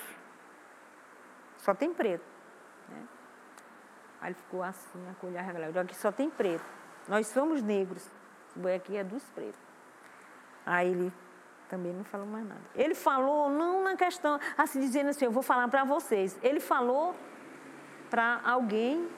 Só 1.59 1.75
tem 1.75 1.93
preto. 1.93 2.25
Né? 2.89 3.07
Aí 4.21 4.29
ele 4.29 4.35
ficou 4.35 4.63
assim, 4.63 5.09
a 5.11 5.15
colher 5.15 5.43
regalada. 5.43 5.81
Aqui 5.81 5.97
só 5.97 6.11
tem 6.11 6.31
preto. 6.31 6.65
Nós 7.09 7.27
somos 7.27 7.63
negros. 7.63 8.11
Esse 8.49 8.59
boi 8.59 8.75
aqui 8.75 8.97
é 8.97 9.05
dos 9.05 9.25
pretos. 9.31 9.66
Aí 10.67 10.91
ele 10.91 11.13
também 11.69 11.93
não 11.93 12.05
falou 12.05 12.27
mais 12.27 12.45
nada. 12.45 12.61
Ele 12.75 12.95
falou 12.95 13.49
não 13.49 13.85
na 13.85 13.97
questão, 13.97 14.39
assim, 14.59 14.81
dizendo 14.81 15.11
assim, 15.11 15.25
eu 15.25 15.31
vou 15.31 15.43
falar 15.43 15.69
para 15.69 15.85
vocês. 15.85 16.37
Ele 16.43 16.59
falou 16.59 17.15
para 18.11 18.41
alguém 18.45 19.09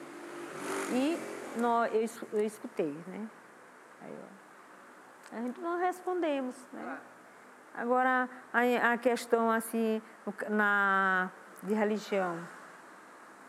e 0.93 1.19
nós, 1.59 1.91
eu, 1.93 2.29
eu 2.39 2.45
escutei, 2.45 2.95
né? 3.07 3.27
Aí, 4.03 4.15
ó, 5.33 5.37
a 5.37 5.41
gente 5.41 5.61
não 5.61 5.79
respondemos, 5.79 6.55
né? 6.73 6.99
Agora, 7.75 8.29
a, 8.53 8.93
a 8.93 8.99
questão, 8.99 9.51
assim, 9.51 10.03
na, 10.51 11.31
de 11.63 11.75
religião, 11.75 12.37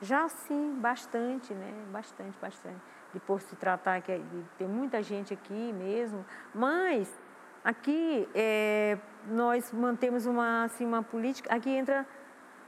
já 0.02 0.30
sim, 0.30 0.76
bastante, 0.80 1.54
né? 1.54 1.74
Bastante, 1.92 2.38
bastante. 2.40 2.80
De 3.14 3.20
por 3.20 3.42
se 3.42 3.56
tratar 3.56 4.02
que 4.02 4.18
de 4.18 4.44
ter 4.58 4.68
muita 4.68 5.02
gente 5.02 5.34
aqui 5.34 5.74
mesmo, 5.74 6.24
mas 6.54 7.20
Aqui 7.64 8.28
é, 8.34 8.98
nós 9.28 9.72
mantemos 9.72 10.26
uma, 10.26 10.64
assim, 10.64 10.86
uma 10.86 11.04
política, 11.04 11.54
aqui 11.54 11.70
entra 11.70 12.06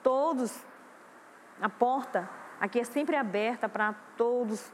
todos, 0.04 0.66
a 1.62 1.70
porta 1.70 2.30
aqui 2.60 2.80
é 2.80 2.84
sempre 2.84 3.16
aberta 3.16 3.68
para 3.68 3.94
todos, 4.18 4.72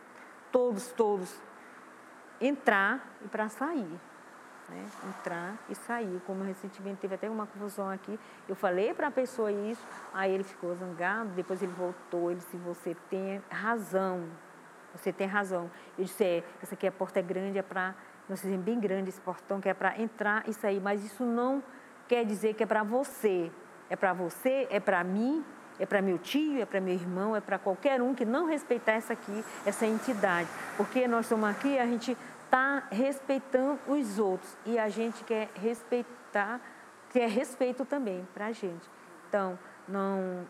todos, 0.51 0.91
todos 0.91 1.41
entrar 2.39 3.17
e 3.23 3.27
para 3.27 3.49
sair. 3.49 3.99
Né? 4.69 4.85
Entrar 5.07 5.55
e 5.69 5.75
sair. 5.75 6.21
Como 6.25 6.43
recentemente 6.43 6.99
teve 6.99 7.15
até 7.15 7.29
uma 7.29 7.47
confusão 7.47 7.89
aqui, 7.89 8.19
eu 8.47 8.55
falei 8.55 8.93
para 8.93 9.07
a 9.07 9.11
pessoa 9.11 9.51
isso, 9.51 9.85
aí 10.13 10.33
ele 10.33 10.43
ficou 10.43 10.75
zangado, 10.75 11.29
depois 11.29 11.61
ele 11.61 11.71
voltou, 11.71 12.31
ele 12.31 12.39
disse, 12.39 12.57
você 12.57 12.95
tem 13.09 13.41
razão, 13.49 14.27
você 14.93 15.13
tem 15.13 15.27
razão. 15.27 15.71
Eu 15.97 16.03
disse, 16.03 16.23
é, 16.23 16.43
essa 16.61 16.75
aqui 16.75 16.85
a 16.85 16.91
porta 16.91 17.19
é 17.19 17.23
grande, 17.23 17.57
é 17.57 17.61
para 17.61 17.95
nós 18.29 18.41
fizemos 18.41 18.65
bem 18.65 18.79
grande 18.79 19.09
esse 19.09 19.21
portão, 19.21 19.61
que 19.61 19.69
é 19.69 19.73
para 19.73 19.99
entrar 19.99 20.47
e 20.47 20.53
sair, 20.53 20.81
mas 20.81 21.03
isso 21.03 21.23
não 21.23 21.63
quer 22.07 22.25
dizer 22.25 22.53
que 22.53 22.63
é 22.63 22.65
para 22.65 22.83
você. 22.83 23.51
É 23.89 23.95
para 23.95 24.11
você, 24.11 24.67
é 24.69 24.79
para 24.79 25.01
mim, 25.03 25.45
é 25.79 25.85
para 25.85 26.01
meu 26.01 26.17
tio, 26.17 26.61
é 26.61 26.65
para 26.65 26.81
meu 26.81 26.93
irmão, 26.93 27.35
é 27.35 27.39
para 27.39 27.57
qualquer 27.57 28.01
um 28.01 28.13
que 28.13 28.25
não 28.25 28.45
respeitar 28.45 28.93
essa 28.93 29.13
aqui, 29.13 29.43
essa 29.65 29.85
entidade. 29.85 30.49
Porque 30.75 31.07
nós 31.07 31.25
estamos 31.25 31.49
aqui, 31.49 31.79
a 31.79 31.85
gente 31.85 32.17
está 32.45 32.83
respeitando 32.91 33.79
os 33.87 34.19
outros 34.19 34.57
e 34.65 34.77
a 34.77 34.89
gente 34.89 35.23
quer 35.23 35.49
respeitar, 35.55 36.59
quer 37.11 37.29
respeito 37.29 37.85
também 37.85 38.27
para 38.33 38.47
a 38.47 38.51
gente. 38.51 38.89
Então, 39.29 39.57
não, 39.87 40.45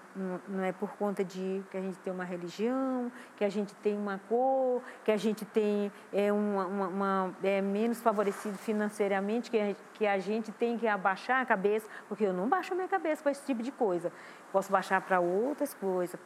não, 0.48 0.64
é 0.64 0.72
por 0.72 0.90
conta 0.98 1.24
de 1.24 1.64
que 1.70 1.78
a 1.78 1.82
gente 1.82 1.98
tem 2.00 2.12
uma 2.12 2.24
religião, 2.24 3.12
que 3.36 3.46
a 3.46 3.50
gente 3.50 3.74
tem 3.76 3.96
uma 3.98 4.20
cor, 4.28 4.82
que 5.04 5.12
a 5.12 5.18
gente 5.18 5.46
tem 5.46 5.92
é, 6.12 6.32
uma, 6.32 6.66
uma, 6.66 6.88
uma 6.88 7.36
é 7.44 7.62
menos 7.62 8.02
favorecido 8.02 8.58
financeiramente, 8.58 9.52
que 9.52 9.60
a, 9.60 9.76
que 9.94 10.08
a 10.08 10.18
gente 10.18 10.52
tem 10.52 10.78
que 10.78 10.88
abaixar 10.88 11.42
a 11.42 11.46
cabeça, 11.46 11.88
porque 12.08 12.24
eu 12.24 12.34
não 12.34 12.48
baixo 12.48 12.74
a 12.74 12.76
minha 12.76 12.88
cabeça 12.88 13.22
para 13.22 13.32
esse 13.32 13.46
tipo 13.46 13.62
de 13.62 13.72
coisa. 13.72 14.12
Posso 14.52 14.72
baixar 14.72 15.02
para 15.02 15.20
outras 15.20 15.74
coisas, 15.74 16.20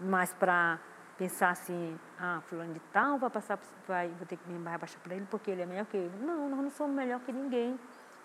mas 0.00 0.32
para 0.32 0.78
pensar 1.18 1.50
assim, 1.50 1.98
ah, 2.18 2.40
fulano 2.46 2.72
de 2.72 2.80
tal 2.92 3.18
vai 3.18 3.28
passar, 3.28 3.58
vai, 3.86 4.08
vou 4.08 4.26
ter 4.26 4.36
que 4.36 4.48
me 4.48 4.58
baixar 4.58 5.00
para 5.00 5.16
ele 5.16 5.26
porque 5.28 5.50
ele 5.50 5.62
é 5.62 5.66
melhor 5.66 5.84
que 5.86 5.96
eu. 5.96 6.10
Não, 6.20 6.48
nós 6.48 6.60
não 6.60 6.70
somos 6.70 6.96
melhor 6.96 7.20
que 7.20 7.32
ninguém. 7.32 7.78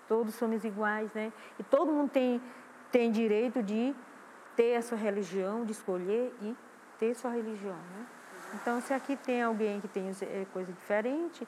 Todos 0.08 0.36
somos 0.36 0.64
iguais, 0.64 1.12
né? 1.14 1.34
E 1.58 1.64
todo 1.64 1.92
mundo 1.92 2.12
tem, 2.12 2.42
tem 2.92 3.12
direito 3.12 3.64
de 3.64 3.96
ter 4.56 4.76
a 4.76 4.82
sua 4.82 4.98
religião, 4.98 5.66
de 5.66 5.72
escolher 5.72 6.34
e 6.42 6.56
ter 7.00 7.16
sua 7.16 7.32
religião. 7.32 7.76
Né? 7.76 8.06
Então, 8.54 8.82
se 8.82 8.94
aqui 8.94 9.16
tem 9.16 9.42
alguém 9.42 9.82
que 9.82 9.88
tem 9.88 10.10
é, 10.22 10.46
coisa 10.54 10.72
diferente, 10.72 11.48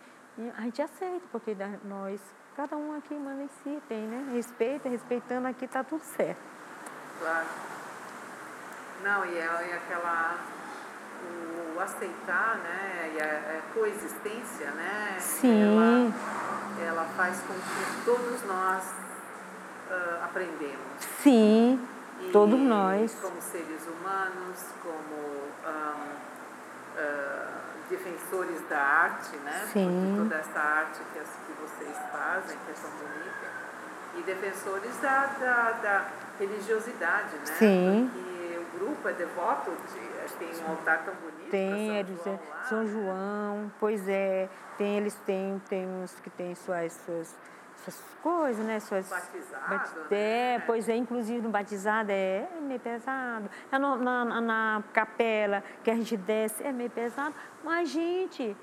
a 0.58 0.62
gente 0.62 0.82
aceita, 0.82 1.26
porque 1.32 1.56
nós, 1.84 2.20
cada 2.56 2.76
um 2.76 2.98
aqui 2.98 3.14
manda 3.14 3.44
em 3.44 3.50
si, 3.64 3.82
tem, 3.88 4.02
né? 4.02 4.34
Respeita, 4.34 4.90
respeitando 4.90 5.48
aqui 5.48 5.66
está 5.66 5.84
tudo 5.84 6.02
certo. 6.02 6.42
Claro. 7.20 7.46
Não, 9.04 9.26
e 9.26 9.38
é, 9.38 9.42
é 9.42 9.82
aquela. 9.82 10.40
O 11.76 11.80
aceitar, 11.80 12.58
né? 12.58 13.14
E 13.16 13.22
a, 13.22 13.58
a 13.58 13.74
coexistência, 13.74 14.72
né? 14.72 15.18
Sim. 15.20 15.64
Ela, 15.64 16.14
ela 16.86 17.06
faz 17.16 17.40
com 17.42 17.54
que 17.54 18.06
todos 18.06 18.44
nós 18.44 18.84
uh, 19.90 20.24
aprendemos. 20.24 20.80
Sim. 21.22 21.80
E 22.28 22.32
Todos 22.32 22.60
nós. 22.60 23.18
Como 23.22 23.42
seres 23.42 23.82
humanos, 23.88 24.66
como 24.82 25.26
defensores 27.90 28.62
da 28.70 28.80
arte, 28.80 29.36
né? 29.38 29.68
Sim. 29.72 30.16
toda 30.18 30.36
essa 30.36 30.60
arte 30.60 31.00
que, 31.14 31.20
as, 31.20 31.28
que 31.28 31.54
vocês 31.62 31.98
fazem, 32.12 32.58
que 32.66 32.72
é 32.72 32.76
tão 32.82 32.92
bonita. 32.92 33.66
E 34.18 34.22
defensores 34.24 34.98
da, 35.02 35.26
da, 35.40 35.72
da 35.72 36.08
religiosidade, 36.40 37.36
né? 37.36 37.46
Sim. 37.58 38.12
Porque 38.12 38.60
o 38.60 38.80
grupo 38.80 39.10
é 39.10 39.14
devoto 39.14 39.72
de. 39.72 40.16
Tem 40.40 40.50
um 40.66 40.72
altar 40.72 41.06
tão 41.06 41.14
bonito. 41.16 41.52
Tem, 41.52 42.04
São 42.18 42.26
João, 42.26 42.40
São 42.68 42.88
João, 42.88 43.72
pois 43.80 44.08
é. 44.08 44.50
Tem, 44.78 44.98
eles 44.98 45.16
têm, 45.26 45.62
tem 45.70 45.88
uns 45.88 46.14
que 46.16 46.30
têm 46.32 46.56
suas, 46.56 46.92
suas 47.06 47.36
essas 47.90 48.04
coisas, 48.22 48.66
né? 48.66 48.80
Suas, 48.80 49.10
batizado, 49.10 49.70
bat... 49.70 50.14
É, 50.14 50.58
né? 50.58 50.64
pois 50.66 50.90
é, 50.90 50.96
inclusive 50.96 51.42
no 51.42 51.50
batizado 51.50 52.12
é, 52.12 52.48
é 52.58 52.62
meio 52.62 52.80
pesado. 52.80 53.50
É 53.72 53.78
no, 53.78 53.96
na, 53.98 54.42
na 54.42 54.84
capela 54.94 55.64
que 55.84 55.92
a 55.92 55.96
gente 55.96 56.18
desce 56.18 56.64
é 56.64 56.72
meio 56.72 56.90
pesado. 56.90 57.36
Mas, 57.64 57.90
gente, 57.90 58.56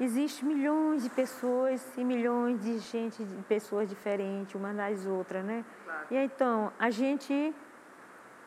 existe 0.00 0.44
milhões 0.44 1.02
de 1.02 1.10
pessoas 1.10 1.84
e 1.96 2.04
milhões 2.04 2.60
de 2.60 2.78
gente, 2.78 3.22
de 3.22 3.42
pessoas 3.42 3.88
diferentes, 3.88 4.54
umas 4.54 4.76
das 4.76 5.06
outras, 5.06 5.44
né? 5.44 5.64
Claro. 5.84 6.06
E 6.10 6.16
então, 6.16 6.72
a 6.78 6.90
gente. 6.90 7.54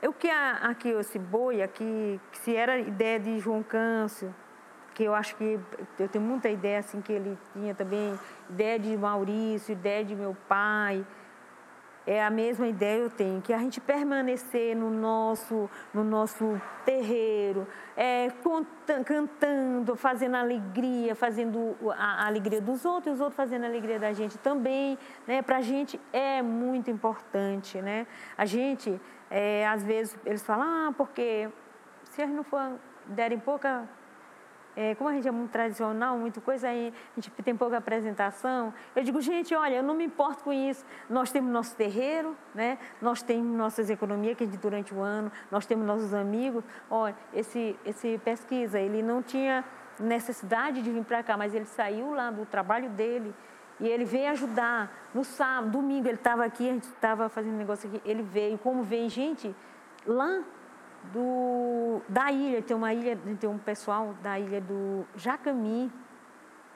O 0.04 0.14
que 0.14 0.28
aqui, 0.30 0.90
esse 0.90 1.20
boi 1.20 1.62
aqui, 1.62 2.20
se 2.32 2.56
era 2.56 2.80
ideia 2.80 3.20
de 3.20 3.38
João 3.38 3.62
Câncio, 3.62 4.34
que 4.94 5.04
eu 5.04 5.14
acho 5.14 5.36
que 5.36 5.60
eu 6.00 6.08
tenho 6.08 6.24
muita 6.24 6.50
ideia 6.50 6.80
assim 6.80 7.02
que 7.02 7.12
ele 7.12 7.38
tinha 7.54 7.74
também, 7.74 8.18
ideia 8.50 8.80
de 8.80 8.98
Maurício, 8.98 9.72
ideia 9.72 10.04
de 10.04 10.16
meu 10.16 10.36
pai. 10.48 11.06
É 12.06 12.24
a 12.24 12.32
mesma 12.32 12.68
ideia 12.68 12.98
eu 12.98 13.12
tenho, 13.12 13.42
que 13.44 13.54
a 13.54 13.60
gente 13.60 13.80
permanecer 13.80 14.76
no 14.76 14.90
nosso, 14.90 15.70
no 15.94 16.04
nosso 16.04 16.60
terreiro, 16.84 17.68
é, 17.96 18.28
cantando, 19.06 19.96
fazendo 19.96 20.36
alegria, 20.36 21.16
fazendo 21.16 21.76
a, 21.96 22.24
a, 22.24 22.26
alegria 22.26 22.60
dos 22.60 22.86
outros 22.86 23.16
os 23.16 23.22
outros 23.22 23.38
fazendo 23.38 23.66
a 23.66 23.68
alegria 23.68 24.00
da 24.00 24.14
gente 24.14 24.36
também. 24.40 24.98
Né? 25.28 25.44
Para 25.44 25.58
a 25.58 25.62
gente 25.62 26.02
é 26.12 26.42
muito 26.42 26.90
importante. 26.90 27.80
Né? 27.80 28.08
A 28.36 28.46
gente, 28.46 29.00
é, 29.30 29.68
às 29.68 29.84
vezes, 29.84 30.18
eles 30.26 30.42
falam, 30.42 30.88
ah, 30.88 30.94
porque 30.98 31.50
se 32.10 32.20
eles 32.20 32.34
não 32.34 32.44
for, 32.44 32.80
derem 33.06 33.38
pouca 33.38 33.88
é, 34.76 34.96
como 34.96 35.10
a 35.10 35.14
gente 35.14 35.28
é 35.28 35.32
muito 35.32 35.52
tradicional, 35.52 36.18
muito 36.18 36.40
coisa, 36.40 36.70
aí 36.70 36.94
a 37.12 37.20
gente 37.20 37.30
tem 37.44 37.56
pouca 37.56 37.78
apresentação. 37.78 38.74
Eu 38.96 39.04
digo, 39.04 39.20
gente, 39.22 39.54
olha, 39.54 39.76
eu 39.76 39.84
não 39.84 39.94
me 39.94 40.06
importo 40.06 40.44
com 40.44 40.54
isso. 40.54 40.86
Nós 41.10 41.32
temos 41.32 41.52
nosso 41.52 41.76
terreiro, 41.76 42.36
né? 42.56 42.78
nós 43.02 43.22
temos 43.22 43.56
nossas 43.56 43.90
economias 43.90 44.38
que 44.38 44.46
durante 44.46 44.94
o 44.94 45.02
ano, 45.02 45.32
nós 45.50 45.66
temos 45.66 45.86
nossos 45.86 46.14
amigos. 46.14 46.64
Olha, 46.90 47.16
esse, 47.34 47.78
esse 47.86 48.20
pesquisa, 48.24 48.80
ele 48.80 49.02
não 49.02 49.22
tinha 49.22 49.64
necessidade 50.00 50.82
de 50.82 50.90
vir 50.90 51.04
para 51.04 51.22
cá, 51.22 51.36
mas 51.36 51.54
ele 51.54 51.66
saiu 51.66 52.14
lá 52.14 52.32
do 52.32 52.46
trabalho 52.46 52.90
dele 52.90 53.34
e 53.80 53.88
ele 53.88 54.06
veio 54.06 54.30
ajudar. 54.32 55.10
No 55.14 55.26
sábado, 55.26 55.72
domingo, 55.72 56.08
ele 56.08 56.16
estava 56.16 56.46
aqui, 56.46 56.70
a 56.70 56.74
gente 56.74 56.84
estava 56.84 57.28
fazendo 57.28 57.58
negócio 57.58 57.90
aqui, 57.90 58.02
ele 58.06 58.24
veio. 58.24 58.58
Como 58.58 58.84
vem 58.84 59.10
gente 59.10 59.54
lá 60.06 60.44
do, 61.14 62.02
da 62.08 62.32
ilha, 62.32 62.62
tem 62.62 62.76
uma 62.76 62.94
ilha, 62.94 63.18
tem 63.40 63.50
um 63.50 63.58
pessoal 63.58 64.14
da 64.22 64.40
ilha 64.40 64.62
do 64.62 65.06
Jacami, 65.16 65.92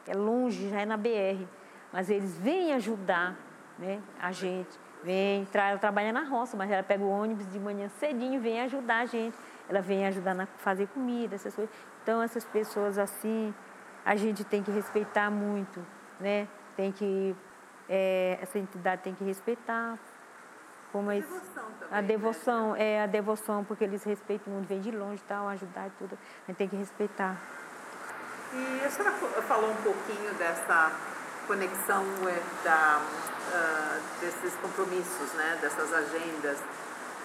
é 0.08 0.14
longe, 0.14 0.70
já 0.70 0.82
é 0.82 0.86
na 0.86 0.98
BR, 0.98 1.46
mas 1.92 2.10
eles 2.10 2.38
vêm 2.38 2.74
ajudar 2.74 3.38
né, 3.78 4.02
a 4.20 4.32
gente, 4.32 4.80
vem, 5.04 5.48
ela 5.54 5.78
trabalha 5.78 6.12
na 6.12 6.24
roça, 6.24 6.56
mas 6.56 6.72
ela 6.72 6.84
pega 6.84 7.04
o 7.04 7.10
ônibus 7.10 7.48
de 7.52 7.60
manhã 7.60 7.90
cedinho 7.90 8.36
e 8.36 8.40
vem 8.40 8.62
ajudar 8.62 9.00
a 9.00 9.06
gente, 9.06 9.38
ela 9.70 9.82
vem 9.82 10.06
ajudar 10.08 10.40
a 10.40 10.46
fazer 10.58 10.88
comida, 10.88 11.36
essas 11.36 11.54
coisas. 11.54 11.74
Então 12.02 12.22
essas 12.22 12.46
pessoas 12.46 12.98
assim, 12.98 13.54
a 14.04 14.16
gente 14.16 14.44
tem 14.44 14.64
que 14.64 14.72
respeitar 14.72 15.30
muito, 15.30 15.86
né? 16.20 16.48
Tem 16.76 16.92
que, 16.92 17.36
é, 17.90 18.38
essa 18.42 18.60
entidade 18.60 19.02
tem 19.02 19.14
que 19.14 19.24
respeitar, 19.24 19.98
como 20.96 21.10
a 21.12 21.14
devoção 21.16 21.64
também, 21.78 21.98
a 21.98 22.02
devoção 22.02 22.72
né? 22.72 22.84
é 22.84 23.04
a 23.04 23.06
devoção 23.06 23.64
porque 23.66 23.84
eles 23.84 24.02
respeitam 24.06 24.54
muito 24.54 24.70
vem 24.70 24.80
de 24.80 24.92
longe 24.92 25.22
tal 25.28 25.46
ajudar 25.50 25.88
e 25.88 25.90
tudo. 26.00 26.18
A 26.44 26.52
gente 26.52 26.58
tem 26.58 26.70
que 26.70 26.76
respeitar. 26.78 27.36
E 28.54 28.86
a 28.86 28.90
senhora 28.90 29.12
falou 29.42 29.72
um 29.72 29.76
pouquinho 29.76 30.34
dessa 30.36 30.94
conexão 31.48 32.06
é, 32.30 32.64
da, 32.64 33.02
uh, 33.02 34.22
desses 34.22 34.56
compromissos 34.56 35.34
né? 35.34 35.58
Dessas 35.60 35.92
agendas 35.92 36.60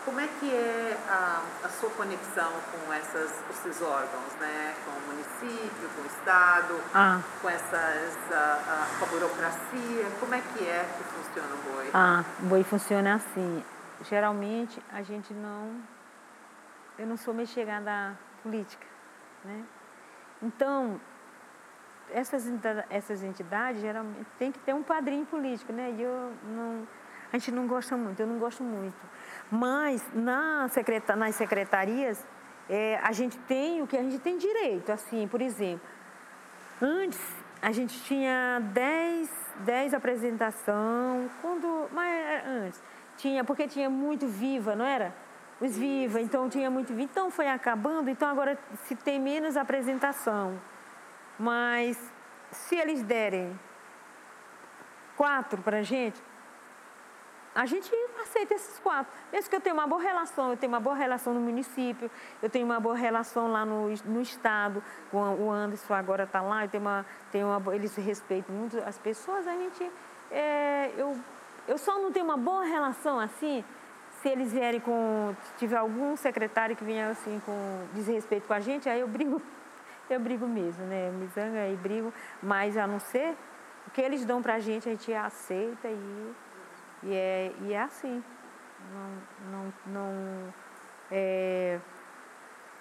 como 0.05 0.21
é 0.21 0.29
que 0.39 0.55
é 0.55 0.99
a, 1.09 1.43
a 1.65 1.69
sua 1.69 1.91
conexão 1.91 2.51
com 2.73 2.93
essas, 2.93 3.33
esses 3.51 3.83
órgãos, 3.83 4.35
né? 4.41 4.75
com 4.85 4.91
o 4.91 5.15
município, 5.15 5.89
com 5.95 6.03
o 6.03 6.07
Estado, 6.07 6.81
ah. 6.95 7.21
com, 7.41 7.49
essas, 7.49 8.33
a, 8.33 8.37
a, 8.37 8.99
com 8.99 9.05
a 9.05 9.09
burocracia? 9.09 10.07
Como 10.19 10.35
é 10.35 10.41
que 10.41 10.65
é 10.65 10.89
que 10.97 11.05
funciona 11.05 11.55
o 11.55 11.73
boi? 11.73 11.91
Ah, 11.93 12.25
o 12.41 12.47
boi 12.47 12.65
funciona 12.65 13.15
assim. 13.15 13.65
Geralmente 14.09 14.83
a 14.93 15.03
gente 15.03 15.33
não. 15.35 15.81
Eu 16.99 17.07
não 17.07 17.17
sou 17.17 17.35
meio 17.35 17.49
chegada 17.49 17.91
à 17.91 18.15
política. 18.43 18.87
Né? 19.45 19.65
Então, 20.43 21.01
essas, 22.13 22.47
essas 22.89 23.23
entidades 23.23 23.81
geralmente 23.81 24.27
tem 24.39 24.51
que 24.53 24.59
ter 24.59 24.75
um 24.75 24.83
padrinho 24.83 25.25
político, 25.27 25.73
né? 25.73 25.95
E 25.97 26.03
eu 26.03 26.33
não, 26.45 26.87
a 27.33 27.39
gente 27.39 27.53
não 27.53 27.67
gosta 27.67 27.97
muito, 27.97 28.21
eu 28.21 28.27
não 28.27 28.39
gosto 28.39 28.63
muito. 28.63 28.97
Mas 29.51 30.05
na 30.15 30.69
secreta, 30.69 31.17
nas 31.17 31.35
secretarias, 31.35 32.25
é, 32.69 33.01
a 33.03 33.13
gente 33.13 33.37
tem 33.39 33.83
o 33.83 33.87
que 33.87 33.97
a 33.97 34.03
gente 34.03 34.19
tem 34.19 34.39
direito. 34.39 34.93
Assim, 34.93 35.27
por 35.27 35.41
exemplo, 35.41 35.87
antes 36.81 37.21
a 37.61 37.73
gente 37.73 38.01
tinha 38.05 38.61
10, 38.73 39.31
10 39.65 39.95
apresentação, 39.95 41.29
quando, 41.43 41.89
mas 41.93 42.09
é, 42.09 42.45
antes 42.47 42.83
tinha, 43.17 43.45
porque 43.45 43.69
tinha 43.69 43.91
muito 43.91 44.27
viva, 44.27 44.75
não 44.75 44.85
era? 44.85 45.15
Os 45.61 45.77
viva, 45.77 46.21
então 46.21 46.49
tinha 46.49 46.71
muito 46.71 46.89
viva. 46.95 47.03
Então 47.03 47.31
foi 47.31 47.49
acabando, 47.49 48.09
então 48.09 48.29
agora 48.29 48.59
se 48.85 48.95
tem 48.95 49.21
menos 49.21 49.57
apresentação. 49.57 50.59
Mas 51.39 51.99
se 52.51 52.77
eles 52.77 53.03
derem 53.03 53.59
quatro 55.17 55.61
para 55.61 55.79
a 55.79 55.83
gente, 55.83 56.23
a 57.55 57.67
gente 57.67 57.91
aceita 58.23 58.55
esses 58.55 58.79
quatro. 58.79 59.13
Mesmo 59.33 59.51
que 59.51 59.57
eu 59.57 59.61
tenha 59.61 59.75
uma 59.75 59.87
boa 59.87 60.01
relação, 60.01 60.51
eu 60.51 60.57
tenho 60.57 60.73
uma 60.73 60.81
boa 60.81 60.95
relação 60.95 61.35
no 61.35 61.41
município, 61.41 62.11
eu 62.41 62.49
tenho 62.49 62.65
uma 62.65 62.79
boa 62.79 62.95
relação 62.95 63.51
lá 63.51 63.65
no, 63.65 63.89
no 64.05 64.21
estado, 64.21 64.83
com 65.11 65.19
o 65.19 65.51
Anderson 65.51 65.95
agora 65.95 66.25
está 66.25 66.41
lá, 66.41 66.65
eu 66.65 66.69
tenho 66.69 66.83
uma, 66.83 67.07
tenho 67.33 67.49
uma, 67.49 67.75
eles 67.75 67.95
respeitam 67.97 68.55
muito 68.55 68.79
as 68.79 68.99
pessoas, 68.99 69.47
a 69.47 69.53
gente. 69.53 69.91
É, 70.31 70.93
eu, 70.97 71.19
eu 71.67 71.77
só 71.77 71.99
não 71.99 72.13
tenho 72.13 72.25
uma 72.25 72.37
boa 72.37 72.65
relação 72.65 73.19
assim 73.19 73.65
se 74.23 74.29
eles 74.29 74.53
vierem 74.53 74.81
com. 74.81 75.35
Tiver 75.59 75.77
algum 75.77 76.17
secretário 76.17 76.77
que 76.77 76.85
venha 76.85 77.09
assim 77.09 77.43
com 77.45 77.87
desrespeito 77.93 78.47
com 78.47 78.55
a 78.55 78.61
gente, 78.61 78.89
aí 78.89 79.01
eu 79.01 79.09
brigo, 79.09 79.43
eu 80.09 80.21
brigo 80.21 80.47
mesmo, 80.47 80.85
né? 80.85 81.09
Eu 81.09 81.13
me 81.15 81.27
zanga 81.29 81.67
e 81.67 81.77
brigo, 81.77 82.15
mas 82.41 82.77
a 82.77 82.87
não 82.87 83.01
ser 83.01 83.37
o 83.89 83.91
que 83.91 84.01
eles 84.01 84.25
dão 84.25 84.41
para 84.41 84.55
a 84.55 84.61
gente, 84.61 84.89
a 84.89 84.93
gente 84.93 85.13
aceita 85.13 85.89
e 85.89 86.35
e 87.03 87.15
é, 87.15 87.53
e 87.63 87.73
é 87.73 87.81
assim. 87.81 88.23
não, 88.93 89.23
não, 89.51 89.73
não 89.87 90.55
é, 91.11 91.81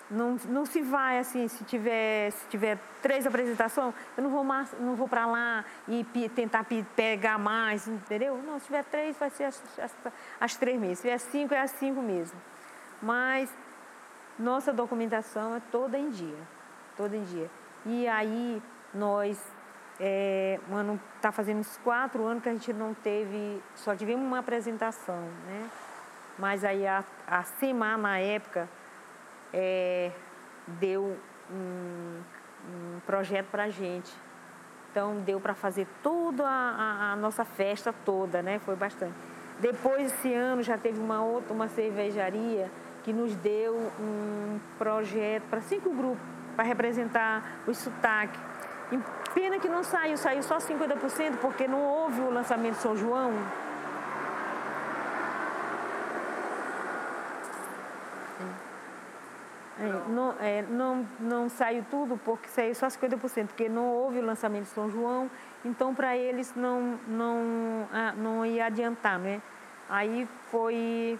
não, 0.09 0.37
não 0.47 0.65
se 0.65 0.81
vai 0.81 1.19
assim, 1.19 1.47
se 1.47 1.63
tiver, 1.63 2.31
se 2.31 2.47
tiver 2.47 2.79
três 3.01 3.27
apresentações, 3.27 3.93
eu 4.17 4.23
não 4.23 4.31
vou, 4.31 4.43
não 4.79 4.95
vou 4.95 5.07
para 5.07 5.25
lá 5.25 5.63
e 5.87 6.03
tentar 6.29 6.65
pegar 6.95 7.37
mais, 7.37 7.87
entendeu? 7.87 8.37
Não, 8.37 8.59
se 8.59 8.65
tiver 8.65 8.83
três, 8.85 9.17
vai 9.17 9.29
ser 9.29 9.45
as, 9.45 9.61
as, 9.79 9.95
as 10.39 10.55
três 10.55 10.79
mesmo. 10.79 10.95
Se 10.95 11.01
tiver 11.03 11.17
cinco, 11.19 11.53
é 11.53 11.61
as 11.61 11.71
cinco 11.71 12.01
mesmo. 12.01 12.39
Mas 13.01 13.55
nossa 14.37 14.73
documentação 14.73 15.55
é 15.55 15.61
toda 15.71 15.97
em 15.97 16.09
dia, 16.09 16.39
toda 16.97 17.15
em 17.15 17.23
dia. 17.23 17.49
E 17.85 18.07
aí 18.07 18.61
nós, 18.93 19.39
é, 19.99 20.59
ano 20.71 20.99
está 21.15 21.31
fazendo 21.31 21.59
uns 21.59 21.77
quatro 21.77 22.25
anos 22.25 22.41
que 22.41 22.49
a 22.49 22.53
gente 22.53 22.71
não 22.71 22.93
teve, 22.93 23.61
só 23.75 23.95
tivemos 23.95 24.25
uma 24.25 24.39
apresentação, 24.39 25.21
né? 25.45 25.69
Mas 26.37 26.63
aí 26.63 26.87
a, 26.87 27.03
a 27.27 27.43
CEMAR 27.43 27.97
na 27.97 28.17
época 28.17 28.69
é, 29.53 30.11
deu 30.67 31.17
um, 31.51 32.21
um 32.67 32.99
projeto 33.05 33.47
para 33.47 33.63
a 33.63 33.69
gente. 33.69 34.11
Então 34.91 35.17
deu 35.21 35.39
para 35.39 35.53
fazer 35.53 35.85
toda 36.01 36.47
a, 36.47 37.11
a, 37.11 37.15
nossa 37.15 37.43
festa 37.43 37.93
toda, 38.05 38.41
né? 38.41 38.59
Foi 38.59 38.75
bastante. 38.75 39.13
Depois 39.59 40.13
esse 40.13 40.33
ano 40.33 40.63
já 40.63 40.77
teve 40.77 40.99
uma 40.99 41.21
outra, 41.21 41.53
uma 41.53 41.67
cervejaria 41.67 42.71
que 43.03 43.11
nos 43.11 43.35
deu 43.35 43.75
um 43.99 44.59
projeto 44.77 45.43
para 45.49 45.61
cinco 45.61 45.89
grupos 45.93 46.23
para 46.55 46.63
representar 46.63 47.59
o 47.67 47.73
sotaque. 47.73 48.39
Pena 49.33 49.59
que 49.59 49.69
não 49.69 49.83
saiu, 49.83 50.17
saiu 50.17 50.41
só 50.41 50.57
50% 50.57 51.37
porque 51.39 51.67
não 51.67 51.83
houve 51.83 52.21
o 52.21 52.31
lançamento 52.31 52.75
São 52.75 52.95
João. 52.95 53.33
É, 59.79 60.09
não, 60.09 60.35
é, 60.41 60.61
não, 60.63 61.07
não 61.19 61.47
saiu 61.47 61.85
tudo 61.89 62.19
porque 62.25 62.49
saiu 62.49 62.75
só 62.75 62.87
50%, 62.87 63.47
porque 63.47 63.69
não 63.69 63.87
houve 63.87 64.19
o 64.19 64.25
lançamento 64.25 64.63
de 64.63 64.69
São 64.71 64.89
João, 64.89 65.31
então 65.63 65.95
para 65.95 66.17
eles 66.17 66.53
não, 66.53 66.99
não, 67.07 67.87
ah, 67.93 68.11
não 68.11 68.45
ia 68.45 68.65
adiantar, 68.65 69.17
né? 69.17 69.41
Aí 69.87 70.27
foi, 70.51 71.17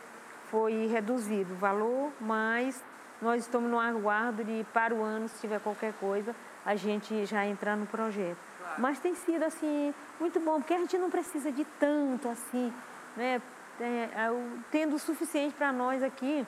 foi 0.51 0.87
reduzido 0.87 1.53
o 1.53 1.55
valor, 1.55 2.11
mas 2.19 2.83
nós 3.21 3.43
estamos 3.43 3.71
no 3.71 3.79
aguardo 3.79 4.43
de 4.43 4.65
para 4.73 4.93
o 4.93 5.03
ano, 5.03 5.29
se 5.29 5.39
tiver 5.39 5.61
qualquer 5.61 5.93
coisa, 5.93 6.35
a 6.69 6.75
gente 6.75 7.25
já 7.25 7.47
entrar 7.47 7.75
no 7.75 7.87
projeto. 7.87 8.37
Claro. 8.59 8.79
Mas 8.79 8.99
tem 8.99 9.15
sido 9.15 9.43
assim, 9.43 9.91
muito 10.19 10.39
bom, 10.39 10.59
porque 10.59 10.75
a 10.75 10.77
gente 10.77 10.99
não 10.99 11.09
precisa 11.09 11.51
de 11.51 11.65
tanto 11.79 12.29
assim, 12.29 12.71
né? 13.17 13.41
É, 13.81 13.83
é, 13.85 14.29
tendo 14.69 14.95
o 14.95 14.99
suficiente 14.99 15.55
para 15.55 15.71
nós 15.71 16.03
aqui 16.03 16.45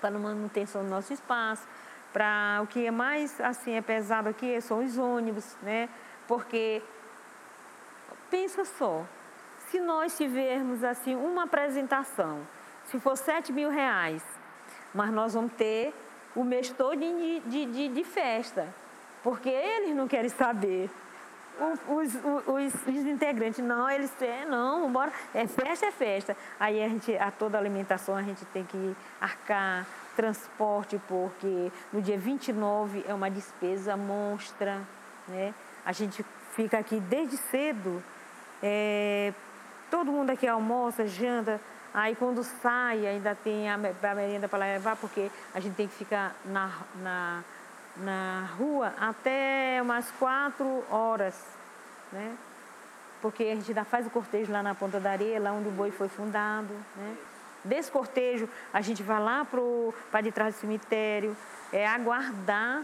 para 0.00 0.16
a 0.16 0.18
manutenção 0.18 0.82
do 0.82 0.88
nosso 0.88 1.12
espaço, 1.12 1.62
para 2.12 2.60
o 2.62 2.66
que 2.66 2.86
é 2.86 2.90
mais 2.90 3.40
assim 3.40 3.74
é 3.74 3.82
pesado 3.82 4.28
aqui 4.28 4.60
são 4.60 4.84
os 4.84 4.98
ônibus, 4.98 5.56
né? 5.62 5.88
Porque 6.26 6.82
pensa 8.30 8.64
só, 8.64 9.04
se 9.68 9.78
nós 9.78 10.16
tivermos 10.16 10.82
assim 10.82 11.14
uma 11.14 11.44
apresentação, 11.44 12.40
se 12.84 12.98
for 12.98 13.16
7 13.16 13.52
mil 13.52 13.70
reais, 13.70 14.24
mas 14.92 15.12
nós 15.12 15.34
vamos 15.34 15.52
ter 15.52 15.94
o 16.34 16.42
mês 16.42 16.70
todo 16.70 16.98
de, 16.98 17.40
de, 17.40 17.66
de, 17.66 17.88
de 17.90 18.04
festa, 18.04 18.74
porque 19.22 19.48
eles 19.48 19.94
não 19.94 20.08
querem 20.08 20.28
saber 20.28 20.90
os, 21.88 22.14
os, 22.46 22.74
os, 22.86 23.06
integrantes, 23.06 23.62
não, 23.62 23.90
eles 23.90 24.10
é, 24.22 24.46
não, 24.46 24.90
bora, 24.90 25.12
é 25.34 25.46
festa, 25.46 25.86
é 25.86 25.90
festa. 25.90 26.36
Aí 26.58 26.82
a 26.82 26.88
gente, 26.88 27.14
a 27.16 27.30
toda 27.30 27.58
a 27.58 27.60
alimentação 27.60 28.16
a 28.16 28.22
gente 28.22 28.44
tem 28.46 28.64
que 28.64 28.96
arcar, 29.20 29.86
transporte, 30.16 31.00
porque 31.06 31.70
no 31.92 32.00
dia 32.00 32.18
29 32.18 33.04
é 33.06 33.12
uma 33.12 33.30
despesa 33.30 33.96
monstra, 33.96 34.80
né? 35.28 35.54
A 35.84 35.92
gente 35.92 36.24
fica 36.54 36.78
aqui 36.78 36.98
desde 37.00 37.36
cedo, 37.36 38.02
é, 38.62 39.32
todo 39.90 40.10
mundo 40.10 40.30
aqui 40.30 40.46
almoça, 40.46 41.06
janta, 41.06 41.60
aí 41.92 42.14
quando 42.14 42.42
sai 42.42 43.06
ainda 43.06 43.34
tem 43.34 43.68
a, 43.68 43.74
a 43.74 44.14
merenda 44.14 44.48
para 44.48 44.58
levar, 44.60 44.96
porque 44.96 45.30
a 45.54 45.60
gente 45.60 45.74
tem 45.74 45.88
que 45.88 45.94
ficar 45.94 46.34
na, 46.44 46.70
na 47.02 47.44
na 47.96 48.48
rua 48.58 48.94
até 48.98 49.78
umas 49.82 50.10
quatro 50.12 50.84
horas, 50.90 51.34
né? 52.12 52.36
Porque 53.20 53.44
a 53.44 53.54
gente 53.54 53.70
ainda 53.70 53.84
faz 53.84 54.06
o 54.06 54.10
cortejo 54.10 54.50
lá 54.50 54.62
na 54.62 54.74
Ponta 54.74 54.98
da 54.98 55.10
Areia, 55.10 55.40
lá 55.40 55.52
onde 55.52 55.68
o 55.68 55.72
boi 55.72 55.90
foi 55.90 56.08
fundado, 56.08 56.72
né? 56.96 57.16
Desse 57.62 57.90
cortejo, 57.90 58.48
a 58.72 58.80
gente 58.80 59.02
vai 59.02 59.20
lá 59.20 59.46
para 60.10 60.22
de 60.22 60.32
trás 60.32 60.54
do 60.54 60.60
cemitério, 60.60 61.36
é, 61.70 61.86
aguardar 61.86 62.82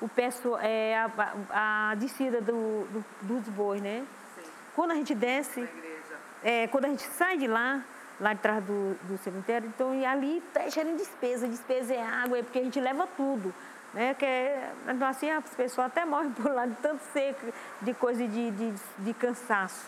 o 0.00 0.08
pessoal, 0.08 0.58
é, 0.60 0.96
a, 0.98 1.90
a 1.90 1.94
descida 1.94 2.40
do, 2.40 2.86
do, 2.86 3.04
dos 3.22 3.48
bois, 3.50 3.80
né? 3.80 4.04
Sim. 4.34 4.50
Quando 4.74 4.90
a 4.90 4.94
gente 4.94 5.14
desce, 5.14 5.68
é, 6.42 6.66
quando 6.66 6.86
a 6.86 6.88
gente 6.88 7.04
sai 7.04 7.38
de 7.38 7.46
lá, 7.46 7.84
lá 8.20 8.32
de 8.32 8.40
trás 8.40 8.64
do, 8.64 8.94
do 9.04 9.16
cemitério, 9.18 9.68
então 9.68 9.94
e 9.94 10.04
ali 10.04 10.38
está 10.38 10.68
cheio 10.70 10.86
de 10.86 10.96
despesa, 10.96 11.46
despesa 11.46 11.94
é 11.94 12.02
água, 12.02 12.38
é 12.38 12.42
porque 12.42 12.58
a 12.58 12.62
gente 12.64 12.80
leva 12.80 13.06
tudo 13.16 13.54
né? 13.96 14.14
Que 14.14 14.26
é, 14.26 14.70
assim 15.08 15.30
as 15.30 15.48
pessoas 15.54 15.86
até 15.86 16.04
morrem 16.04 16.30
por 16.30 16.52
lá 16.52 16.66
de 16.66 16.74
tanto 16.76 17.02
seco, 17.12 17.52
de 17.80 17.94
coisa 17.94 18.28
de, 18.28 18.50
de, 18.50 18.74
de 18.98 19.14
cansaço. 19.14 19.86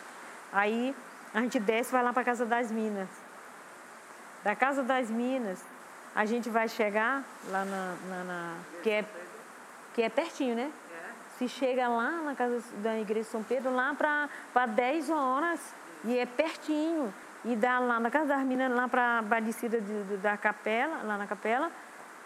Aí 0.50 0.96
a 1.34 1.40
gente 1.42 1.60
desce 1.60 1.90
e 1.90 1.92
vai 1.92 2.02
lá 2.02 2.12
para 2.12 2.22
a 2.22 2.24
Casa 2.24 2.46
das 2.46 2.72
Minas. 2.72 3.08
Da 4.42 4.56
Casa 4.56 4.82
das 4.82 5.10
Minas, 5.10 5.62
a 6.16 6.24
gente 6.24 6.48
vai 6.48 6.68
chegar 6.68 7.22
lá 7.50 7.64
na, 7.66 7.94
na, 8.08 8.24
na 8.24 8.54
que, 8.82 8.90
é, 8.90 9.04
que 9.94 10.02
é 10.02 10.08
pertinho, 10.08 10.56
né? 10.56 10.72
Se 11.38 11.46
chega 11.48 11.86
lá 11.86 12.10
na 12.22 12.34
casa 12.34 12.60
da 12.78 12.98
igreja 12.98 13.24
de 13.24 13.30
São 13.30 13.44
Pedro, 13.44 13.72
lá 13.72 13.94
para 13.94 14.66
10 14.66 15.10
horas, 15.10 15.60
e 16.04 16.18
é 16.18 16.26
pertinho. 16.26 17.14
E 17.44 17.54
dá 17.54 17.78
lá 17.78 18.00
na 18.00 18.10
casa 18.10 18.26
das 18.26 18.42
minas, 18.42 18.74
lá 18.74 18.88
para 18.88 19.22
a 19.30 19.40
descida 19.40 19.80
de, 19.80 20.02
de, 20.04 20.16
da 20.16 20.36
capela, 20.36 21.02
lá 21.04 21.16
na 21.16 21.28
capela, 21.28 21.70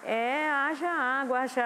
é, 0.05 0.51
haja 0.51 0.89
água, 0.89 1.41
haja 1.41 1.65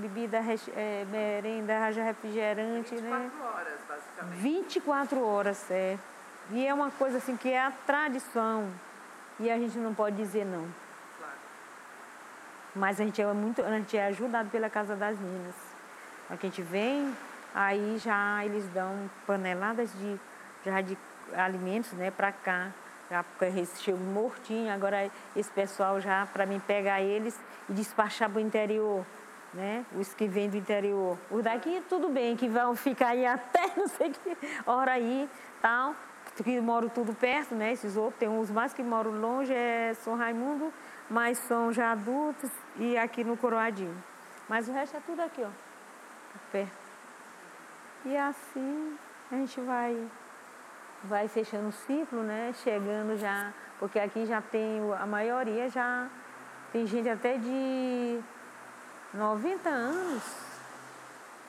bebida, 0.00 0.38
é, 0.76 1.04
merenda, 1.10 1.84
haja 1.84 2.04
refrigerante, 2.04 2.94
24 2.94 3.02
né? 3.02 3.30
24 3.30 3.44
horas, 3.44 3.80
basicamente. 3.88 4.40
24 4.40 5.24
horas, 5.24 5.70
é. 5.70 5.98
E 6.50 6.66
é 6.66 6.72
uma 6.72 6.90
coisa 6.90 7.18
assim 7.18 7.36
que 7.36 7.48
é 7.48 7.60
a 7.60 7.72
tradição. 7.86 8.68
E 9.40 9.50
a 9.50 9.58
gente 9.58 9.76
não 9.78 9.92
pode 9.92 10.16
dizer 10.16 10.44
não. 10.44 10.68
Claro. 11.18 11.32
Mas 12.76 13.00
a 13.00 13.04
gente 13.04 13.20
é 13.20 13.32
muito, 13.32 13.62
a 13.62 13.70
gente 13.70 13.96
é 13.96 14.06
ajudado 14.06 14.50
pela 14.50 14.70
Casa 14.70 14.94
das 14.94 15.18
Minas. 15.18 15.54
A 16.30 16.36
gente 16.36 16.62
vem, 16.62 17.12
aí 17.54 17.98
já 17.98 18.44
eles 18.44 18.66
dão 18.68 19.10
paneladas 19.26 19.90
de, 19.98 20.20
já 20.64 20.80
de 20.80 20.96
alimentos, 21.36 21.92
né, 21.92 22.10
para 22.10 22.30
cá. 22.30 22.70
Já 23.14 23.22
porque 23.22 23.44
eles 23.44 23.80
chegam 23.80 24.00
mortinho, 24.00 24.72
agora 24.72 25.08
esse 25.36 25.48
pessoal 25.48 26.00
já, 26.00 26.26
para 26.32 26.44
mim 26.44 26.58
pegar 26.58 27.00
eles, 27.00 27.38
e 27.68 27.72
despachar 27.72 28.28
para 28.28 28.38
o 28.38 28.40
interior, 28.40 29.06
né? 29.52 29.86
Os 29.96 30.12
que 30.12 30.26
vêm 30.26 30.50
do 30.50 30.56
interior. 30.56 31.16
Os 31.30 31.44
daqui 31.44 31.80
tudo 31.88 32.08
bem, 32.08 32.34
que 32.34 32.48
vão 32.48 32.74
ficar 32.74 33.10
aí 33.10 33.24
até 33.24 33.70
não 33.78 33.86
sei 33.86 34.10
que 34.10 34.36
hora 34.66 34.90
aí, 34.90 35.30
tal, 35.62 35.94
que 36.42 36.60
moram 36.60 36.88
tudo 36.88 37.14
perto, 37.14 37.54
né? 37.54 37.72
Esses 37.72 37.96
outros, 37.96 38.18
tem 38.18 38.28
uns 38.28 38.50
mais 38.50 38.74
que 38.74 38.82
moram 38.82 39.12
longe, 39.12 39.54
é 39.54 39.94
São 39.94 40.16
Raimundo, 40.16 40.72
mas 41.08 41.38
são 41.38 41.72
já 41.72 41.92
adultos 41.92 42.50
e 42.74 42.98
aqui 42.98 43.22
no 43.22 43.36
Coroadinho. 43.36 43.96
Mas 44.48 44.68
o 44.68 44.72
resto 44.72 44.96
é 44.96 45.00
tudo 45.06 45.22
aqui, 45.22 45.44
ó, 45.44 45.50
perto. 46.50 46.72
E 48.06 48.16
assim 48.16 48.98
a 49.30 49.36
gente 49.36 49.60
vai 49.60 50.04
vai 51.06 51.28
fechando 51.28 51.68
o 51.68 51.72
ciclo, 51.72 52.22
né? 52.22 52.52
Chegando 52.62 53.18
já, 53.18 53.52
porque 53.78 53.98
aqui 53.98 54.26
já 54.26 54.40
tem 54.40 54.80
a 54.98 55.06
maioria 55.06 55.68
já 55.68 56.08
tem 56.74 56.86
gente 56.88 57.08
até 57.08 57.38
de 57.38 58.20
90 59.14 59.68
anos. 59.68 60.24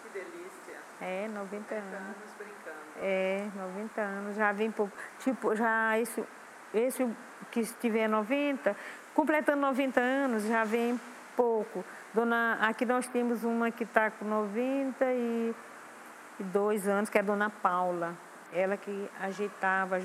Que 0.03 0.09
delícia. 0.09 0.77
É, 1.01 1.27
90 1.27 1.73
anos. 1.73 1.93
anos 1.95 2.29
brincando. 2.37 2.77
É, 3.01 3.47
90 3.55 4.01
anos. 4.01 4.35
Já 4.35 4.51
vem 4.51 4.69
pouco. 4.69 4.95
Tipo, 5.17 5.55
já 5.55 5.97
esse, 5.97 6.23
esse 6.71 7.09
que 7.51 7.61
estiver 7.61 8.07
90, 8.07 8.77
completando 9.15 9.61
90 9.61 9.99
anos, 9.99 10.43
já 10.43 10.63
vem 10.63 11.01
pouco. 11.35 11.83
Dona, 12.13 12.59
aqui 12.61 12.85
nós 12.85 13.07
temos 13.07 13.43
uma 13.43 13.71
que 13.71 13.83
está 13.83 14.11
com 14.11 14.25
92 14.25 16.87
anos, 16.87 17.09
que 17.09 17.17
é 17.17 17.21
a 17.21 17.23
Dona 17.23 17.49
Paula. 17.49 18.13
Ela 18.53 18.77
que 18.77 19.09
ajeitava, 19.21 19.99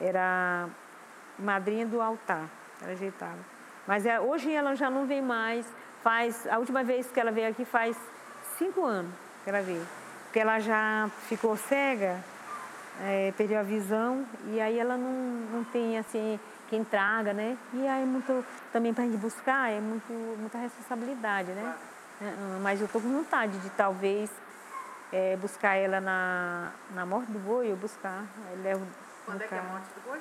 era 0.00 0.68
madrinha 1.38 1.86
do 1.86 2.00
altar. 2.00 2.48
Ela 2.80 2.92
ajeitava. 2.92 3.38
Mas 3.86 4.04
é, 4.04 4.20
hoje 4.20 4.52
ela 4.52 4.74
já 4.74 4.90
não 4.90 5.06
vem 5.06 5.22
mais. 5.22 5.66
Faz, 6.02 6.46
a 6.46 6.58
última 6.58 6.84
vez 6.84 7.10
que 7.10 7.18
ela 7.18 7.32
veio 7.32 7.48
aqui 7.48 7.64
faz 7.64 7.96
cinco 8.58 8.84
anos 8.84 9.12
que 9.42 9.50
ela 9.50 9.62
veio. 9.62 9.86
Porque 10.24 10.38
ela 10.38 10.58
já 10.58 11.10
ficou 11.28 11.56
cega 11.56 12.20
é, 13.00 13.32
perdeu 13.36 13.58
a 13.58 13.62
visão 13.62 14.24
e 14.48 14.60
aí 14.60 14.78
ela 14.78 14.96
não, 14.96 15.12
não 15.52 15.64
tem 15.64 15.98
assim 15.98 16.40
quem 16.68 16.82
traga, 16.82 17.32
né? 17.32 17.56
E 17.74 17.86
aí 17.86 18.04
muito 18.04 18.44
também 18.72 18.92
para 18.92 19.04
gente 19.04 19.18
buscar 19.18 19.70
é 19.70 19.80
muito 19.80 20.12
muita 20.38 20.58
responsabilidade, 20.58 21.50
né? 21.52 21.74
Claro. 22.18 22.60
Mas 22.62 22.80
eu 22.80 22.88
tô 22.88 23.00
com 23.00 23.08
vontade 23.08 23.58
de 23.58 23.70
talvez 23.70 24.30
é, 25.12 25.36
buscar 25.36 25.76
ela 25.76 26.00
na, 26.00 26.72
na 26.90 27.06
morte 27.06 27.30
do 27.30 27.38
boi, 27.38 27.70
eu 27.70 27.76
buscar. 27.76 28.24
Eu 28.52 28.62
levo 28.62 28.86
Quando 29.24 29.42
é 29.42 29.46
que 29.46 29.54
é 29.54 29.58
a 29.58 29.62
morte 29.62 29.86
do 29.94 30.00
boi? 30.08 30.20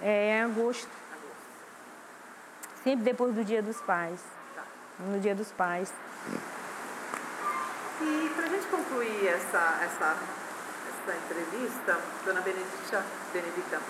É 0.00 0.28
em 0.30 0.42
agosto. 0.42 0.88
agosto. 1.12 2.82
Sempre 2.82 3.04
depois 3.04 3.34
do 3.34 3.44
dia 3.44 3.62
dos 3.62 3.80
pais. 3.80 4.20
Tá. 4.54 4.62
No 5.00 5.20
dia 5.20 5.34
dos 5.34 5.50
pais. 5.52 5.92
E 8.00 8.32
para 8.34 8.46
a 8.46 8.48
gente 8.48 8.66
concluir 8.66 9.28
essa, 9.28 9.78
essa, 9.82 10.16
essa 10.88 11.16
entrevista, 11.16 11.98
dona 12.24 12.40
Benedita, 12.40 13.02
Benedita 13.32 13.80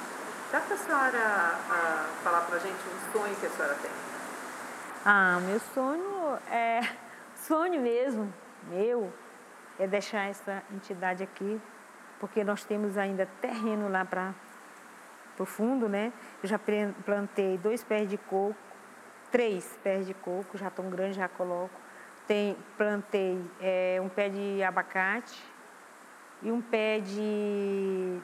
dá 0.54 0.60
para 0.60 0.74
a 0.74 0.78
senhora 0.78 1.58
uh, 1.68 2.22
falar 2.22 2.42
para 2.42 2.56
a 2.56 2.58
gente 2.60 2.78
um 2.78 3.12
sonho 3.12 3.34
que 3.34 3.46
a 3.46 3.50
senhora 3.50 3.74
tem? 3.82 3.90
Ah, 5.04 5.40
meu 5.42 5.58
sonho 5.74 6.38
é 6.48 6.80
sonho 7.34 7.80
mesmo, 7.80 8.32
meu, 8.68 9.12
é 9.78 9.86
deixar 9.86 10.28
essa 10.28 10.62
entidade 10.72 11.22
aqui, 11.22 11.60
porque 12.20 12.44
nós 12.44 12.64
temos 12.64 12.96
ainda 12.96 13.26
terreno 13.40 13.88
lá 13.88 14.04
para 14.04 14.34
o 15.38 15.44
fundo, 15.44 15.88
né? 15.88 16.12
Eu 16.42 16.48
já 16.48 16.58
plantei 17.04 17.58
dois 17.58 17.82
pés 17.82 18.08
de 18.08 18.16
coco, 18.16 18.56
três 19.30 19.78
pés 19.82 20.06
de 20.06 20.14
coco, 20.14 20.56
já 20.56 20.68
estão 20.68 20.88
grandes, 20.88 21.16
já 21.16 21.28
coloco. 21.28 21.80
Tem, 22.26 22.56
plantei 22.78 23.38
é, 23.60 23.98
um 24.00 24.08
pé 24.08 24.28
de 24.28 24.62
abacate 24.62 25.42
e 26.40 26.50
um 26.50 26.60
pé 26.60 27.00
de. 27.00 28.20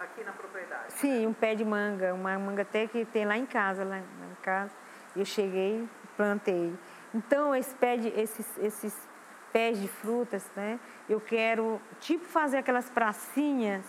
Aqui 0.00 0.24
na 0.24 0.32
propriedade? 0.32 0.92
Sim, 0.94 1.26
um 1.26 1.32
pé 1.32 1.54
de 1.54 1.64
manga, 1.64 2.14
uma 2.14 2.38
manga 2.38 2.62
até 2.62 2.86
que 2.86 3.04
tem 3.04 3.24
lá 3.24 3.36
em 3.36 3.46
casa, 3.46 3.84
lá 3.84 3.98
em 3.98 4.36
casa. 4.42 4.72
Eu 5.14 5.24
cheguei, 5.24 5.86
plantei. 6.16 6.74
Então, 7.12 7.54
esse 7.54 7.74
pé 7.74 7.96
de, 7.96 8.08
esses, 8.08 8.58
esses 8.58 9.08
pés 9.54 9.80
de 9.80 9.86
frutas, 9.86 10.44
né? 10.56 10.80
Eu 11.08 11.20
quero, 11.20 11.80
tipo, 12.00 12.24
fazer 12.24 12.56
aquelas 12.56 12.90
pracinhas 12.90 13.84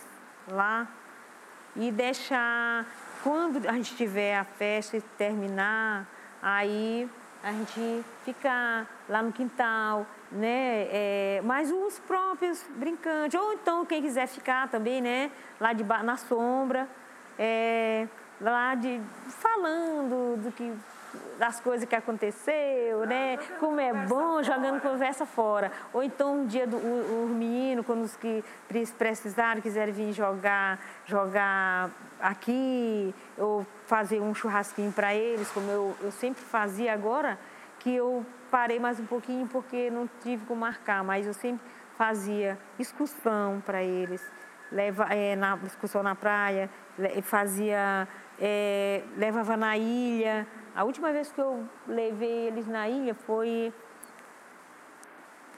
lá 0.46 0.86
e 1.74 1.90
deixar, 1.90 2.86
quando 3.24 3.68
a 3.68 3.72
gente 3.72 3.96
tiver 3.96 4.38
a 4.38 4.44
festa 4.44 4.96
e 4.96 5.00
terminar, 5.18 6.06
aí 6.40 7.10
a 7.42 7.50
gente 7.50 8.04
ficar 8.24 8.86
lá 9.08 9.20
no 9.20 9.32
quintal, 9.32 10.06
né? 10.30 10.86
É, 10.88 11.40
mas 11.42 11.72
os 11.72 11.98
próprios 11.98 12.64
brincantes, 12.76 13.38
ou 13.38 13.52
então 13.54 13.84
quem 13.84 14.00
quiser 14.00 14.28
ficar 14.28 14.68
também, 14.68 15.00
né? 15.00 15.32
Lá 15.60 15.72
de 15.72 15.82
na 15.82 16.16
sombra, 16.16 16.88
é, 17.36 18.06
lá 18.40 18.76
de 18.76 19.00
falando 19.28 20.40
do 20.40 20.52
que 20.52 20.72
das 21.38 21.60
coisas 21.60 21.88
que 21.88 21.94
aconteceu, 21.94 23.06
né? 23.06 23.38
Como 23.58 23.80
é 23.80 23.92
bom 23.92 24.42
jogando 24.42 24.80
conversa 24.80 25.26
fora. 25.26 25.70
Ou 25.92 26.02
então 26.02 26.40
um 26.40 26.46
dia 26.46 26.66
do 26.66 26.76
o, 26.76 27.24
o 27.24 27.28
menino, 27.28 27.84
quando 27.84 28.02
os 28.02 28.16
que 28.16 28.44
precisarem, 28.96 29.62
quiserem 29.62 29.92
vir 29.92 30.12
jogar, 30.12 30.78
jogar 31.04 31.90
aqui, 32.20 33.14
ou 33.36 33.66
fazer 33.86 34.20
um 34.20 34.34
churrasquinho 34.34 34.92
para 34.92 35.14
eles, 35.14 35.50
como 35.50 35.70
eu, 35.70 35.96
eu 36.00 36.10
sempre 36.10 36.42
fazia 36.42 36.92
agora, 36.92 37.38
que 37.78 37.94
eu 37.94 38.24
parei 38.50 38.78
mais 38.78 38.98
um 38.98 39.06
pouquinho 39.06 39.46
porque 39.46 39.90
não 39.90 40.08
tive 40.22 40.44
como 40.46 40.60
marcar, 40.60 41.04
mas 41.04 41.26
eu 41.26 41.34
sempre 41.34 41.64
fazia 41.96 42.58
excursão 42.78 43.62
para 43.64 43.82
eles, 43.82 44.22
leva, 44.70 45.04
é, 45.10 45.34
na 45.36 45.58
excursão 45.64 46.02
na 46.02 46.14
praia, 46.14 46.68
fazia, 47.22 48.06
é, 48.40 49.02
levava 49.16 49.56
na 49.56 49.76
ilha, 49.76 50.46
a 50.76 50.84
última 50.84 51.10
vez 51.10 51.32
que 51.32 51.40
eu 51.40 51.66
levei 51.88 52.48
eles 52.48 52.66
na 52.66 52.86
ilha 52.86 53.14
foi 53.14 53.72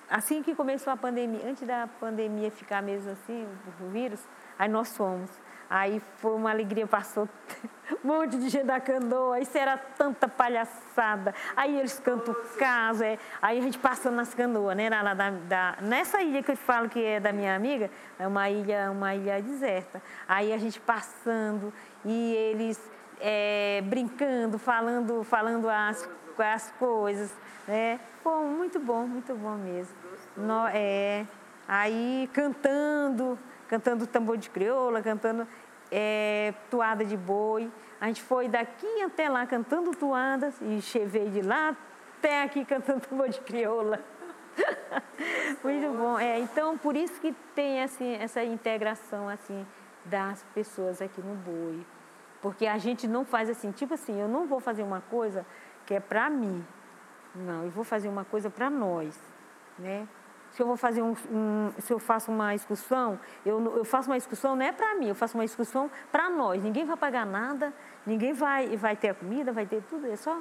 assim 0.09 0.45
que 0.45 0.55
começou 0.55 0.93
a 0.93 0.97
pandemia, 0.97 1.41
antes 1.45 1.67
da 1.67 1.89
pandemia 2.01 2.53
ficar 2.53 2.81
mesmo 2.81 3.11
assim, 3.11 3.47
o 3.81 3.89
vírus, 3.89 4.21
aí 4.57 4.69
nós 4.69 4.97
fomos. 4.97 5.29
Aí 5.69 6.01
foi 6.17 6.35
uma 6.35 6.51
alegria, 6.51 6.87
passou 6.87 7.29
um 8.03 8.07
monte 8.07 8.39
de 8.39 8.49
gente 8.49 8.65
da 8.65 8.81
canoa, 8.81 9.41
isso 9.41 9.59
era 9.59 9.77
tanta 9.77 10.27
palhaçada. 10.27 11.35
Aí 11.55 11.77
eles 11.79 11.99
cantam 11.99 12.35
caso, 12.57 13.03
é. 13.03 13.19
aí 13.43 13.59
a 13.59 13.61
gente 13.61 13.79
passando 13.79 14.15
nas 14.15 14.33
canoas, 14.33 14.77
né? 14.77 14.89
Lá 14.89 15.13
da, 15.13 15.31
da, 15.31 15.79
nessa 15.83 16.23
ilha 16.23 16.43
que 16.45 16.53
eu 16.53 16.57
falo 16.57 16.89
que 16.89 17.05
é 17.05 17.21
da 17.21 17.33
minha 17.33 17.55
amiga, 17.55 17.91
é 18.19 18.27
uma 18.27 18.49
ilha, 18.49 18.91
uma 18.91 19.15
ilha 19.15 19.43
deserta. 19.43 20.01
Aí 20.27 20.55
a 20.55 20.59
gente 20.59 20.81
passando 20.81 21.71
e 22.03 22.35
eles 22.35 22.81
é, 23.21 23.83
brincando, 23.85 24.59
falando, 24.59 25.23
falando 25.25 25.69
as, 25.69 26.09
as 26.39 26.71
coisas, 26.73 27.35
né? 27.67 28.01
Muito 28.25 28.79
bom, 28.79 29.07
muito 29.07 29.35
bom 29.35 29.55
mesmo. 29.55 29.95
No, 30.37 30.67
é, 30.69 31.27
aí 31.67 32.29
cantando, 32.33 33.39
cantando 33.67 34.07
tambor 34.07 34.37
de 34.37 34.51
crioula, 34.51 35.01
cantando 35.03 35.47
é, 35.91 36.53
toada 36.71 37.05
de 37.05 37.17
boi. 37.17 37.71
A 38.01 38.07
gente 38.07 38.23
foi 38.23 38.49
daqui 38.49 39.03
até 39.03 39.29
lá 39.29 39.47
cantando 39.47 39.91
toadas 39.93 40.55
e 40.61 40.81
veio 41.07 41.31
de 41.31 41.43
lá 41.43 41.77
até 42.19 42.43
aqui 42.43 42.65
cantando 42.65 43.01
tambor 43.01 43.29
de 43.29 43.41
crioula. 43.41 44.01
Muito 45.63 45.97
bom. 45.97 46.19
É, 46.19 46.39
então, 46.39 46.77
por 46.77 46.97
isso 46.97 47.21
que 47.21 47.35
tem 47.55 47.83
assim, 47.83 48.15
essa 48.17 48.43
integração 48.45 49.29
assim 49.29 49.67
das 50.05 50.45
pessoas 50.55 51.01
aqui 51.03 51.21
no 51.21 51.35
boi. 51.35 51.85
Porque 52.41 52.67
a 52.67 52.79
gente 52.79 53.09
não 53.09 53.25
faz 53.25 53.51
assim, 53.51 53.73
tipo 53.73 53.95
assim, 53.95 54.21
eu 54.21 54.29
não 54.29 54.47
vou 54.47 54.61
fazer 54.61 54.83
uma 54.83 55.01
coisa 55.01 55.45
que 55.87 55.95
é 55.95 56.01
para 56.01 56.31
mim. 56.31 56.65
Não, 57.35 57.65
eu 57.65 57.71
vou 57.71 57.85
fazer 57.85 58.09
uma 58.09 58.25
coisa 58.25 58.49
para 58.49 58.71
nós, 58.71 59.19
né? 59.79 60.07
Se 60.51 60.63
eu 60.63 60.67
vou 60.67 60.77
fazer 60.77 61.03
um, 61.03 61.15
um, 61.31 61.73
se 61.79 61.93
eu 61.93 61.99
faço 61.99 62.33
uma 62.33 62.55
excursão, 62.55 63.19
eu, 63.45 63.77
eu 63.77 63.85
faço 63.85 64.09
uma 64.09 64.17
excursão 64.17 64.57
não 64.57 64.65
é 64.65 64.73
para 64.73 64.95
mim, 64.95 65.09
eu 65.09 65.15
faço 65.15 65.37
uma 65.37 65.45
excursão 65.45 65.91
para 66.11 66.31
nós. 66.31 66.63
Ninguém 66.63 66.87
vai 66.87 66.97
pagar 66.97 67.27
nada, 67.27 67.73
ninguém 68.07 68.33
vai 68.33 68.77
vai 68.77 68.97
ter 68.97 69.11
a 69.11 69.15
comida, 69.15 69.53
vai 69.53 69.67
ter 69.67 69.83
tudo, 69.83 70.07
é 70.07 70.17
só 70.17 70.41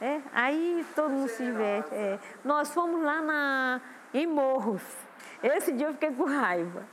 é, 0.00 0.20
aí 0.32 0.84
todo 0.94 1.10
mundo 1.10 1.28
se 1.28 1.42
diverte. 1.42 1.94
É. 1.94 2.18
Nós 2.44 2.72
fomos 2.72 3.02
lá 3.02 3.22
na, 3.22 3.80
em 4.12 4.26
Morros. 4.26 4.82
Esse 5.42 5.72
dia 5.72 5.86
eu 5.86 5.92
fiquei 5.94 6.12
com 6.12 6.24
raiva. 6.24 6.84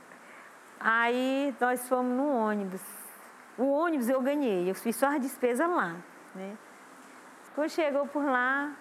Aí 0.80 1.54
nós 1.60 1.86
fomos 1.88 2.16
no 2.16 2.34
ônibus. 2.34 2.80
O 3.56 3.70
ônibus 3.70 4.08
eu 4.08 4.20
ganhei, 4.20 4.68
eu 4.68 4.74
fiz 4.74 4.96
só 4.96 5.06
as 5.06 5.20
despesas 5.20 5.68
lá, 5.68 5.96
né? 6.34 6.56
Quando 7.54 7.70
chegou 7.70 8.06
por 8.06 8.24
lá, 8.24 8.72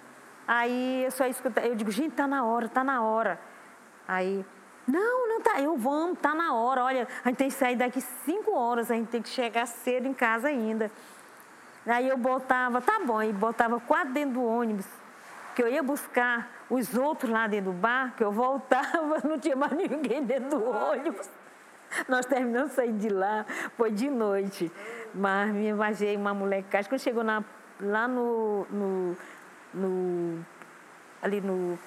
aí 0.47 1.03
eu 1.03 1.11
só 1.11 1.27
escutei, 1.27 1.69
eu 1.69 1.75
digo, 1.75 1.91
gente, 1.91 2.15
tá 2.15 2.25
na 2.25 2.43
hora, 2.43 2.67
tá 2.67 2.83
na 2.83 3.03
hora. 3.03 3.39
Aí, 4.07 4.43
não, 4.87 5.29
não 5.29 5.41
tá, 5.41 5.61
eu 5.61 5.77
vamos, 5.77 6.17
tá 6.19 6.33
na 6.33 6.55
hora, 6.55 6.83
olha, 6.83 7.07
a 7.23 7.29
gente 7.29 7.37
tem 7.37 7.49
que 7.49 7.53
sair 7.53 7.75
daqui 7.75 8.01
cinco 8.01 8.51
horas, 8.51 8.89
a 8.89 8.95
gente 8.95 9.09
tem 9.09 9.21
que 9.21 9.29
chegar 9.29 9.67
cedo 9.67 10.07
em 10.07 10.13
casa 10.13 10.47
ainda. 10.47 10.89
Aí 11.85 12.09
eu 12.09 12.17
botava, 12.17 12.81
tá 12.81 12.99
bom, 13.05 13.21
e 13.21 13.31
botava 13.31 13.79
quatro 13.79 14.11
dentro 14.11 14.35
do 14.35 14.43
ônibus, 14.43 14.87
que 15.55 15.61
eu 15.61 15.67
ia 15.67 15.83
buscar 15.83 16.49
os 16.67 16.95
outros 16.95 17.29
lá 17.29 17.45
dentro 17.45 17.71
do 17.71 17.77
bar, 17.77 18.15
que 18.17 18.23
eu 18.23 18.31
voltava, 18.31 19.21
não 19.27 19.37
tinha 19.37 19.55
mais 19.55 19.73
ninguém 19.73 20.23
dentro 20.23 20.49
do 20.49 20.65
ônibus. 20.67 21.29
Nós 22.07 22.25
terminamos 22.25 22.69
de 22.69 22.75
sair 22.75 22.93
de 22.93 23.09
lá, 23.09 23.45
foi 23.77 23.91
de 23.91 24.09
noite. 24.09 24.71
Mas 25.13 25.51
me 25.51 25.67
imaginei 25.67 26.15
uma 26.15 26.33
molecagem. 26.33 26.89
Quando 26.89 27.01
chegou 27.01 27.23
na, 27.23 27.43
lá 27.79 28.07
no, 28.07 28.65
no, 28.69 29.17
no, 29.73 30.45
Ali 31.21 31.41
no. 31.41 31.77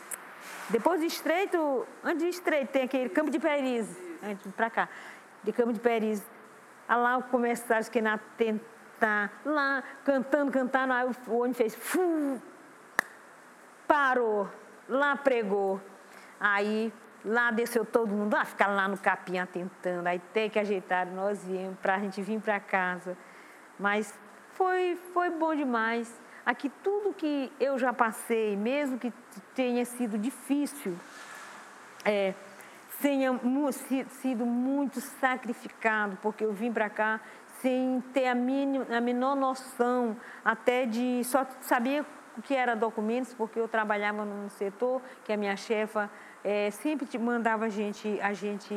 Depois 0.70 1.00
do 1.00 1.06
estreito, 1.06 1.86
antes 2.02 2.22
do 2.22 2.28
estreito, 2.28 2.72
tem 2.72 2.82
aquele 2.82 3.08
Campo 3.08 3.30
de 3.30 3.38
Periz, 3.38 3.88
antes 4.22 4.50
para 4.52 4.70
cá, 4.70 4.88
de 5.42 5.52
Campo 5.52 5.72
de 5.72 5.80
Periz. 5.80 6.24
Lá 6.88 7.20
começaram 7.22 7.84
que 7.90 8.00
na 8.00 8.18
tentar, 8.36 9.32
lá 9.44 9.82
cantando, 10.04 10.52
cantando, 10.52 10.92
aí 10.92 11.06
o 11.26 11.38
ônibus 11.38 11.56
fez. 11.58 11.74
Fum, 11.74 12.40
parou, 13.86 14.48
lá 14.88 15.16
pregou. 15.16 15.80
Aí 16.38 16.92
Lá 17.24 17.50
desceu 17.50 17.84
todo 17.84 18.08
mundo, 18.08 18.34
ah, 18.34 18.44
ficar 18.44 18.68
lá 18.68 18.86
no 18.86 18.96
capim 18.96 19.38
atentando, 19.38 20.06
aí 20.08 20.20
tem 20.32 20.48
que 20.48 20.58
ajeitar, 20.58 21.06
nós 21.06 21.44
viemos 21.44 21.78
para 21.80 21.96
a 21.96 21.98
gente 21.98 22.22
vir 22.22 22.40
para 22.40 22.60
casa. 22.60 23.16
Mas 23.78 24.16
foi, 24.52 24.96
foi 25.12 25.30
bom 25.30 25.54
demais. 25.54 26.20
Aqui 26.44 26.70
tudo 26.82 27.12
que 27.12 27.52
eu 27.58 27.78
já 27.78 27.92
passei, 27.92 28.56
mesmo 28.56 28.98
que 28.98 29.12
tenha 29.54 29.84
sido 29.84 30.16
difícil, 30.16 30.96
é, 32.04 32.34
tenha 33.00 33.38
sido 34.20 34.46
muito 34.46 35.00
sacrificado, 35.00 36.16
porque 36.22 36.44
eu 36.44 36.52
vim 36.52 36.72
para 36.72 36.88
cá 36.88 37.20
sem 37.60 38.00
ter 38.12 38.28
a, 38.28 38.34
mínima, 38.34 38.86
a 38.96 39.00
menor 39.00 39.34
noção, 39.34 40.16
até 40.44 40.86
de 40.86 41.22
só 41.24 41.46
saber 41.60 42.04
o 42.36 42.42
que 42.42 42.54
era 42.54 42.76
documentos, 42.76 43.34
porque 43.34 43.58
eu 43.58 43.66
trabalhava 43.66 44.24
num 44.24 44.48
setor 44.48 45.02
que 45.24 45.32
a 45.32 45.36
minha 45.36 45.56
chefa 45.56 46.10
é, 46.46 46.70
sempre 46.70 47.18
mandava 47.18 47.64
a 47.64 47.68
gente, 47.68 48.20
a 48.20 48.32
gente 48.32 48.72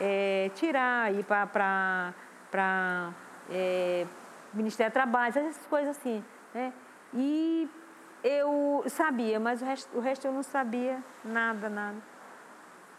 é, 0.00 0.50
tirar, 0.56 1.14
ir 1.14 1.22
para 1.22 2.12
é, 3.48 4.04
Ministério 4.52 4.90
do 4.90 4.94
Trabalho, 4.94 5.28
essas 5.28 5.64
coisas 5.68 5.96
assim. 5.96 6.24
Né? 6.52 6.72
E 7.14 7.70
eu 8.24 8.82
sabia, 8.88 9.38
mas 9.38 9.62
o 9.62 9.64
resto, 9.64 9.96
o 9.96 10.00
resto 10.00 10.26
eu 10.26 10.32
não 10.32 10.42
sabia 10.42 11.00
nada, 11.24 11.68
nada. 11.68 11.98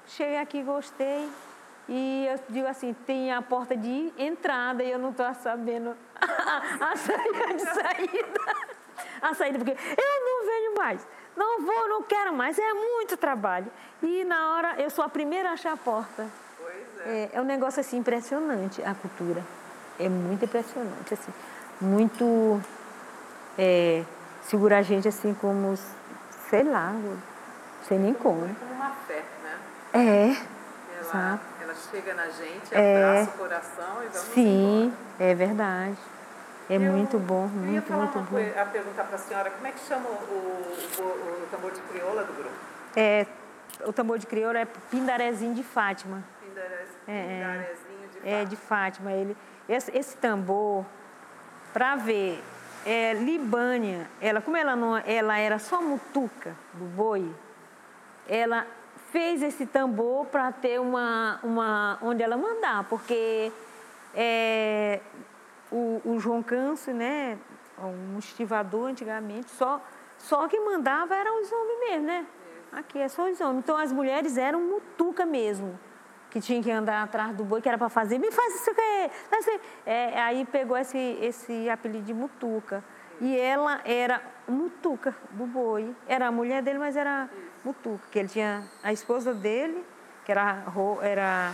Cheguei 0.06 0.38
aqui, 0.38 0.64
gostei. 0.64 1.30
E 1.90 2.26
eu 2.26 2.40
digo 2.48 2.68
assim, 2.68 2.94
tem 3.06 3.34
a 3.34 3.42
porta 3.42 3.76
de 3.76 4.14
entrada 4.18 4.82
e 4.82 4.92
eu 4.92 5.00
não 5.00 5.10
estou 5.10 5.34
sabendo 5.34 5.94
a, 6.16 6.92
a 6.92 6.96
saída 6.96 7.54
de 7.54 7.62
saída. 7.64 8.70
A 9.22 9.34
saída, 9.34 9.58
porque 9.58 9.72
eu 9.72 10.26
não 10.26 10.46
venho 10.46 10.76
mais. 10.78 11.06
Não 11.40 11.62
vou, 11.62 11.88
não 11.88 12.04
quero 12.04 12.34
mais, 12.34 12.60
é 12.60 12.74
muito 12.74 13.16
trabalho. 13.16 13.68
E 14.04 14.26
na 14.26 14.56
hora, 14.56 14.76
eu 14.78 14.90
sou 14.90 15.06
a 15.06 15.08
primeira 15.08 15.52
a 15.52 15.54
achar 15.54 15.72
a 15.72 15.78
porta. 15.78 16.28
Pois 16.58 17.08
é. 17.08 17.30
É, 17.34 17.38
é 17.38 17.42
um 17.42 17.46
negócio 17.46 17.80
assim 17.80 17.96
impressionante, 17.96 18.84
a 18.84 18.94
cultura. 18.94 19.42
É 19.98 20.10
muito 20.10 20.44
impressionante, 20.44 21.14
assim. 21.14 21.32
Muito. 21.80 22.62
É, 23.58 24.04
segura 24.44 24.80
a 24.80 24.82
gente 24.82 25.08
assim 25.08 25.34
como, 25.34 25.78
sei 26.50 26.64
lá, 26.64 26.92
sei 27.88 27.98
nem 27.98 28.14
como. 28.14 28.42
Como 28.56 28.74
uma 28.74 28.92
fé, 29.08 29.24
né? 29.42 29.58
É. 29.94 30.60
Ela, 31.02 31.40
ela 31.62 31.74
chega 31.90 32.14
na 32.16 32.28
gente, 32.28 32.74
É. 32.76 32.98
abraça 33.06 33.30
o 33.30 33.38
coração 33.38 34.04
e 34.04 34.08
vamos 34.08 34.34
Sim, 34.34 34.84
embora. 34.88 35.32
é 35.32 35.36
verdade. 35.36 35.98
É 36.70 36.76
Eu- 36.76 36.82
muito 36.82 37.18
bom, 37.18 37.50
Eu 37.56 37.62
ia 37.66 37.72
muito, 37.72 37.88
falar 37.88 38.04
muito 38.06 38.20
bom. 38.20 38.26
coisa, 38.26 38.62
a 38.62 38.66
perguntar 38.66 39.04
para 39.06 39.16
a 39.16 39.20
senhora, 39.20 39.50
como 39.50 39.66
é 39.68 39.72
que 39.72 39.80
chama 39.80 40.08
o, 40.08 40.14
o, 41.00 41.04
o 41.04 41.48
tambor 41.50 41.72
de 41.72 41.82
crioula 41.82 42.24
do 42.24 42.34
grupo? 42.34 42.56
É, 42.96 43.26
o 43.86 43.92
tambor 43.94 44.20
de 44.20 44.28
crioula 44.28 44.60
é 44.60 44.66
Pindarezinho 44.66 45.56
de 45.56 45.64
Fátima. 45.64 46.24
Pindarez, 46.42 46.90
É, 47.08 47.12
é. 47.12 47.24
Pindarezinho 47.24 48.10
de 48.12 48.30
É 48.30 48.38
fato. 48.40 48.50
de 48.50 48.56
Fátima. 48.56 49.12
Ele, 49.14 49.38
esse, 49.68 49.98
esse 49.98 50.18
tambor, 50.18 50.86
para 51.74 51.96
ver, 51.96 52.44
é, 52.86 53.14
Libânia, 53.14 54.08
ela, 54.22 54.40
como 54.40 54.56
ela, 54.56 54.76
não, 54.76 54.96
ela 54.98 55.38
era 55.40 55.58
só 55.58 55.82
mutuca 55.82 56.56
do 56.74 56.86
boi, 56.86 57.28
ela 58.28 58.66
fez 59.12 59.42
esse 59.42 59.66
tambor 59.66 60.28
para 60.28 60.52
ter 60.52 60.80
uma, 60.80 61.40
uma 61.42 61.98
onde 62.02 62.22
ela 62.22 62.38
mandar, 62.38 62.84
porque 62.84 63.52
é, 64.14 65.00
o, 65.72 66.02
o 66.06 66.20
João 66.20 66.42
Câncio, 66.42 66.94
né, 66.94 67.38
um 67.78 68.18
estivador 68.20 68.90
antigamente, 68.90 69.50
só, 69.52 69.82
só 70.18 70.48
que 70.48 70.60
mandava 70.60 71.16
eram 71.16 71.42
os 71.42 71.52
homens 71.52 71.80
mesmo, 71.80 72.06
né? 72.08 72.26
Aqui 72.72 73.00
é 73.00 73.08
só 73.08 73.30
os 73.30 73.40
homens. 73.42 73.60
Então 73.60 73.78
as 73.78 73.92
mulheres 73.92 74.38
eram 74.38 74.62
mutuca 74.62 75.26
mesmo 75.26 75.80
que 76.30 76.40
tinha 76.40 76.62
que 76.62 76.70
andar 76.70 77.04
atrás 77.04 77.36
do 77.36 77.44
boi, 77.44 77.62
que 77.62 77.68
era 77.68 77.78
para 77.78 77.90
fazer, 77.90 78.18
me 78.20 78.32
faz 78.32 78.54
isso 78.56 78.70
isso 78.70 79.50
aqui." 79.50 79.62
É, 79.86 80.22
aí 80.22 80.46
pegou 80.46 80.78
esse, 80.78 80.98
esse 81.22 81.70
apelido 81.70 82.06
de 82.06 82.14
Mutuca. 82.14 82.84
E 83.22 83.38
ela 83.38 83.82
era 83.84 84.22
Mutuca 84.48 85.14
do 85.32 85.46
boi. 85.46 85.94
Era 86.08 86.28
a 86.28 86.32
mulher 86.32 86.62
dele, 86.62 86.80
mas 86.80 86.96
era 86.96 87.30
Mutuca. 87.66 88.06
Que 88.12 88.20
ele 88.20 88.30
tinha 88.30 88.64
a 88.82 88.94
esposa 88.94 89.34
dele, 89.34 89.84
que 90.24 90.32
era, 90.32 90.64
era, 91.02 91.54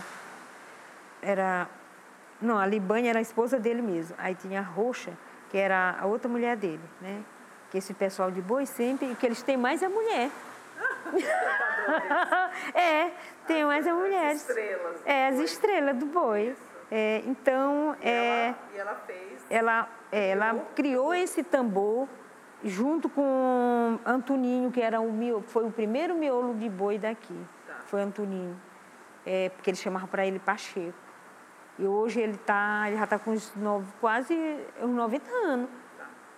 era 1.20 1.68
não, 2.46 2.58
a 2.58 2.66
Libânia 2.66 3.10
era 3.10 3.18
a 3.18 3.22
esposa 3.22 3.58
dele 3.58 3.82
mesmo. 3.82 4.14
Aí 4.18 4.34
tinha 4.34 4.60
a 4.60 4.62
Roxa, 4.62 5.12
que 5.50 5.58
era 5.58 5.96
a 6.00 6.06
outra 6.06 6.28
mulher 6.28 6.56
dele, 6.56 6.80
né? 7.00 7.22
Que 7.70 7.78
esse 7.78 7.92
pessoal 7.92 8.30
de 8.30 8.40
boi 8.40 8.64
sempre, 8.64 9.06
o 9.10 9.16
que 9.16 9.26
eles 9.26 9.42
têm 9.42 9.56
mais 9.56 9.82
é 9.82 9.88
mulher. 9.88 10.30
é, 12.74 13.10
tem 13.46 13.64
mais 13.64 13.86
é 13.86 13.92
mulheres. 13.92 14.40
estrelas 14.40 14.96
É, 15.04 15.28
as 15.28 15.38
estrelas 15.38 15.96
do 15.96 16.06
boi. 16.06 16.56
É, 16.90 17.22
então, 17.26 17.96
é, 18.00 18.48
Ela- 18.48 18.56
e 18.74 18.78
ela 18.78 18.94
fez. 19.06 19.46
ela, 19.50 19.88
é, 20.12 20.28
ela 20.30 20.54
criou 20.74 21.12
esse 21.12 21.42
tambor 21.42 22.08
junto 22.62 23.08
com 23.08 23.98
Antoninho, 24.06 24.70
que 24.70 24.80
era 24.80 25.00
o 25.00 25.42
foi 25.46 25.64
o 25.66 25.70
primeiro 25.70 26.14
miolo 26.14 26.54
de 26.54 26.68
boi 26.68 26.98
daqui. 26.98 27.36
Tá. 27.66 27.74
Foi 27.86 28.00
Antoninho. 28.02 28.56
É, 29.24 29.48
porque 29.50 29.70
eles 29.70 29.80
chamavam 29.80 30.06
para 30.08 30.24
ele 30.24 30.38
Pacheco. 30.38 31.05
E 31.78 31.86
hoje 31.86 32.20
ele, 32.20 32.36
tá, 32.38 32.84
ele 32.86 32.96
já 32.96 33.04
está 33.04 33.18
com 33.18 33.32
uns 33.32 33.54
nove, 33.54 33.86
quase 34.00 34.34
uns 34.80 34.94
90 34.94 35.30
anos. 35.30 35.68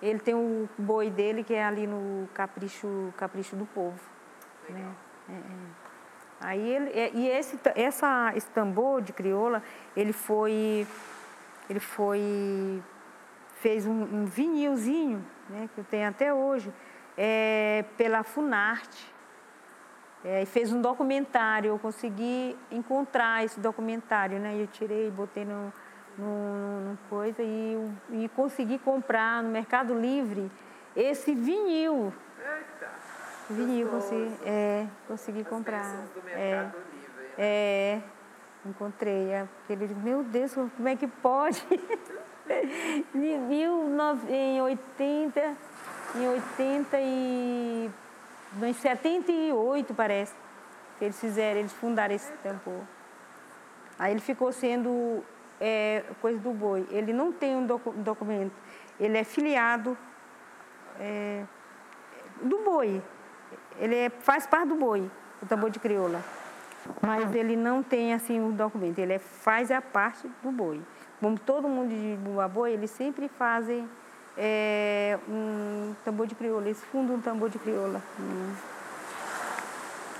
Ele 0.00 0.18
tem 0.18 0.34
o 0.34 0.68
boi 0.78 1.10
dele 1.10 1.42
que 1.42 1.54
é 1.54 1.64
ali 1.64 1.86
no 1.86 2.28
Capricho, 2.34 3.12
Capricho 3.16 3.56
do 3.56 3.66
Povo. 3.66 3.98
né? 4.68 4.94
É, 5.28 5.32
é. 5.32 5.88
Aí 6.40 6.70
ele, 6.70 6.90
é, 6.90 7.10
e 7.12 7.28
esse, 7.28 7.58
essa, 7.74 8.32
esse 8.36 8.48
tambor 8.50 9.02
de 9.02 9.12
crioula, 9.12 9.62
ele 9.96 10.12
foi, 10.12 10.86
ele 11.68 11.80
foi, 11.80 12.80
fez 13.54 13.86
um, 13.86 14.02
um 14.02 14.24
vinilzinho, 14.24 15.24
né, 15.48 15.68
que 15.74 15.80
eu 15.80 15.84
tenho 15.84 16.08
até 16.08 16.32
hoje, 16.32 16.72
é, 17.16 17.84
pela 17.96 18.22
Funarte. 18.22 19.12
É, 20.30 20.42
e 20.42 20.46
fez 20.46 20.70
um 20.72 20.82
documentário, 20.82 21.68
eu 21.70 21.78
consegui 21.78 22.54
encontrar 22.70 23.42
esse 23.44 23.58
documentário, 23.58 24.38
né? 24.38 24.54
Eu 24.60 24.66
tirei, 24.66 25.10
botei 25.10 25.42
no, 25.42 25.72
no, 26.18 26.80
no 26.90 26.98
coisa 27.08 27.42
e, 27.42 27.78
e 28.10 28.28
consegui 28.36 28.78
comprar 28.78 29.42
no 29.42 29.48
Mercado 29.48 29.94
Livre 29.98 30.50
esse 30.94 31.34
vinil. 31.34 32.12
Eita, 32.38 32.90
Vinil, 33.48 33.88
consegui, 33.88 34.34
é, 34.44 34.86
consegui 35.06 35.40
as 35.40 35.48
comprar. 35.48 35.80
do 36.14 36.28
É, 36.28 36.50
Mercado 36.56 36.76
Livre. 36.92 37.22
né? 37.22 37.30
é, 37.38 38.00
encontrei. 38.66 39.30
é, 39.30 39.46
Porque 39.60 39.72
ele 39.72 39.86
disse, 39.86 39.98
meu 40.00 40.22
Deus, 40.24 40.52
como 40.52 40.88
é 40.88 40.94
que 40.94 41.06
pode? 41.06 41.64
em, 43.14 43.38
mil 43.38 43.88
nove- 43.88 44.30
em 44.30 44.60
80, 44.60 45.56
em 46.16 46.28
80 46.28 46.96
e... 47.00 47.90
Em 48.62 48.72
78, 48.72 49.94
parece, 49.94 50.34
que 50.98 51.04
eles 51.04 51.20
fizeram, 51.20 51.60
eles 51.60 51.72
fundaram 51.72 52.14
esse 52.14 52.32
tambor. 52.42 52.80
Aí 53.98 54.12
ele 54.12 54.20
ficou 54.20 54.52
sendo 54.52 55.22
é, 55.60 56.02
coisa 56.20 56.38
do 56.38 56.52
boi. 56.52 56.86
Ele 56.90 57.12
não 57.12 57.32
tem 57.32 57.56
um 57.56 57.66
docu- 57.66 57.92
documento. 57.92 58.52
Ele 58.98 59.18
é 59.18 59.24
filiado 59.24 59.96
é, 61.00 61.44
do 62.42 62.58
boi. 62.64 63.02
Ele 63.78 63.94
é- 63.96 64.10
faz 64.10 64.46
parte 64.46 64.68
do 64.68 64.76
boi, 64.76 65.10
o 65.42 65.46
tambor 65.46 65.70
de 65.70 65.78
crioula. 65.78 66.22
Mas 67.02 67.34
ele 67.34 67.54
não 67.56 67.82
tem 67.82 68.14
assim 68.14 68.40
um 68.40 68.50
documento. 68.52 68.98
Ele 68.98 69.12
é- 69.14 69.18
faz 69.18 69.70
a 69.70 69.80
parte 69.82 70.28
do 70.42 70.50
boi. 70.50 70.80
Como 71.20 71.38
todo 71.38 71.68
mundo 71.68 71.90
de 71.90 72.16
Bumba 72.16 72.46
Boi, 72.48 72.72
eles 72.72 72.90
sempre 72.92 73.28
fazem 73.28 73.88
é, 74.38 75.18
um 75.28 75.94
tambor 76.04 76.26
de 76.26 76.34
crioula. 76.34 76.64
Eles 76.66 76.80
fundam 76.92 77.16
um 77.16 77.20
tambor 77.20 77.50
de 77.50 77.58
crioula. 77.58 78.00
Hum. 78.20 78.52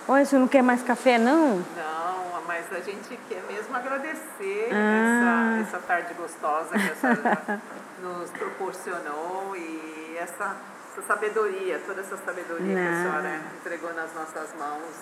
Olha, 0.09 0.25
você 0.25 0.37
não 0.39 0.49
quer 0.49 0.63
mais 0.63 0.83
café, 0.83 1.19
não? 1.19 1.59
Não, 1.59 2.43
mas 2.47 2.65
a 2.73 2.81
gente 2.81 3.19
quer 3.29 3.43
mesmo 3.47 3.77
agradecer 3.77 4.71
Ah. 4.73 5.59
essa, 5.61 5.77
essa 5.77 5.87
tarde 5.87 6.15
gostosa 6.15 6.71
que 6.71 6.91
a 6.91 6.95
senhora 6.95 7.61
nos 8.03 8.31
proporcionou 8.31 9.55
e 9.55 10.17
essa, 10.19 10.57
essa 10.93 11.07
sabedoria, 11.07 11.79
toda 11.87 12.01
essa 12.01 12.17
sabedoria 12.17 12.75
que 12.75 12.81
a 12.81 12.91
Não. 12.91 13.03
senhora 13.03 13.41
entregou 13.61 13.93
nas 13.95 14.13
nossas 14.15 14.55
mãos. 14.59 14.95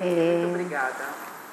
E 0.00 0.04
É. 0.04 0.38
Muito 0.42 0.50
obrigada. 0.54 1.04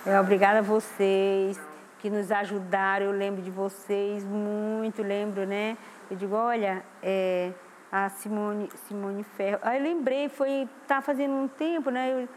É, 0.06 0.20
obrigada 0.20 0.60
a 0.60 0.62
vocês 0.62 1.58
que 2.00 2.10
nos 2.10 2.32
ajudaram. 2.32 3.06
Eu 3.08 3.12
lembro 3.14 3.42
de 3.42 3.50
vocês 3.50 4.24
muito, 4.26 5.02
lembro, 5.02 5.46
né? 5.46 5.78
Eu 6.10 6.16
digo, 6.16 6.36
olha, 6.36 6.84
é, 7.04 7.52
a 7.92 8.10
Simone, 8.10 8.70
Simone 8.88 9.24
Ferro. 9.24 9.60
Aí 9.62 9.78
eu 9.78 9.84
lembrei, 9.84 10.30
foi, 10.30 10.70
tá 10.88 11.02
fazendo 11.02 11.34
um 11.34 11.48
tempo, 11.48 11.90
né? 11.90 12.24
Eu, 12.24 12.30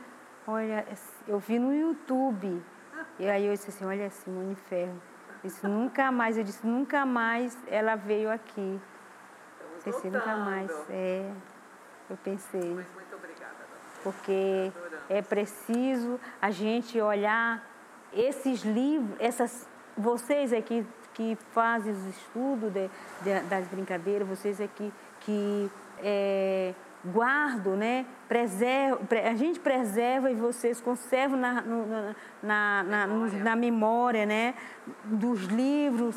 olha, 0.46 0.86
eu 1.26 1.38
vi 1.38 1.58
no 1.58 1.74
YouTube. 1.74 2.62
E 3.18 3.28
aí 3.28 3.46
eu 3.46 3.52
disse 3.52 3.70
assim, 3.70 3.84
olha, 3.84 4.10
Simone 4.10 4.54
Ferro. 4.54 5.00
Eu 5.42 5.48
disse, 5.48 5.66
nunca 5.66 6.10
mais, 6.10 6.36
eu 6.36 6.44
disse, 6.44 6.66
nunca 6.66 7.06
mais 7.06 7.56
ela 7.66 7.94
veio 7.94 8.30
aqui. 8.30 8.80
Estamos 9.78 9.84
Pensei, 9.84 10.10
nunca 10.10 10.36
mais. 10.36 10.70
É, 10.90 11.30
eu 12.10 12.16
pensei 12.16 12.74
Mas 12.74 12.92
muito 12.92 13.16
obrigada. 13.16 13.54
dona. 13.54 14.00
porque 14.02 14.72
é 15.08 15.22
preciso 15.22 16.20
a 16.42 16.50
gente 16.50 17.00
olhar 17.00 17.64
esses 18.12 18.62
livros, 18.62 19.16
essas, 19.18 19.68
vocês 19.96 20.52
aqui 20.52 20.84
que 21.14 21.36
fazem 21.52 21.92
os 21.92 22.04
estudos 22.06 22.72
de- 22.72 22.88
de- 23.22 23.40
das 23.48 23.66
brincadeiras, 23.68 24.26
vocês 24.28 24.61
aqui 24.61 24.92
que 25.20 25.70
é, 26.02 26.72
guardam, 27.04 27.76
né? 27.76 28.06
Preservam, 28.28 29.04
pre- 29.06 29.20
a 29.26 29.34
gente 29.34 29.61
preserva 29.61 30.30
e 30.30 30.34
vocês 30.34 30.80
conservam 30.80 31.38
na, 31.38 31.62
na, 32.42 32.82
na, 32.82 33.06
nos- 33.06 33.32
na 33.34 33.54
memória, 33.56 34.24
né? 34.24 34.54
Dos 35.04 35.42
livros 35.44 36.16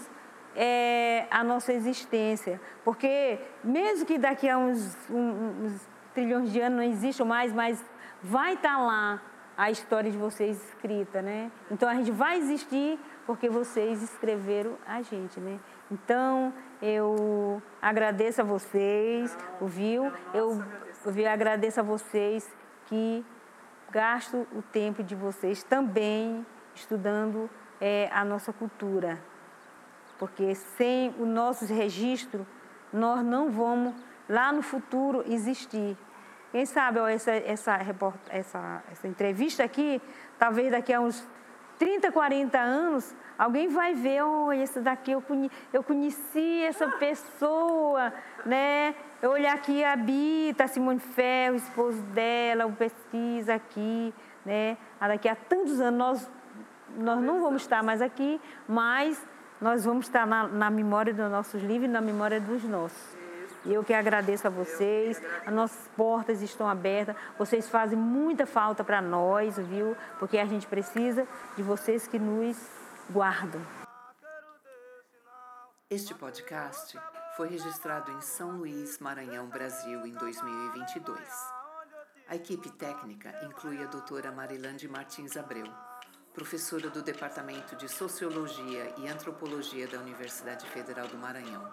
é, 0.55 1.25
a 1.31 1.43
nossa 1.43 1.73
existência. 1.73 2.61
Porque 2.85 3.39
mesmo 3.63 4.05
que 4.05 4.17
daqui 4.17 4.47
a 4.47 4.57
uns, 4.57 4.95
uns 5.09 5.81
trilhões 6.13 6.51
de 6.51 6.61
anos 6.61 6.77
não 6.77 6.83
existam 6.83 7.25
mais, 7.25 7.51
mas 7.51 7.83
vai 8.21 8.53
estar 8.53 8.77
lá 8.77 9.21
a 9.57 9.69
história 9.71 10.09
de 10.11 10.17
vocês 10.17 10.63
escrita, 10.69 11.21
né? 11.21 11.51
Então 11.71 11.89
a 11.89 11.95
gente 11.95 12.11
vai 12.11 12.37
existir 12.37 12.99
porque 13.25 13.49
vocês 13.49 14.01
escreveram 14.01 14.77
a 14.85 15.01
gente, 15.01 15.39
né? 15.39 15.59
Então 15.91 16.53
eu 16.81 17.61
agradeço 17.81 18.41
a 18.41 18.43
vocês, 18.43 19.37
ouviu? 19.61 20.11
Eu, 20.33 20.63
eu 21.05 21.29
agradeço 21.29 21.79
a 21.79 21.83
vocês 21.83 22.49
que 22.85 23.25
gastam 23.91 24.45
o 24.53 24.61
tempo 24.61 25.03
de 25.03 25.15
vocês 25.15 25.63
também 25.63 26.45
estudando 26.73 27.49
é, 27.79 28.09
a 28.11 28.25
nossa 28.25 28.51
cultura, 28.51 29.19
porque 30.17 30.55
sem 30.55 31.13
o 31.19 31.25
nosso 31.25 31.65
registro 31.65 32.45
nós 32.91 33.23
não 33.23 33.49
vamos 33.49 33.93
lá 34.27 34.51
no 34.51 34.61
futuro 34.61 35.23
existir. 35.27 35.97
Quem 36.51 36.65
sabe 36.65 36.99
ó, 36.99 37.07
essa, 37.07 37.31
essa, 37.31 37.79
essa, 38.29 38.83
essa 38.91 39.07
entrevista 39.07 39.63
aqui, 39.63 40.01
talvez 40.37 40.71
daqui 40.71 40.93
a 40.93 40.99
uns 40.99 41.27
30, 41.79 42.11
40 42.11 42.57
anos, 42.57 43.15
alguém 43.37 43.67
vai 43.67 43.93
ver, 43.93 44.23
oh, 44.23 44.51
esse 44.51 44.79
daqui 44.79 45.11
eu, 45.11 45.23
eu 45.71 45.83
conheci 45.83 46.63
essa 46.63 46.87
pessoa, 46.87 48.13
né? 48.45 48.95
Eu 49.21 49.31
olhar 49.31 49.53
aqui 49.53 49.83
a 49.83 49.95
Bita, 49.95 50.65
a 50.65 50.67
Simone 50.67 50.99
Ferro, 50.99 51.55
esposo 51.55 52.01
dela, 52.13 52.65
o 52.65 52.73
pesquisa 52.73 53.55
aqui, 53.55 54.13
né? 54.45 54.77
Ah, 54.99 55.07
daqui 55.07 55.27
a 55.27 55.35
tantos 55.35 55.79
anos 55.79 55.97
nós, 55.97 56.31
nós 56.97 57.21
não 57.21 57.41
vamos 57.41 57.61
estar 57.61 57.81
mais 57.83 58.01
aqui, 58.01 58.39
mas 58.67 59.25
nós 59.61 59.85
vamos 59.85 60.05
estar 60.05 60.27
na, 60.27 60.47
na 60.47 60.69
memória 60.69 61.13
dos 61.13 61.31
nossos 61.31 61.61
livros 61.61 61.89
e 61.89 61.91
na 61.91 62.01
memória 62.01 62.39
dos 62.39 62.63
nossos. 62.63 63.22
E 63.65 63.73
eu 63.73 63.83
que 63.83 63.93
agradeço 63.93 64.45
a 64.45 64.49
vocês, 64.49 65.21
as 65.45 65.53
nossas 65.53 65.87
portas 65.95 66.41
estão 66.41 66.67
abertas, 66.67 67.15
vocês 67.37 67.69
fazem 67.69 67.97
muita 67.97 68.45
falta 68.45 68.83
para 68.83 69.01
nós, 69.01 69.57
viu? 69.57 69.95
Porque 70.19 70.37
a 70.37 70.45
gente 70.45 70.67
precisa 70.67 71.25
de 71.55 71.63
vocês 71.63 72.05
que 72.05 72.19
nos 72.19 72.57
guardam. 73.09 73.61
Este 75.89 76.13
podcast 76.13 76.99
foi 77.37 77.47
registrado 77.47 78.11
em 78.11 78.21
São 78.21 78.57
Luís, 78.57 78.99
Maranhão, 78.99 79.47
Brasil, 79.47 80.05
em 80.05 80.13
2022. 80.13 81.19
A 82.27 82.35
equipe 82.35 82.69
técnica 82.71 83.33
inclui 83.45 83.81
a 83.81 83.87
doutora 83.87 84.31
Marilande 84.31 84.89
Martins 84.89 85.37
Abreu, 85.37 85.67
professora 86.33 86.89
do 86.89 87.01
Departamento 87.01 87.75
de 87.75 87.87
Sociologia 87.87 88.93
e 88.97 89.07
Antropologia 89.07 89.87
da 89.87 89.99
Universidade 89.99 90.65
Federal 90.67 91.07
do 91.07 91.17
Maranhão 91.17 91.63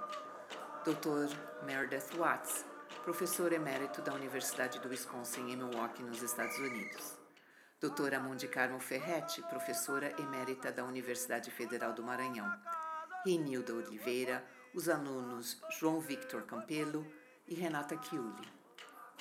Dr. 0.83 1.29
Meredith 1.67 2.17
Watts, 2.17 2.65
professor 3.05 3.53
emérito 3.53 4.01
da 4.01 4.15
Universidade 4.15 4.79
do 4.81 4.89
Wisconsin 4.89 5.51
em 5.51 5.57
Milwaukee, 5.57 6.03
nos 6.03 6.23
Estados 6.23 6.57
Unidos. 6.59 7.19
Doutora 7.79 8.19
Mundi 8.19 8.49
Carmo 8.49 8.81
Ferretti, 8.81 9.43
professora 9.43 10.11
emérita 10.19 10.73
da 10.73 10.83
Universidade 10.83 11.51
Federal 11.51 11.93
do 11.93 12.03
Maranhão. 12.03 12.51
Reinilda 13.27 13.75
Oliveira, 13.75 14.43
os 14.75 14.89
alunos 14.89 15.61
João 15.79 16.01
Victor 16.01 16.45
Campelo 16.45 17.07
e 17.47 17.55
Renata 17.55 18.01
Chiuli. 18.03 18.51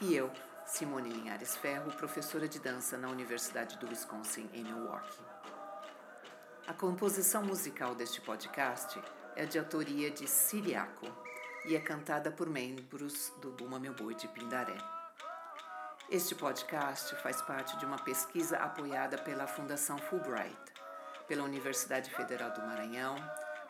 E 0.02 0.16
eu, 0.16 0.32
Simone 0.66 1.10
Linhares 1.10 1.58
Ferro, 1.58 1.92
professora 1.92 2.48
de 2.48 2.60
dança 2.60 2.98
na 2.98 3.10
Universidade 3.10 3.78
do 3.80 3.88
Wisconsin 3.90 4.50
em 4.54 4.64
Milwaukee. 4.64 5.26
A 6.66 6.74
composição 6.74 7.44
musical 7.44 7.96
deste 7.96 8.22
podcast 8.22 8.98
é 9.36 9.46
de 9.46 9.60
autoria 9.60 10.10
de 10.10 10.26
Siriaco 10.26 11.28
e 11.66 11.76
é 11.76 11.80
cantada 11.80 12.32
por 12.32 12.50
membros 12.50 13.34
do 13.42 13.52
Buma 13.52 13.80
Meu 13.80 13.94
Boi 13.94 14.16
de 14.16 14.28
Pindaré. 14.28 14.78
Este 16.10 16.34
podcast 16.34 17.16
faz 17.18 17.42
parte 17.42 17.78
de 17.78 17.86
uma 17.86 18.00
pesquisa 18.00 18.58
apoiada 18.58 19.18
pela 19.18 19.46
Fundação 19.46 19.98
Fulbright, 19.98 20.58
pela 21.28 21.44
Universidade 21.44 22.10
Federal 22.12 22.52
do 22.52 22.62
Maranhão, 22.62 23.16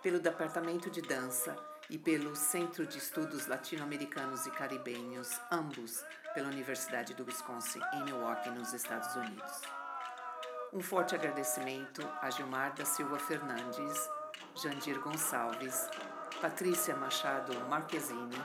pelo 0.02 0.20
Departamento 0.20 0.90
de 0.90 1.02
Dança 1.02 1.58
e 1.90 1.98
pelo 1.98 2.36
Centro 2.36 2.86
de 2.86 2.98
Estudos 2.98 3.48
Latino-Americanos 3.48 4.46
e 4.46 4.52
Caribenhos, 4.52 5.40
ambos 5.52 6.04
pela 6.34 6.48
Universidade 6.48 7.14
do 7.14 7.26
Wisconsin, 7.26 7.82
em 7.94 8.04
Milwaukee, 8.04 8.50
nos 8.52 8.72
Estados 8.74 9.14
Unidos. 9.16 9.62
Um 10.72 10.82
forte 10.82 11.16
agradecimento 11.16 12.08
a 12.22 12.30
Gilmar 12.30 12.74
da 12.76 12.86
Silva 12.86 13.18
Fernandes, 13.18 14.10
Jandir 14.56 15.00
Gonçalves, 15.02 15.90
Patrícia 16.42 16.96
Machado 16.96 17.54
Marquezine 17.68 18.42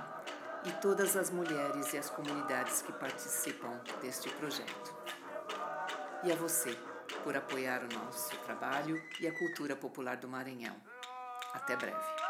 e 0.65 0.73
todas 0.81 1.17
as 1.17 1.31
mulheres 1.31 1.93
e 1.93 1.99
as 1.99 2.11
comunidades 2.11 2.83
que 2.83 2.93
participam 2.93 3.81
deste 4.03 4.29
projeto. 4.31 4.97
E 6.25 6.33
a 6.33 6.35
você 6.35 6.77
por 7.23 7.37
apoiar 7.37 7.83
o 7.85 7.95
nosso 7.95 8.37
trabalho 8.39 9.01
e 9.21 9.29
a 9.29 9.39
cultura 9.39 9.77
popular 9.77 10.17
do 10.17 10.29
Maranhão. 10.29 10.77
Até 11.53 11.77
breve. 11.77 12.24